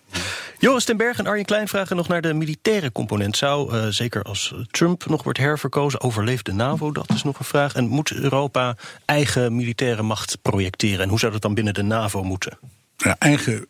Joris 0.60 0.84
ten 0.84 0.98
Berg 0.98 1.18
en 1.18 1.28
Arjen 1.28 1.46
Klein 1.46 1.68
vragen 1.68 1.96
nog 1.96 2.08
naar 2.08 2.22
de 2.22 2.34
militaire 2.34 2.92
component. 2.92 3.38
Zou, 3.38 3.74
eh, 3.74 3.88
zeker 3.88 4.24
als 4.24 4.54
Trump 4.72 5.06
nog 5.06 5.24
wordt 5.24 5.40
herverkozen, 5.40 6.02
overleeft 6.02 6.46
de 6.46 6.54
NAVO? 6.54 6.92
Dat 6.92 7.10
is 7.10 7.24
nog 7.24 7.40
een 7.40 7.46
vraag. 7.46 7.74
En 7.74 7.88
moet 7.88 8.12
Europa 8.12 8.76
eigen 9.06 9.56
militaire 9.56 10.02
macht 10.02 10.38
projecteren? 10.42 11.00
En 11.00 11.10
hoe 11.10 11.20
zou 11.20 11.32
dat 11.32 11.42
dan 11.42 11.54
binnen 11.54 11.74
de 11.74 11.84
NAVO 11.84 12.24
moeten? 12.24 12.58
Ja, 12.98 13.16
eigen 13.20 13.68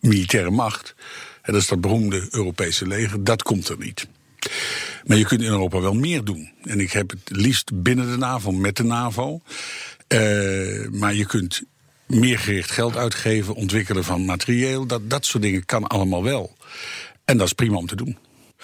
militaire 0.00 0.50
macht, 0.50 0.94
hè, 1.42 1.52
dat 1.52 1.62
is 1.62 1.68
dat 1.68 1.80
beroemde 1.80 2.28
Europese 2.30 2.86
leger, 2.86 3.24
dat 3.24 3.42
komt 3.42 3.68
er 3.68 3.78
niet. 3.78 4.06
Maar 5.06 5.16
je 5.16 5.24
kunt 5.24 5.40
in 5.42 5.48
Europa 5.48 5.80
wel 5.80 5.94
meer 5.94 6.24
doen. 6.24 6.50
En 6.62 6.80
ik 6.80 6.92
heb 6.92 7.10
het 7.10 7.36
liefst 7.36 7.70
binnen 7.82 8.10
de 8.10 8.16
NAVO, 8.16 8.52
met 8.52 8.76
de 8.76 8.84
NAVO. 8.84 9.40
Eh, 10.06 10.18
maar 10.90 11.14
je 11.14 11.26
kunt 11.26 11.62
meer 12.06 12.38
gericht 12.38 12.70
geld 12.70 12.96
uitgeven, 12.96 13.54
ontwikkelen 13.54 14.04
van 14.04 14.24
materieel. 14.24 14.86
Dat, 14.86 15.10
dat 15.10 15.26
soort 15.26 15.42
dingen 15.42 15.64
kan 15.64 15.86
allemaal 15.86 16.22
wel. 16.22 16.56
En 17.24 17.36
dat 17.36 17.46
is 17.46 17.52
prima 17.52 17.76
om 17.76 17.86
te 17.86 17.96
doen. 17.96 18.16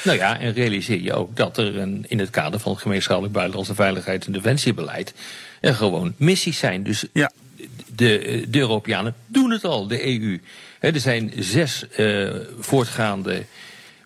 Nou 0.04 0.18
ja, 0.18 0.38
en 0.40 0.52
realiseer 0.52 1.00
je 1.00 1.12
ook 1.12 1.36
dat 1.36 1.58
er 1.58 1.76
een, 1.78 2.04
in 2.08 2.18
het 2.18 2.30
kader 2.30 2.60
van 2.60 2.72
het 2.72 2.80
gemeenschappelijk 2.80 3.34
buitenlandse 3.34 3.74
veiligheid 3.74 4.26
en 4.26 4.32
defensiebeleid 4.32 5.14
er 5.60 5.74
gewoon 5.74 6.14
missies 6.16 6.58
zijn. 6.58 6.82
Dus 6.82 7.04
Ja. 7.12 7.30
de, 7.94 8.44
de 8.48 8.58
Europeanen 8.58 9.14
doen 9.26 9.50
het 9.50 9.64
al, 9.64 9.86
de 9.86 10.06
EU. 10.06 10.40
Er 10.80 11.00
zijn 11.00 11.32
zes 11.38 11.88
eh, 11.88 12.30
voortgaande 12.58 13.44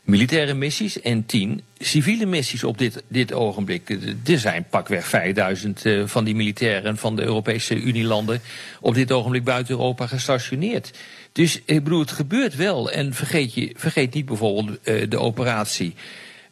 militaire 0.02 0.54
missies 0.54 1.00
en 1.00 1.26
tien 1.26 1.62
civiele 1.78 2.26
missies 2.26 2.64
op 2.64 2.78
dit, 2.78 3.02
dit 3.08 3.32
ogenblik. 3.32 3.98
Er 4.24 4.38
zijn 4.38 4.66
pakweg 4.70 5.06
5000 5.06 5.84
eh, 5.84 6.02
van 6.06 6.24
die 6.24 6.34
militairen 6.34 6.96
van 6.96 7.16
de 7.16 7.22
Europese 7.22 7.74
Unielanden 7.74 8.40
op 8.80 8.94
dit 8.94 9.12
ogenblik 9.12 9.44
buiten 9.44 9.74
Europa 9.74 10.06
gestationeerd. 10.06 10.90
Dus 11.32 11.60
ik 11.64 11.84
bedoel, 11.84 12.00
het 12.00 12.10
gebeurt 12.10 12.56
wel. 12.56 12.90
En 12.90 13.14
vergeet, 13.14 13.54
je, 13.54 13.72
vergeet 13.76 14.14
niet 14.14 14.26
bijvoorbeeld 14.26 14.78
eh, 14.82 15.10
de 15.10 15.18
operatie 15.18 15.94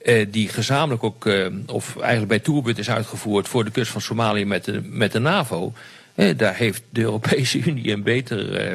eh, 0.03 0.27
die 0.31 0.49
gezamenlijk 0.49 1.05
ook, 1.05 1.27
eh, 1.27 1.47
of 1.67 1.97
eigenlijk 1.97 2.29
bij 2.29 2.39
Toerbut 2.39 2.79
is 2.79 2.91
uitgevoerd 2.91 3.49
voor 3.49 3.65
de 3.65 3.71
kust 3.71 3.91
van 3.91 4.01
Somalië 4.01 4.45
met 4.45 4.65
de, 4.65 4.81
met 4.83 5.13
de 5.13 5.19
NAVO. 5.19 5.73
Eh, 6.15 6.39
daar 6.39 6.55
heeft 6.55 6.83
de 6.91 7.01
Europese 7.01 7.59
Unie 7.67 7.93
een 7.93 8.03
beter, 8.03 8.57
eh, 8.57 8.75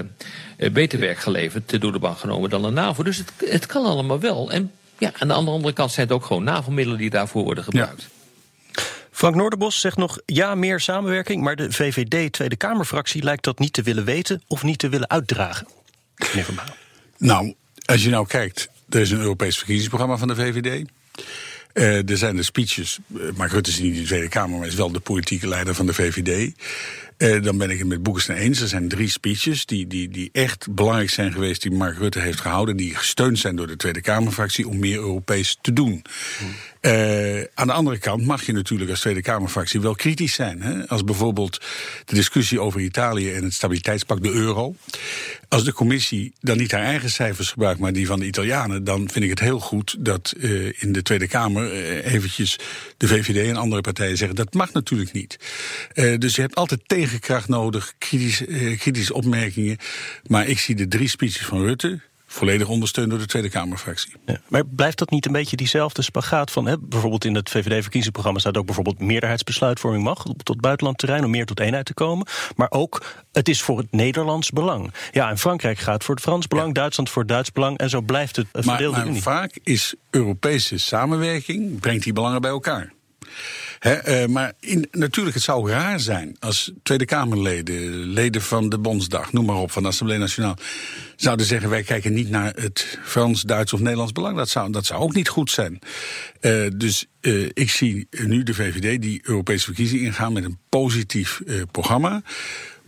eh, 0.58 0.72
beter 0.72 1.00
werk 1.00 1.18
geleverd, 1.18 1.74
eh, 1.74 1.80
door 1.80 1.92
de 1.92 2.00
bank 2.00 2.18
genomen 2.18 2.50
dan 2.50 2.62
de 2.62 2.70
NAVO. 2.70 3.04
Dus 3.04 3.18
het, 3.18 3.32
het 3.46 3.66
kan 3.66 3.86
allemaal 3.86 4.20
wel. 4.20 4.52
En 4.52 4.72
ja, 5.00 5.12
aan 5.20 5.28
de 5.28 5.34
andere 5.34 5.74
kant 5.74 5.92
zijn 5.92 6.08
het 6.08 6.16
ook 6.16 6.26
gewoon 6.26 6.44
NAVO-middelen 6.44 7.00
die 7.00 7.10
daarvoor 7.10 7.44
worden 7.44 7.64
gebruikt. 7.64 8.08
Frank 9.12 9.36
Noorderbos 9.36 9.80
zegt 9.80 9.98
nog 9.98 10.20
ja, 10.26 10.56
meer 10.56 10.80
samenwerking. 10.80 11.44
Maar 11.44 11.56
de 11.56 11.72
VVD 11.72 12.34
Tweede 12.34 12.56
Kamerfractie 12.56 13.24
lijkt 13.24 13.44
dat 13.44 13.60
niet 13.60 13.74
te 13.74 13.82
willen 13.82 14.06
weten 14.06 14.42
of 14.48 14.64
niet 14.64 14.80
te 14.80 14.90
willen 14.90 15.10
uitdragen. 15.10 15.68
Meneer 16.16 16.46
Van. 16.46 16.56
Nou, 17.18 17.54
als 17.86 18.04
je 18.04 18.10
nou 18.10 18.28
kijkt, 18.28 18.70
er 18.90 19.00
is 19.00 19.12
een 19.12 19.20
Europees 19.20 19.58
verkiezingsprogramma 19.58 20.18
van 20.18 20.28
de 20.28 20.36
VVD. 20.36 20.88
Eh, 21.74 22.10
er 22.10 22.18
zijn 22.18 22.36
de 22.36 22.44
speeches. 22.44 23.00
eh, 23.14 23.22
Mark 23.36 23.52
Rutte 23.52 23.70
is 23.70 23.80
niet 23.80 23.96
in 23.96 24.02
de 24.02 24.08
Tweede 24.08 24.30
Kamer, 24.30 24.60
maar 24.60 24.68
is 24.68 24.76
wel 24.76 24.92
de 24.92 25.00
politieke 25.00 25.48
leider 25.48 25.76
van 25.76 25.86
de 25.86 25.94
VVD. 25.94 26.54
Eh, 27.20 27.42
dan 27.42 27.58
ben 27.58 27.70
ik 27.70 27.78
het 27.80 27.88
met 27.88 28.04
Boekestein 28.04 28.38
eens. 28.38 28.62
Er 28.62 28.68
zijn 28.68 28.88
drie 28.88 29.10
speeches 29.10 29.66
die, 29.66 29.88
die, 29.88 30.10
die 30.10 30.30
echt 30.32 30.72
belangrijk 30.72 31.10
zijn 31.10 31.32
geweest, 31.32 31.62
die 31.62 31.72
Mark 31.72 31.98
Rutte 31.98 32.20
heeft 32.20 32.40
gehouden. 32.40 32.78
Die 32.78 32.96
gesteund 32.96 33.40
zijn 33.40 33.56
door 33.56 33.68
de 33.68 33.76
Tweede 33.76 34.02
Kamerfractie 34.02 34.68
om 34.68 34.80
meer 34.80 34.98
Europees 34.98 35.58
te 35.62 35.74
doen. 35.74 36.02
Eh, 36.82 37.42
aan 37.54 37.68
de 37.68 37.74
andere 37.74 37.98
kant 37.98 38.26
mag 38.26 38.46
je 38.46 38.52
natuurlijk 38.52 38.90
als 38.90 39.00
Tweede 39.00 39.22
Kamerfractie 39.22 39.82
wel 39.82 39.96
kritisch 39.96 40.34
zijn. 40.34 40.62
Hè? 40.62 40.88
Als 40.88 41.04
bijvoorbeeld 41.04 41.62
de 42.06 42.16
discussie 42.16 42.62
over 42.62 42.82
Italië 42.82 43.32
en 43.32 43.44
het 43.44 43.54
stabiliteitspact, 43.54 44.24
de 44.24 44.32
euro. 44.32 44.76
Als 45.48 45.64
de 45.64 45.74
commissie 45.74 46.34
dan 46.42 46.58
niet 46.58 46.72
haar 46.72 46.84
eigen 46.84 47.10
cijfers 47.10 47.52
gebruikt, 47.52 47.80
maar 47.80 47.94
die 47.94 48.08
van 48.08 48.20
de 48.20 48.26
Italianen, 48.26 48.84
dan 48.84 49.10
vind 49.10 49.24
ik 49.24 49.30
het 49.30 49.40
heel 49.40 49.60
goed 49.60 49.96
dat 50.00 50.34
eh, 50.40 50.82
in 50.82 50.92
de 50.92 51.02
Tweede 51.02 51.28
Kamer 51.28 51.72
eventjes 52.04 52.60
de 52.98 53.08
VVD 53.08 53.48
en 53.48 53.56
andere 53.56 53.82
partijen 53.82 54.18
zeggen 54.18 54.36
dat 54.36 54.54
mag 54.54 54.74
natuurlijk 54.74 55.12
niet. 55.12 55.38
Dus 56.18 56.36
je 56.36 56.42
hebt 56.42 56.56
altijd 56.56 56.82
tegenkracht 57.10 57.48
nodig, 57.48 57.94
kritische, 57.98 58.46
eh, 58.46 58.80
kritische 58.80 59.14
opmerkingen. 59.14 59.78
Maar 60.28 60.48
ik 60.48 60.60
zie 60.60 60.76
de 60.76 60.88
drie 60.88 61.08
speeches 61.08 61.46
van 61.46 61.62
Rutte 61.62 62.00
volledig 62.32 62.68
ondersteund 62.68 63.10
door 63.10 63.20
de 63.20 63.26
Tweede 63.26 63.50
Kamerfractie. 63.50 64.14
Ja, 64.26 64.42
maar 64.48 64.66
blijft 64.66 64.98
dat 64.98 65.10
niet 65.10 65.26
een 65.26 65.32
beetje 65.32 65.56
diezelfde 65.56 66.02
spagaat 66.02 66.52
van... 66.52 66.66
Hè, 66.66 66.80
bijvoorbeeld 66.80 67.26
in 67.26 67.36
het 67.36 67.50
VVD-verkiezingsprogramma 67.50 68.40
staat 68.40 68.58
ook 68.58 68.66
bijvoorbeeld... 68.66 69.00
meerderheidsbesluitvorming 69.00 70.04
mag 70.04 70.26
tot 70.44 70.62
buitenlandterrein 70.62 71.24
om 71.24 71.30
meer 71.30 71.46
tot 71.46 71.60
eenheid 71.60 71.86
te 71.86 71.94
komen. 71.94 72.28
Maar 72.56 72.72
ook, 72.72 73.06
het 73.32 73.50
is 73.50 73.62
voor 73.62 73.78
het 73.78 73.92
Nederlands 73.92 74.50
belang. 74.50 74.94
Ja, 75.12 75.30
en 75.30 75.38
Frankrijk 75.38 75.78
gaat 75.78 76.04
voor 76.04 76.16
het 76.16 76.24
Frans 76.24 76.48
belang, 76.48 76.74
Duitsland 76.74 77.10
voor 77.10 77.22
het 77.22 77.32
Duits 77.32 77.52
belang... 77.52 77.78
en 77.78 77.90
zo 77.90 78.02
blijft 78.02 78.36
het 78.36 78.46
een 78.52 78.66
Maar, 78.66 78.76
verdeelde 78.76 78.98
maar 78.98 79.08
Unie. 79.08 79.22
vaak 79.22 79.60
is 79.64 79.96
Europese 80.10 80.78
samenwerking, 80.78 81.80
brengt 81.80 82.04
die 82.04 82.14
belangen 82.14 82.42
bij 82.42 82.52
elkaar. 82.52 82.94
Eh, 83.80 84.26
maar 84.26 84.54
in, 84.60 84.88
natuurlijk, 84.92 85.36
het 85.36 85.46
zou 85.46 85.70
raar 85.70 86.00
zijn 86.00 86.36
als 86.40 86.72
Tweede 86.84 87.06
Kamerleden, 87.06 87.90
leden 88.06 88.42
van 88.42 88.70
de 88.70 88.78
Bondsdag, 88.78 89.34
noem 89.34 89.46
maar 89.46 89.56
op, 89.56 89.72
van 89.72 89.84
de 89.84 89.90
Assemblée 89.90 90.18
Nationale, 90.18 90.58
zouden 91.16 91.46
zeggen: 91.46 91.70
wij 91.70 91.84
kijken 91.84 92.14
niet 92.14 92.30
naar 92.30 92.54
het 92.56 93.00
Frans, 93.04 93.42
Duits 93.42 93.74
of 93.74 93.80
Nederlands 93.80 94.12
belang. 94.12 94.38
Dat 94.38 94.50
zou, 94.50 94.72
dat 94.72 94.86
zou 94.86 95.02
ook 95.02 95.14
niet 95.14 95.30
goed 95.30 95.52
zijn. 95.52 95.80
Eh, 96.40 96.66
dus 96.76 97.06
eh, 97.22 97.44
ik 97.54 97.70
zie 97.70 98.08
nu 98.10 98.44
de 98.44 98.54
VVD 98.54 99.02
die 99.02 99.20
Europese 99.24 99.66
verkiezingen 99.66 100.06
ingaan 100.06 100.34
met 100.34 100.44
een 100.44 100.58
positief 100.70 101.42
programma. 101.72 102.22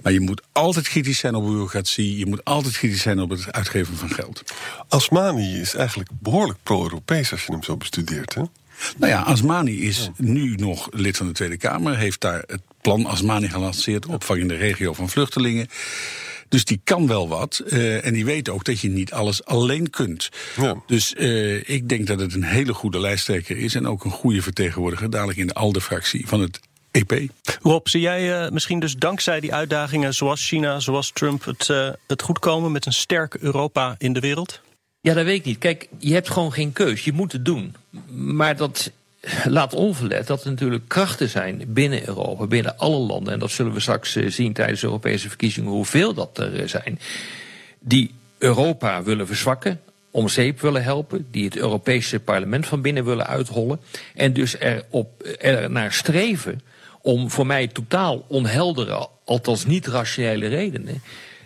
Maar 0.02 0.12
je 0.12 0.20
moet 0.20 0.42
altijd 0.52 0.88
kritisch 0.88 1.20
zijn 1.20 1.36
op 1.36 1.46
bureaucratie. 1.46 2.18
Je 2.18 2.26
moet 2.26 2.44
altijd 2.44 2.78
kritisch 2.78 3.02
zijn 3.02 3.20
op 3.20 3.30
het 3.30 3.52
uitgeven 3.52 3.98
van 3.98 4.10
geld. 4.10 4.44
Asmani 4.88 5.60
is 5.60 5.74
eigenlijk 5.74 6.10
behoorlijk 6.20 6.60
pro-Europees 6.64 7.32
als 7.32 7.46
je 7.46 7.52
hem 7.52 7.64
zo 7.64 7.78
bestudeert. 7.78 8.34
Hè? 8.34 8.42
Nou 8.98 9.12
ja, 9.12 9.22
Asmani 9.22 9.82
is 9.82 10.10
nu 10.18 10.56
nog 10.56 10.88
lid 10.92 11.18
van 11.18 11.28
de 11.28 11.34
Tweede 11.34 11.58
Kamer. 11.58 11.98
Heeft 11.98 12.22
daar 12.22 12.44
het 12.48 12.62
plan 12.82 13.06
Asmani 13.06 13.50
gelanceerd. 13.50 14.06
Opvang 14.06 14.40
in 14.40 14.48
de 14.48 14.56
regio 14.56 14.94
van 14.94 15.10
vluchtelingen. 15.10 15.68
Dus 16.50 16.66
die 16.66 16.82
kan 16.84 17.08
wel 17.08 17.28
wat. 17.28 17.64
eh, 17.68 18.06
en 18.06 18.14
die 18.14 18.26
weet 18.26 18.50
ook 18.50 18.64
dat 18.64 18.80
je 18.80 18.90
niet 18.90 19.14
alles 19.14 19.46
alleen 19.46 19.90
kunt. 19.90 20.30
Ja. 20.58 20.76
Dus 20.88 21.14
eh, 21.14 21.70
ik 21.70 21.90
denk 21.90 22.08
dat 22.08 22.20
het 22.20 22.34
een 22.34 22.44
hele 22.44 22.74
goede 22.74 23.00
lijsttrekker 23.00 23.58
is. 23.58 23.76
En 23.76 23.88
ook 23.88 24.04
een 24.06 24.12
goede 24.12 24.42
vertegenwoordiger. 24.42 25.10
Dadelijk 25.10 25.38
in 25.40 25.48
de 25.48 25.54
ALDE-fractie 25.54 26.28
van 26.28 26.42
het 26.42 26.60
EP. 26.92 27.30
Rob, 27.62 27.88
zie 27.88 28.02
jij 28.02 28.44
eh, 28.44 28.52
misschien 28.52 28.80
dus 28.80 28.96
dankzij 28.96 29.40
die 29.40 29.54
uitdagingen 29.54 30.14
zoals 30.14 30.48
China, 30.48 30.80
zoals 30.80 31.12
Trump... 31.12 31.46
het, 31.46 31.70
eh, 31.70 31.90
het 32.08 32.22
goed 32.22 32.40
komen 32.40 32.72
met 32.72 32.86
een 32.86 32.94
sterk 32.94 33.36
Europa 33.36 33.96
in 33.98 34.14
de 34.14 34.20
wereld? 34.20 34.62
Ja, 35.02 35.14
dat 35.14 35.26
weet 35.26 35.40
ik 35.40 35.46
niet. 35.46 35.58
Kijk, 35.58 35.88
je 35.98 36.14
hebt 36.14 36.30
gewoon 36.30 36.54
geen 36.54 36.74
keus. 36.74 37.04
Je 37.04 37.14
moet 37.14 37.32
het 37.32 37.46
doen. 37.46 37.76
Maar 38.10 38.58
dat 38.58 38.92
laat 39.44 39.74
onverlet 39.74 40.28
dat 40.28 40.44
er 40.44 40.50
natuurlijk 40.50 40.88
krachten 40.88 41.30
zijn 41.30 41.64
binnen 41.68 42.08
Europa, 42.08 42.48
binnen 42.48 42.78
alle 42.78 42.98
landen. 42.98 43.34
En 43.34 43.40
dat 43.40 43.52
zullen 43.52 43.74
we 43.74 43.80
straks 43.80 44.16
eh, 44.16 44.30
zien 44.30 44.54
tijdens 44.54 44.80
de 44.80 44.86
Europese 44.86 45.28
verkiezingen, 45.28 45.72
hoeveel 45.72 46.14
dat 46.14 46.38
er 46.38 46.60
eh, 46.60 46.68
zijn. 46.68 47.00
Die 47.80 48.12
Europa 48.38 49.04
willen 49.04 49.28
verzwakken, 49.28 49.82
om 50.12 50.30
zeep 50.30 50.62
willen 50.62 50.84
helpen, 50.84 51.28
die 51.32 51.46
het 51.46 51.58
Europese 51.58 52.20
parlement 52.20 52.68
van 52.68 52.82
binnen 52.82 53.06
willen 53.06 53.28
uithollen. 53.28 53.80
En 54.16 54.34
dus 54.34 54.58
erop, 54.58 55.24
er 55.40 55.72
naar 55.72 55.94
streven 55.94 56.62
om 57.02 57.30
voor 57.30 57.46
mij 57.46 57.68
totaal 57.68 58.26
onheldere, 58.28 59.08
althans 59.26 59.66
niet 59.66 59.88
rationele 59.88 60.48
redenen. 60.48 61.02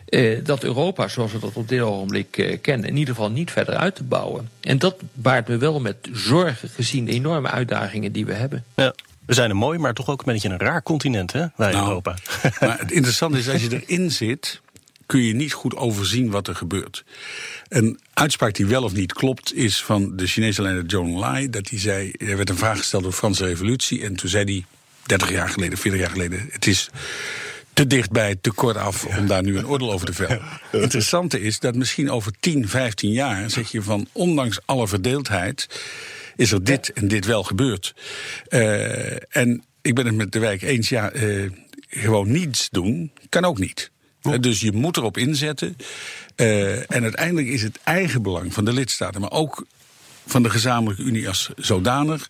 Eh, 0.06 0.40
dat 0.44 0.64
Europa, 0.64 1.08
zoals 1.08 1.32
we 1.32 1.40
dat 1.40 1.54
op 1.54 1.68
dit 1.68 1.82
ogenblik 1.82 2.38
eh, 2.38 2.58
kennen, 2.62 2.90
in 2.90 2.98
ieder 2.98 3.16
geval 3.16 3.32
niet 3.32 3.52
verder 3.52 3.76
uit 3.76 3.96
te 3.96 4.04
bouwen. 4.04 4.50
En 4.62 4.80
dat 4.80 4.96
baart 5.14 5.48
me 5.48 5.58
wel 5.58 5.80
met 5.80 5.96
zorgen 6.12 6.70
gezien 6.70 7.06
de 7.06 7.12
enorme 7.12 7.50
uitdagingen 7.50 8.12
die 8.12 8.26
we 8.26 8.34
hebben. 8.34 8.64
Ja. 8.76 8.94
We 9.26 9.34
zijn 9.34 9.50
een 9.50 9.58
mooi, 9.58 9.80
maar 9.80 9.94
toch 9.94 10.10
ook 10.10 10.20
een 10.26 10.34
beetje 10.34 10.50
een 10.50 10.60
raar 10.60 10.84
continent, 10.84 11.32
hè? 11.32 11.46
Wij 11.56 11.70
in 11.70 11.76
Nou, 11.76 11.88
Europa. 11.88 12.16
Maar 12.60 12.80
het 12.80 12.92
interessante 12.92 13.38
is, 13.38 13.50
als 13.50 13.62
je 13.62 13.84
erin 13.86 14.12
zit, 14.12 14.62
kun 15.06 15.22
je 15.22 15.34
niet 15.34 15.54
goed 15.54 15.76
overzien 15.76 16.30
wat 16.30 16.48
er 16.48 16.56
gebeurt. 16.56 17.04
Een 17.68 18.00
uitspraak 18.14 18.54
die 18.54 18.66
wel 18.66 18.84
of 18.84 18.94
niet 18.94 19.14
klopt, 19.14 19.56
is 19.56 19.84
van 19.84 20.16
de 20.16 20.28
Chinese 20.28 20.62
leider 20.62 20.84
Zhou 20.88 21.06
Enlai. 21.06 21.50
Dat 21.50 21.70
hij 21.70 21.80
zei, 21.80 22.12
er 22.12 22.38
werd 22.38 22.50
een 22.50 22.58
vraag 22.58 22.78
gesteld 22.78 23.02
over 23.02 23.14
de 23.14 23.20
Franse 23.20 23.46
revolutie. 23.46 24.04
En 24.04 24.16
toen 24.16 24.30
zei 24.30 24.44
hij, 24.44 24.66
30 25.06 25.32
jaar 25.32 25.50
geleden, 25.50 25.78
40 25.78 26.00
jaar 26.02 26.10
geleden, 26.10 26.48
het 26.52 26.68
is 26.68 26.90
te 27.76 27.88
dichtbij, 27.88 28.36
te 28.42 28.52
kort 28.52 28.78
af 28.78 29.06
om 29.06 29.28
daar 29.28 29.44
nu 29.44 29.58
een 29.58 29.68
oordeel 29.68 29.92
over 29.92 30.06
te 30.06 30.14
vellen. 30.14 30.42
Het 30.72 30.82
interessante 30.82 31.42
is 31.42 31.60
dat 31.60 31.76
misschien 31.76 32.12
over 32.12 32.32
10, 32.40 32.70
15 32.70 33.12
jaar 33.12 33.50
zeg 33.50 33.72
je 33.72 33.82
van, 33.82 34.08
ondanks 34.12 34.60
alle 34.66 34.88
verdeeldheid, 34.88 35.68
is 36.36 36.52
er 36.52 36.64
dit 36.64 36.94
en 36.94 37.08
dit 37.08 37.26
wel 37.26 37.44
gebeurd. 37.44 37.96
Eh, 38.48 39.36
en 39.36 39.64
ik 39.82 39.96
ben 39.96 40.06
het 40.06 40.16
met 40.16 40.32
de 40.32 40.40
wijk 40.40 40.62
eens, 40.62 40.90
ja, 40.90 41.10
eh, 41.10 41.52
gewoon 41.90 42.32
niets 42.32 42.70
doen 42.72 43.12
kan 43.30 43.46
ook 43.46 43.60
niet. 43.60 43.92
Eh, 44.22 44.34
Dus 44.40 44.60
je 44.60 44.72
moet 44.72 44.98
erop 44.98 45.18
inzetten. 45.18 45.78
En 46.36 47.04
uiteindelijk 47.04 47.48
is 47.48 47.62
het 47.64 47.80
eigen 47.84 48.22
belang 48.22 48.54
van 48.54 48.66
de 48.66 48.74
lidstaten, 48.74 49.22
maar 49.22 49.32
ook 49.32 49.66
van 50.26 50.44
de 50.44 50.50
gezamenlijke 50.50 51.04
Unie 51.04 51.28
als 51.28 51.50
zodanig, 51.56 52.28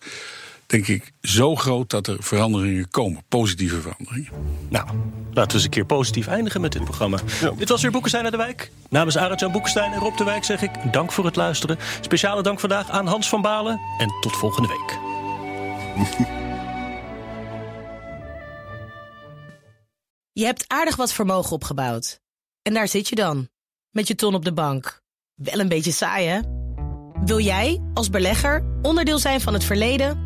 denk 0.66 0.86
ik, 0.86 1.12
zo 1.20 1.54
groot 1.54 1.90
dat 1.90 2.06
er 2.06 2.16
veranderingen 2.20 2.90
komen, 2.90 3.22
positieve 3.28 3.80
veranderingen. 3.80 4.30
Nou, 4.68 4.86
laten 5.32 5.48
we 5.48 5.54
eens 5.54 5.64
een 5.64 5.70
keer 5.70 5.86
positief 5.86 6.26
eindigen 6.26 6.60
met 6.60 6.72
dit 6.72 6.84
programma. 6.84 7.18
Dit 7.56 7.68
was 7.68 7.82
weer 7.82 7.90
Boekenstein 7.90 8.24
uit 8.24 8.32
de 8.32 8.38
Wijk. 8.38 8.70
Namens 8.88 9.18
Arend-Jan 9.18 9.52
Boekenstein 9.52 9.92
en 9.92 9.98
Rob 9.98 10.16
de 10.16 10.24
Wijk 10.24 10.44
zeg 10.44 10.62
ik 10.62 10.70
dank 10.92 11.12
voor 11.12 11.24
het 11.24 11.36
luisteren. 11.36 11.78
Speciale 12.00 12.42
dank 12.42 12.60
vandaag 12.60 12.90
aan 12.90 13.06
Hans 13.06 13.28
van 13.28 13.42
Balen. 13.42 13.80
En 13.98 14.14
tot 14.20 14.36
volgende 14.36 14.68
week. 14.68 14.98
Je 20.32 20.44
hebt 20.44 20.64
aardig 20.66 20.96
wat 20.96 21.12
vermogen 21.12 21.52
opgebouwd. 21.52 22.20
En 22.62 22.74
daar 22.74 22.88
zit 22.88 23.08
je 23.08 23.14
dan, 23.14 23.48
met 23.90 24.08
je 24.08 24.14
ton 24.14 24.34
op 24.34 24.44
de 24.44 24.52
bank. 24.52 25.02
Wel 25.34 25.60
een 25.60 25.68
beetje 25.68 25.92
saai, 25.92 26.26
hè? 26.26 26.40
Wil 27.24 27.40
jij, 27.40 27.82
als 27.94 28.10
belegger, 28.10 28.64
onderdeel 28.82 29.18
zijn 29.18 29.40
van 29.40 29.52
het 29.52 29.64
verleden 29.64 30.25